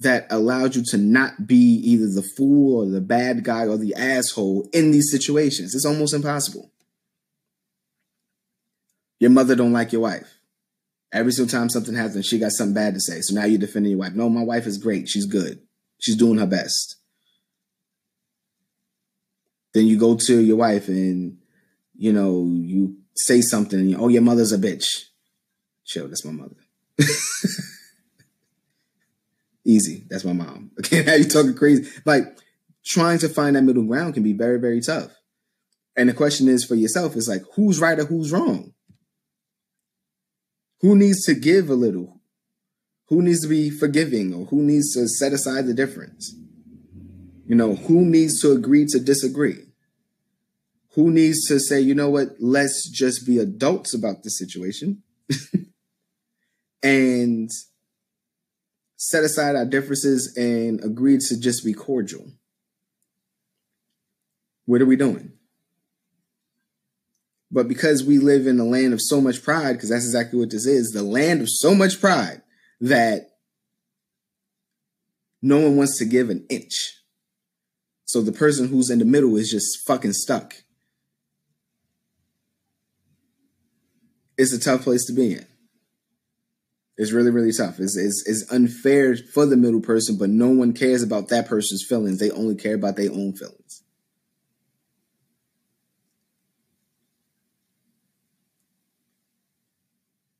[0.00, 3.94] that allows you to not be either the fool or the bad guy or the
[3.94, 5.74] asshole in these situations.
[5.74, 6.70] It's almost impossible.
[9.18, 10.38] Your mother don't like your wife.
[11.12, 13.20] Every single time something happens, she got something bad to say.
[13.22, 14.12] So now you're defending your wife.
[14.12, 15.08] No, my wife is great.
[15.08, 15.60] She's good.
[15.98, 16.96] She's doing her best.
[19.72, 21.38] Then you go to your wife and
[21.98, 25.04] you know, you say something, oh, your mother's a bitch.
[25.84, 26.56] Chill, that's my mother.
[29.64, 30.70] Easy, that's my mom.
[30.82, 31.90] Can't have you talking crazy.
[32.04, 32.24] Like
[32.84, 35.10] trying to find that middle ground can be very, very tough.
[35.96, 38.72] And the question is for yourself is like, who's right or who's wrong?
[40.80, 42.20] Who needs to give a little?
[43.08, 46.34] Who needs to be forgiving or who needs to set aside the difference?
[47.46, 49.65] You know, who needs to agree to disagree?
[50.96, 55.02] Who needs to say, you know what, let's just be adults about this situation
[56.82, 57.50] and
[58.96, 62.32] set aside our differences and agree to just be cordial.
[64.64, 65.32] What are we doing?
[67.50, 70.50] But because we live in a land of so much pride, because that's exactly what
[70.50, 72.40] this is the land of so much pride
[72.80, 73.32] that
[75.42, 77.02] no one wants to give an inch.
[78.06, 80.54] So the person who's in the middle is just fucking stuck
[84.38, 85.46] it's a tough place to be in.
[86.98, 87.78] It's really, really tough.
[87.78, 91.84] It's, it's, it's unfair for the middle person, but no one cares about that person's
[91.84, 92.18] feelings.
[92.18, 93.82] They only care about their own feelings.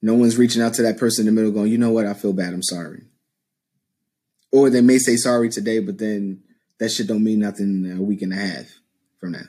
[0.00, 2.14] No one's reaching out to that person in the middle going, you know what, I
[2.14, 3.02] feel bad, I'm sorry.
[4.52, 6.42] Or they may say sorry today, but then
[6.78, 8.66] that shit don't mean nothing in a week and a half
[9.18, 9.46] from now.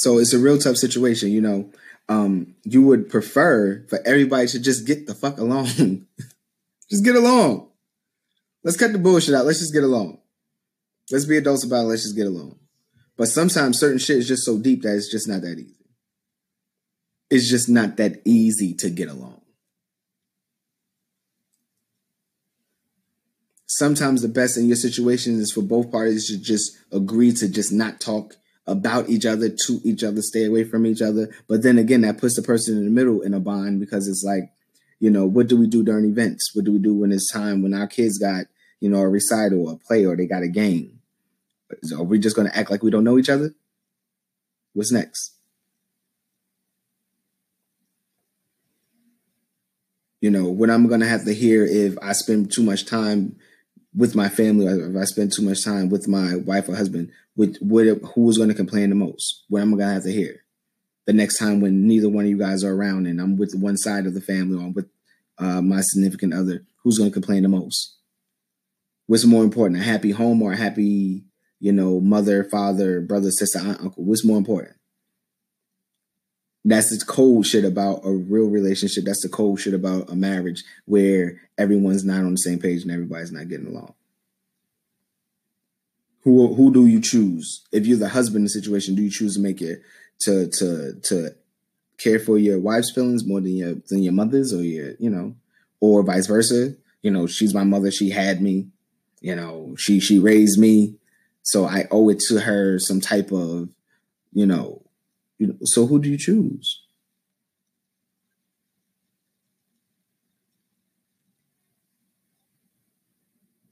[0.00, 1.70] So it's a real tough situation, you know.
[2.08, 5.66] Um, you would prefer for everybody to just get the fuck along.
[6.90, 7.68] just get along.
[8.64, 9.44] Let's cut the bullshit out.
[9.44, 10.16] Let's just get along.
[11.10, 11.88] Let's be adults about it.
[11.88, 12.58] Let's just get along.
[13.18, 15.76] But sometimes certain shit is just so deep that it's just not that easy.
[17.28, 19.42] It's just not that easy to get along.
[23.66, 27.70] Sometimes the best in your situation is for both parties to just agree to just
[27.70, 28.36] not talk
[28.70, 31.28] about each other, to each other, stay away from each other.
[31.48, 34.22] But then again, that puts the person in the middle in a bond because it's
[34.24, 34.52] like,
[35.00, 36.54] you know, what do we do during events?
[36.54, 38.46] What do we do when it's time when our kids got,
[38.80, 41.00] you know, a recital, a play, or they got a game?
[41.96, 43.54] Are we just going to act like we don't know each other?
[44.72, 45.34] What's next?
[50.20, 53.36] you know what i'm going to have to hear if i spend too much time
[53.94, 57.56] with my family if i spend too much time with my wife or husband with
[57.60, 59.44] what who's going to complain the most?
[59.48, 60.44] What am i'm going to have to hear?
[61.06, 63.76] The next time when neither one of you guys are around and i'm with one
[63.76, 64.90] side of the family or I'm with
[65.38, 67.96] uh, my significant other who's going to complain the most?
[69.06, 71.24] What's more important a happy home or a happy
[71.58, 74.04] you know mother father brother sister aunt uncle?
[74.04, 74.76] What's more important
[76.64, 79.04] that's the cold shit about a real relationship.
[79.04, 82.90] That's the cold shit about a marriage where everyone's not on the same page and
[82.90, 83.94] everybody's not getting along.
[86.22, 87.62] Who who do you choose?
[87.72, 89.80] If you're the husband in the situation, do you choose to make it
[90.22, 91.30] to to to
[91.96, 95.34] care for your wife's feelings more than your than your mother's or your you know,
[95.80, 96.74] or vice versa?
[97.00, 97.90] You know, she's my mother.
[97.90, 98.68] She had me.
[99.22, 100.96] You know, she she raised me,
[101.42, 103.70] so I owe it to her some type of
[104.34, 104.79] you know
[105.40, 106.82] you know, so who do you choose?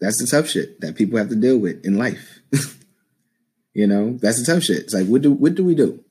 [0.00, 2.38] That's the tough shit that people have to deal with in life.
[3.74, 4.78] you know, that's the tough shit.
[4.78, 6.02] It's like, what do what do we do?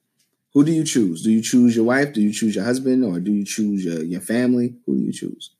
[0.53, 1.23] Who do you choose?
[1.23, 2.13] Do you choose your wife?
[2.13, 3.03] Do you choose your husband?
[3.03, 4.75] Or do you choose your, your family?
[4.85, 5.55] Who do you choose?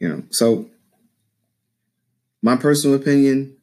[0.00, 0.70] You know, so
[2.42, 3.55] my personal opinion,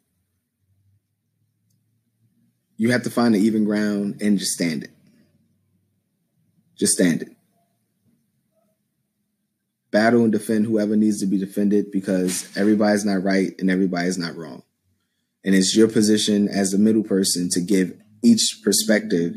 [2.77, 4.91] you have to find the even ground and just stand it.
[6.77, 7.29] Just stand it.
[9.91, 14.35] Battle and defend whoever needs to be defended because everybody's not right and everybody's not
[14.35, 14.63] wrong.
[15.45, 17.93] And it's your position as the middle person to give
[18.23, 19.35] each perspective,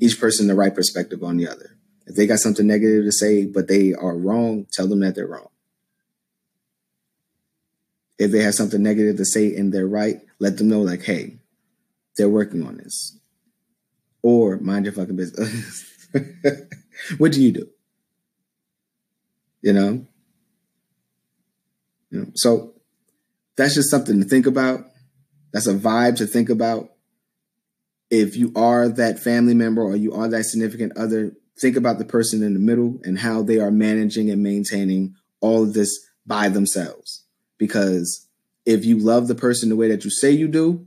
[0.00, 1.78] each person the right perspective on the other.
[2.06, 5.26] If they got something negative to say, but they are wrong, tell them that they're
[5.26, 5.48] wrong.
[8.18, 11.38] If they have something negative to say and they're right, let them know, like, hey,
[12.16, 13.18] they're working on this.
[14.22, 15.84] Or mind your fucking business.
[17.18, 17.68] what do you do?
[19.62, 20.06] You know?
[22.10, 22.74] You know, so
[23.56, 24.86] that's just something to think about.
[25.52, 26.90] That's a vibe to think about.
[28.10, 32.04] If you are that family member or you are that significant other, think about the
[32.04, 36.48] person in the middle and how they are managing and maintaining all of this by
[36.48, 37.24] themselves.
[37.58, 38.28] Because
[38.66, 40.86] if you love the person the way that you say you do,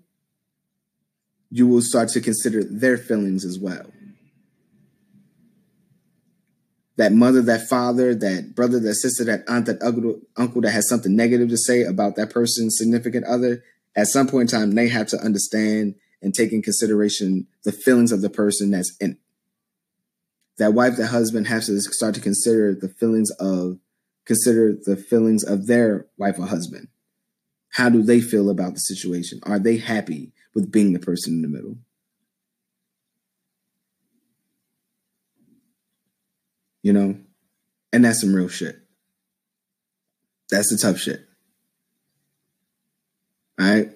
[1.49, 3.85] you will start to consider their feelings as well.
[6.97, 11.15] That mother, that father, that brother, that sister, that aunt, that uncle, that has something
[11.15, 13.63] negative to say about that person's significant other,
[13.95, 18.11] at some point in time, they have to understand and take in consideration the feelings
[18.11, 19.17] of the person that's in it.
[20.57, 23.77] That wife, that husband has to start to consider the feelings of
[24.25, 26.87] consider the feelings of their wife or husband.
[27.73, 29.39] How do they feel about the situation?
[29.43, 30.31] Are they happy?
[30.57, 31.77] With being the person in the middle.
[36.81, 37.15] You know?
[37.93, 38.79] And that's some real shit.
[40.49, 41.27] That's the tough shit.
[43.59, 43.91] All right.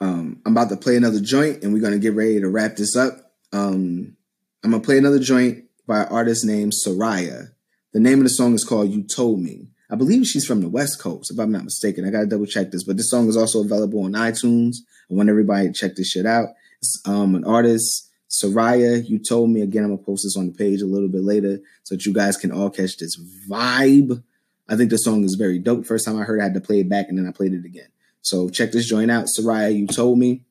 [0.00, 2.74] Um, I'm about to play another joint and we're going to get ready to wrap
[2.74, 3.32] this up.
[3.52, 4.16] Um,
[4.64, 7.52] I'm going to play another joint by an artist named Serayah.
[7.92, 9.68] The name of the song is called You Told Me.
[9.90, 12.04] I believe she's from the West Coast, if I'm not mistaken.
[12.04, 14.76] I got to double check this, but this song is also available on iTunes.
[15.10, 16.48] I want everybody to check this shit out.
[16.78, 19.08] It's um, an artist, Serayah.
[19.08, 19.84] You told me again.
[19.84, 22.36] I'm gonna post this on the page a little bit later so that you guys
[22.36, 24.22] can all catch this vibe.
[24.68, 25.86] I think the song is very dope.
[25.86, 27.54] First time I heard, it, I had to play it back, and then I played
[27.54, 27.88] it again.
[28.20, 29.74] So check this joint out, Serayah.
[29.74, 30.44] You told me.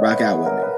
[0.00, 0.73] Rock out with me.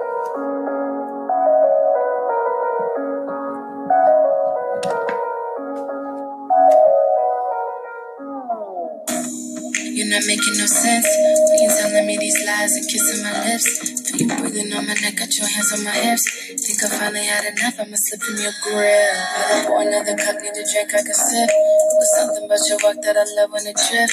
[10.16, 11.04] Not making no sense.
[11.04, 13.68] When you telling me these lies and kissing my lips.
[14.08, 16.24] Feel you breathing on my neck, got your hands on my hips.
[16.56, 19.68] Think I finally had enough, I'ma slip in your grip.
[19.68, 21.50] Pour another cup, need a drink, I can sip.
[21.52, 24.08] With something about your walk that I love when it drip.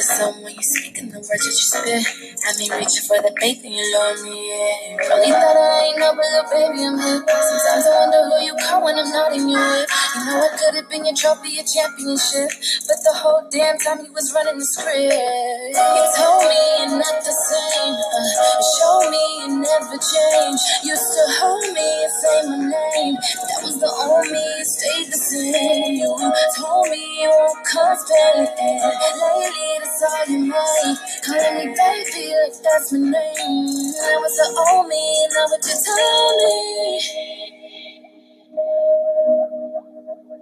[0.00, 2.00] Something when you speaking the words that you spit.
[2.42, 4.96] I mean, reaching for the bait, then you love me, yeah.
[5.04, 7.28] Probably thought I ain't no, but little baby, I'm hip.
[7.28, 9.88] Sometimes I wonder who you call when I'm not in your whip.
[10.16, 12.48] You know I could have been your trophy, your championship.
[12.88, 15.12] But the whole damn time you was running the script.
[15.12, 17.94] You told me you're not the same.
[17.94, 20.60] Uh, show me you never change.
[20.88, 23.14] Used to hold me and say my name.
[23.20, 26.00] That was the only you stayed the same.
[26.00, 26.10] You
[26.56, 28.48] told me you won't constantly.
[28.56, 30.96] Lately, that's all you made.
[31.26, 33.10] Calling me baby, like that's my name.
[33.10, 37.00] That was the only, and now what you tell me.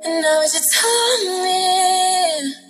[0.05, 2.70] And now you tell me.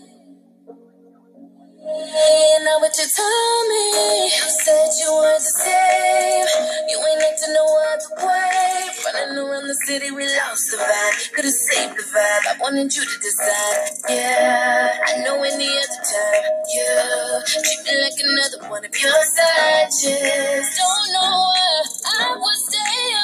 [2.64, 6.46] Now what you told me, you said you weren't the same.
[6.88, 8.90] You ain't acting no other way.
[9.04, 11.32] Running around the city, we lost the vibe.
[11.34, 12.44] Could've saved the vibe.
[12.46, 13.90] I wanted you to decide.
[14.08, 16.44] Yeah, I know any other time.
[16.74, 20.76] Yeah, treat me like another one of your side chicks.
[20.78, 23.19] Don't know why I would stay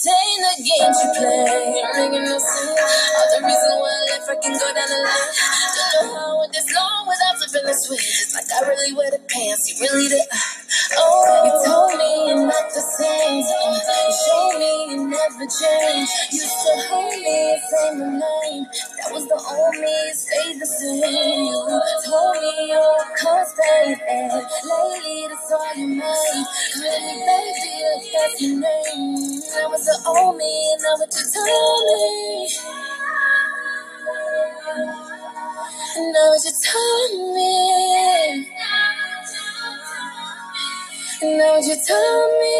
[0.00, 1.82] entertain the games you play.
[2.08, 2.80] Making no sense.
[3.18, 5.30] All the reason why I left, I can go down the line.
[5.76, 8.08] Don't know how I went this long without flipping the switch.
[8.34, 9.62] Like I really wear the pants.
[9.68, 10.26] You really did.
[10.96, 13.44] Oh, you told me you're not the same.
[13.44, 16.08] You showed me you never change.
[16.32, 18.64] You still hold me say my name.
[18.98, 21.02] That was the only stayed the same.
[21.02, 24.00] You told me you're constant.
[24.08, 26.46] And lately, that's all you made.
[26.80, 26.92] Me
[27.26, 29.40] baby, like that's your name.
[29.54, 32.48] That was the only, and now what you told me.
[35.96, 38.46] And now what you told me.
[41.22, 42.58] And now what you told me.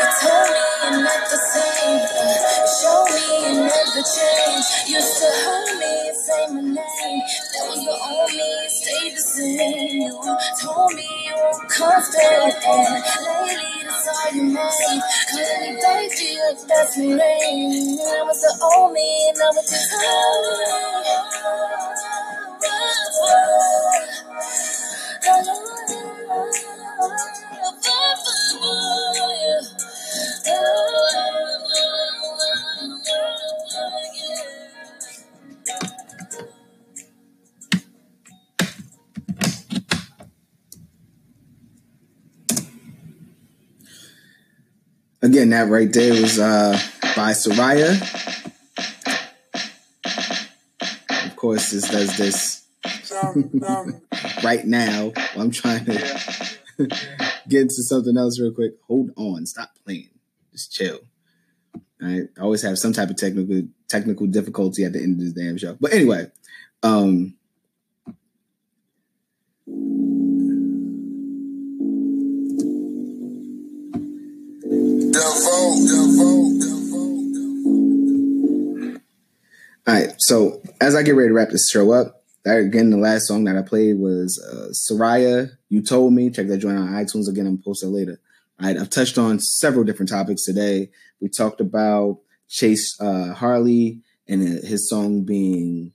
[0.00, 2.00] You told me you're not the same.
[2.80, 4.66] Show me you never change.
[4.88, 6.01] Used to hold me
[6.32, 6.74] say my name.
[6.76, 10.02] That was the only you stayed the same.
[10.02, 10.12] You
[10.62, 12.54] told me you were constant.
[12.64, 12.94] And
[13.26, 15.02] lately, that's all you made.
[15.34, 17.96] Me baby, like that's my name.
[17.98, 19.78] That was the only, and now what you
[45.52, 46.78] Again, that right there was uh,
[47.14, 48.00] by Serayah.
[51.26, 52.64] Of course, this does this
[54.42, 55.12] right now.
[55.36, 56.56] I'm trying to
[57.48, 58.76] get into something else real quick.
[58.86, 60.08] Hold on, stop playing.
[60.52, 61.00] Just chill.
[62.00, 65.58] I always have some type of technical technical difficulty at the end of this damn
[65.58, 65.76] show.
[65.78, 66.30] But anyway,
[66.82, 67.34] um,
[79.84, 82.96] All right, so as I get ready to wrap this show up, that again, the
[82.96, 85.50] last song that I played was uh, Serayah.
[85.68, 86.30] You told me.
[86.30, 87.46] Check that joint on iTunes again.
[87.48, 88.20] I'm post it later.
[88.60, 90.90] All right, I've touched on several different topics today.
[91.20, 95.92] We talked about Jase uh, Harley and his song being,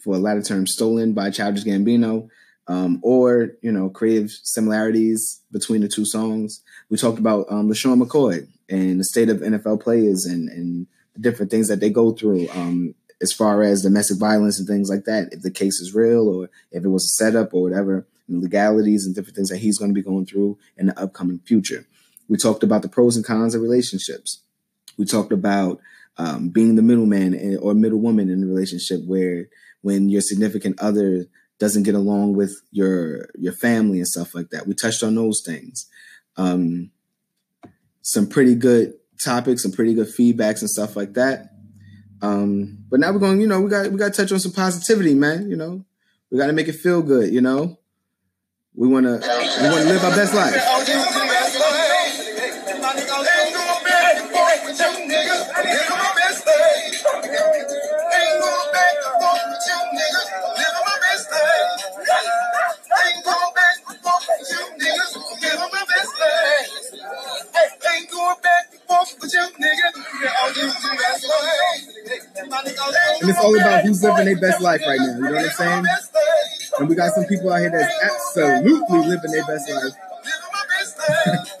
[0.00, 2.28] for a lot of terms, stolen by Childish Gambino,
[2.68, 6.62] um, or you know, creative similarities between the two songs.
[6.90, 11.20] We talked about um, LeSean McCoy and the state of NFL players and and the
[11.20, 15.04] different things that they go through um, as far as domestic violence and things like
[15.04, 15.32] that.
[15.32, 19.06] If the case is real or if it was a setup or whatever, and legalities
[19.06, 21.86] and different things that he's going to be going through in the upcoming future.
[22.28, 24.42] We talked about the pros and cons of relationships.
[24.98, 25.80] We talked about
[26.18, 29.46] um, being the middleman or middle woman in a relationship where
[29.80, 31.26] when your significant other
[31.58, 34.66] doesn't get along with your your family and stuff like that.
[34.66, 35.86] We touched on those things.
[36.36, 36.90] Um,
[38.02, 41.50] some pretty good topics, some pretty good feedbacks and stuff like that.
[42.22, 44.52] Um, but now we're going, you know, we got we got to touch on some
[44.52, 45.50] positivity, man.
[45.50, 45.84] You know,
[46.30, 47.32] we got to make it feel good.
[47.32, 47.78] You know,
[48.74, 51.27] we want to we want to live our best life.
[73.20, 75.06] And it's all about who's living their best life right now.
[75.06, 75.84] You know what I'm saying?
[76.78, 79.92] And we got some people out here that's absolutely living their best life.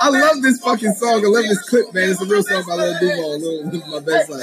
[0.00, 1.24] I love this fucking song.
[1.24, 2.10] I love this clip, man.
[2.10, 3.38] It's a real song by Lil Duval.
[3.40, 4.42] Lil Live My Best Life.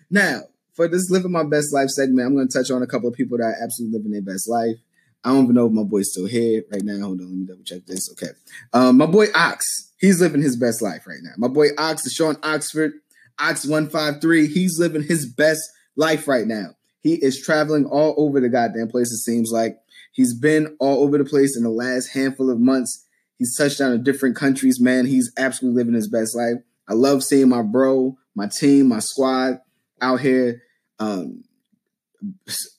[0.10, 0.42] now,
[0.74, 3.14] for this Living My Best Life segment, I'm going to touch on a couple of
[3.14, 4.76] people that are absolutely living their best life.
[5.24, 7.06] I don't even know if my boy's still here right now.
[7.06, 8.10] Hold on, let me double check this.
[8.12, 8.32] Okay.
[8.72, 11.32] Um, my boy Ox, he's living his best life right now.
[11.36, 12.92] My boy Ox, the Sean Oxford,
[13.40, 15.60] Ox153, he's living his best
[15.96, 16.76] life right now.
[17.00, 19.78] He is traveling all over the goddamn place, it seems like.
[20.12, 23.04] He's been all over the place in the last handful of months.
[23.38, 25.06] He's touched down in different countries, man.
[25.06, 26.56] He's absolutely living his best life.
[26.88, 29.60] I love seeing my bro, my team, my squad
[30.00, 30.62] out here
[30.98, 31.44] um,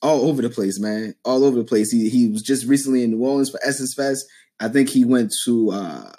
[0.02, 1.14] all over the place, man.
[1.24, 1.90] All over the place.
[1.90, 4.24] He he was just recently in New Orleans for Essence Fest.
[4.58, 6.12] I think he went to uh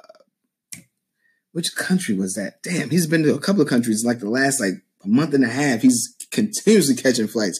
[1.51, 2.63] which country was that?
[2.63, 4.73] Damn, he's been to a couple of countries like the last like
[5.03, 5.81] a month and a half.
[5.81, 7.59] He's continuously catching flights.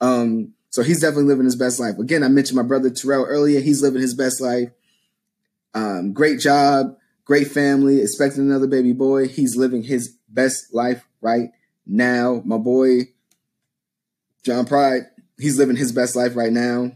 [0.00, 1.98] Um, so he's definitely living his best life.
[1.98, 3.60] Again, I mentioned my brother Terrell earlier.
[3.60, 4.70] He's living his best life.
[5.74, 9.28] Um, great job, great family, expecting another baby boy.
[9.28, 11.50] He's living his best life right
[11.86, 12.42] now.
[12.44, 13.08] My boy
[14.44, 15.02] John Pride,
[15.38, 16.92] he's living his best life right now.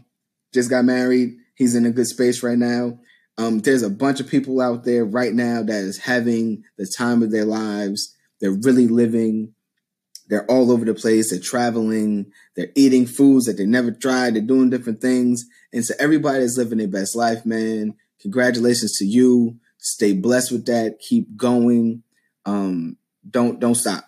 [0.53, 1.37] Just got married.
[1.55, 2.99] He's in a good space right now.
[3.37, 7.21] Um, there's a bunch of people out there right now that is having the time
[7.21, 8.15] of their lives.
[8.41, 9.53] They're really living.
[10.27, 11.29] They're all over the place.
[11.29, 12.31] They're traveling.
[12.55, 14.35] They're eating foods that they never tried.
[14.35, 15.45] They're doing different things.
[15.71, 17.95] And so everybody is living their best life, man.
[18.21, 19.57] Congratulations to you.
[19.77, 20.99] Stay blessed with that.
[20.99, 22.03] Keep going.
[22.45, 22.97] Um,
[23.29, 24.06] don't don't stop.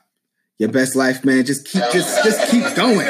[0.60, 1.45] Your best life, man.
[1.45, 3.07] Just keep just just keep going.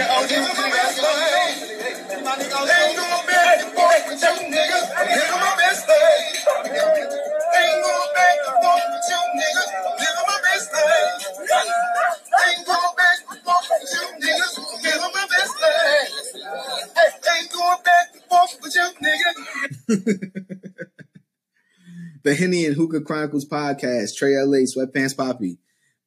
[22.23, 25.57] the Henny and Hookah Chronicles podcast, Trey LA, Sweatpants Papi.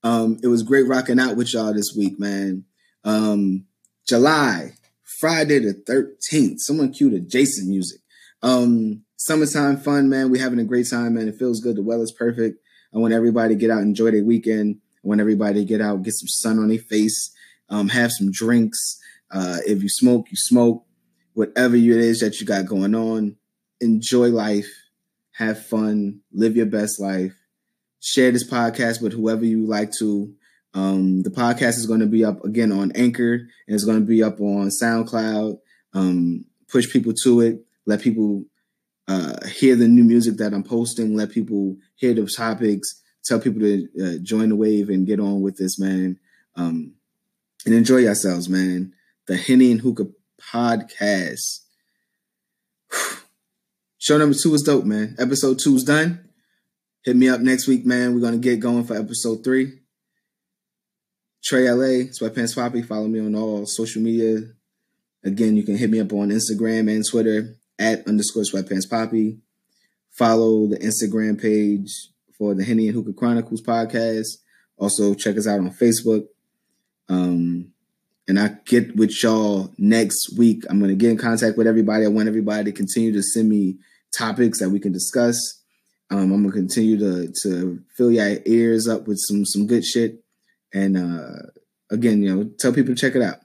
[0.03, 2.65] Um, it was great rocking out with y'all this week, man.
[3.05, 3.67] Um,
[4.07, 4.73] July,
[5.03, 6.59] Friday the 13th.
[6.59, 8.01] Someone cue the Jason music.
[8.43, 10.31] Um, summertime fun, man.
[10.31, 11.29] We're having a great time, man.
[11.29, 11.77] It feels good.
[11.77, 12.59] The weather's perfect.
[12.95, 14.81] I want everybody to get out enjoy their weekend.
[15.05, 17.35] I want everybody to get out, get some sun on their face,
[17.69, 19.01] um, have some drinks.
[19.31, 20.85] Uh, if you smoke, you smoke.
[21.35, 23.37] Whatever it is that you got going on,
[23.81, 24.71] enjoy life,
[25.33, 27.33] have fun, live your best life.
[28.05, 30.35] Share this podcast with whoever you like to.
[30.75, 34.05] Um, the podcast is going to be up again on Anchor and it's going to
[34.05, 35.59] be up on SoundCloud.
[35.95, 37.61] Um, push people to it.
[37.87, 38.45] Let people
[39.07, 41.15] uh, hear the new music that I'm posting.
[41.15, 43.01] Let people hear the topics.
[43.25, 46.19] Tell people to uh, join the wave and get on with this, man.
[46.57, 46.95] Um,
[47.65, 48.95] and enjoy yourselves, man.
[49.29, 50.09] The Henny and Hookah
[50.41, 51.61] podcast.
[53.99, 55.15] Show number two is dope, man.
[55.21, 56.32] Episode two is done.
[57.05, 58.15] Hit me up next week, man.
[58.15, 59.81] We're gonna get going for episode three.
[61.43, 62.87] Trey LA, Sweatpants Papi.
[62.87, 64.43] Follow me on all social media.
[65.25, 69.39] Again, you can hit me up on Instagram and Twitter at underscore Sweatpants Papi.
[70.11, 71.91] Follow the Instagram page
[72.39, 74.37] for the Henny and Hookah Chronicles podcast.
[74.77, 76.27] Also, check us out on Facebook.
[77.09, 77.73] Um,
[78.29, 80.63] and I get with y'all next week.
[80.71, 82.05] I'm gonna get in contact with everybody.
[82.05, 83.79] I want everybody to continue to send me
[84.17, 85.62] topics that we can discuss.
[86.13, 90.23] Um, I'm gonna continue to to fill your ears up with some some good shit.
[90.75, 91.49] And uh,
[91.91, 93.39] again, you know, tell people to check it out.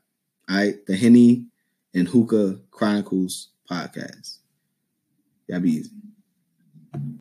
[0.50, 1.46] All right, the Henny
[1.94, 4.40] and Hookah Chronicles podcast.
[5.48, 5.92] Y'all be easy.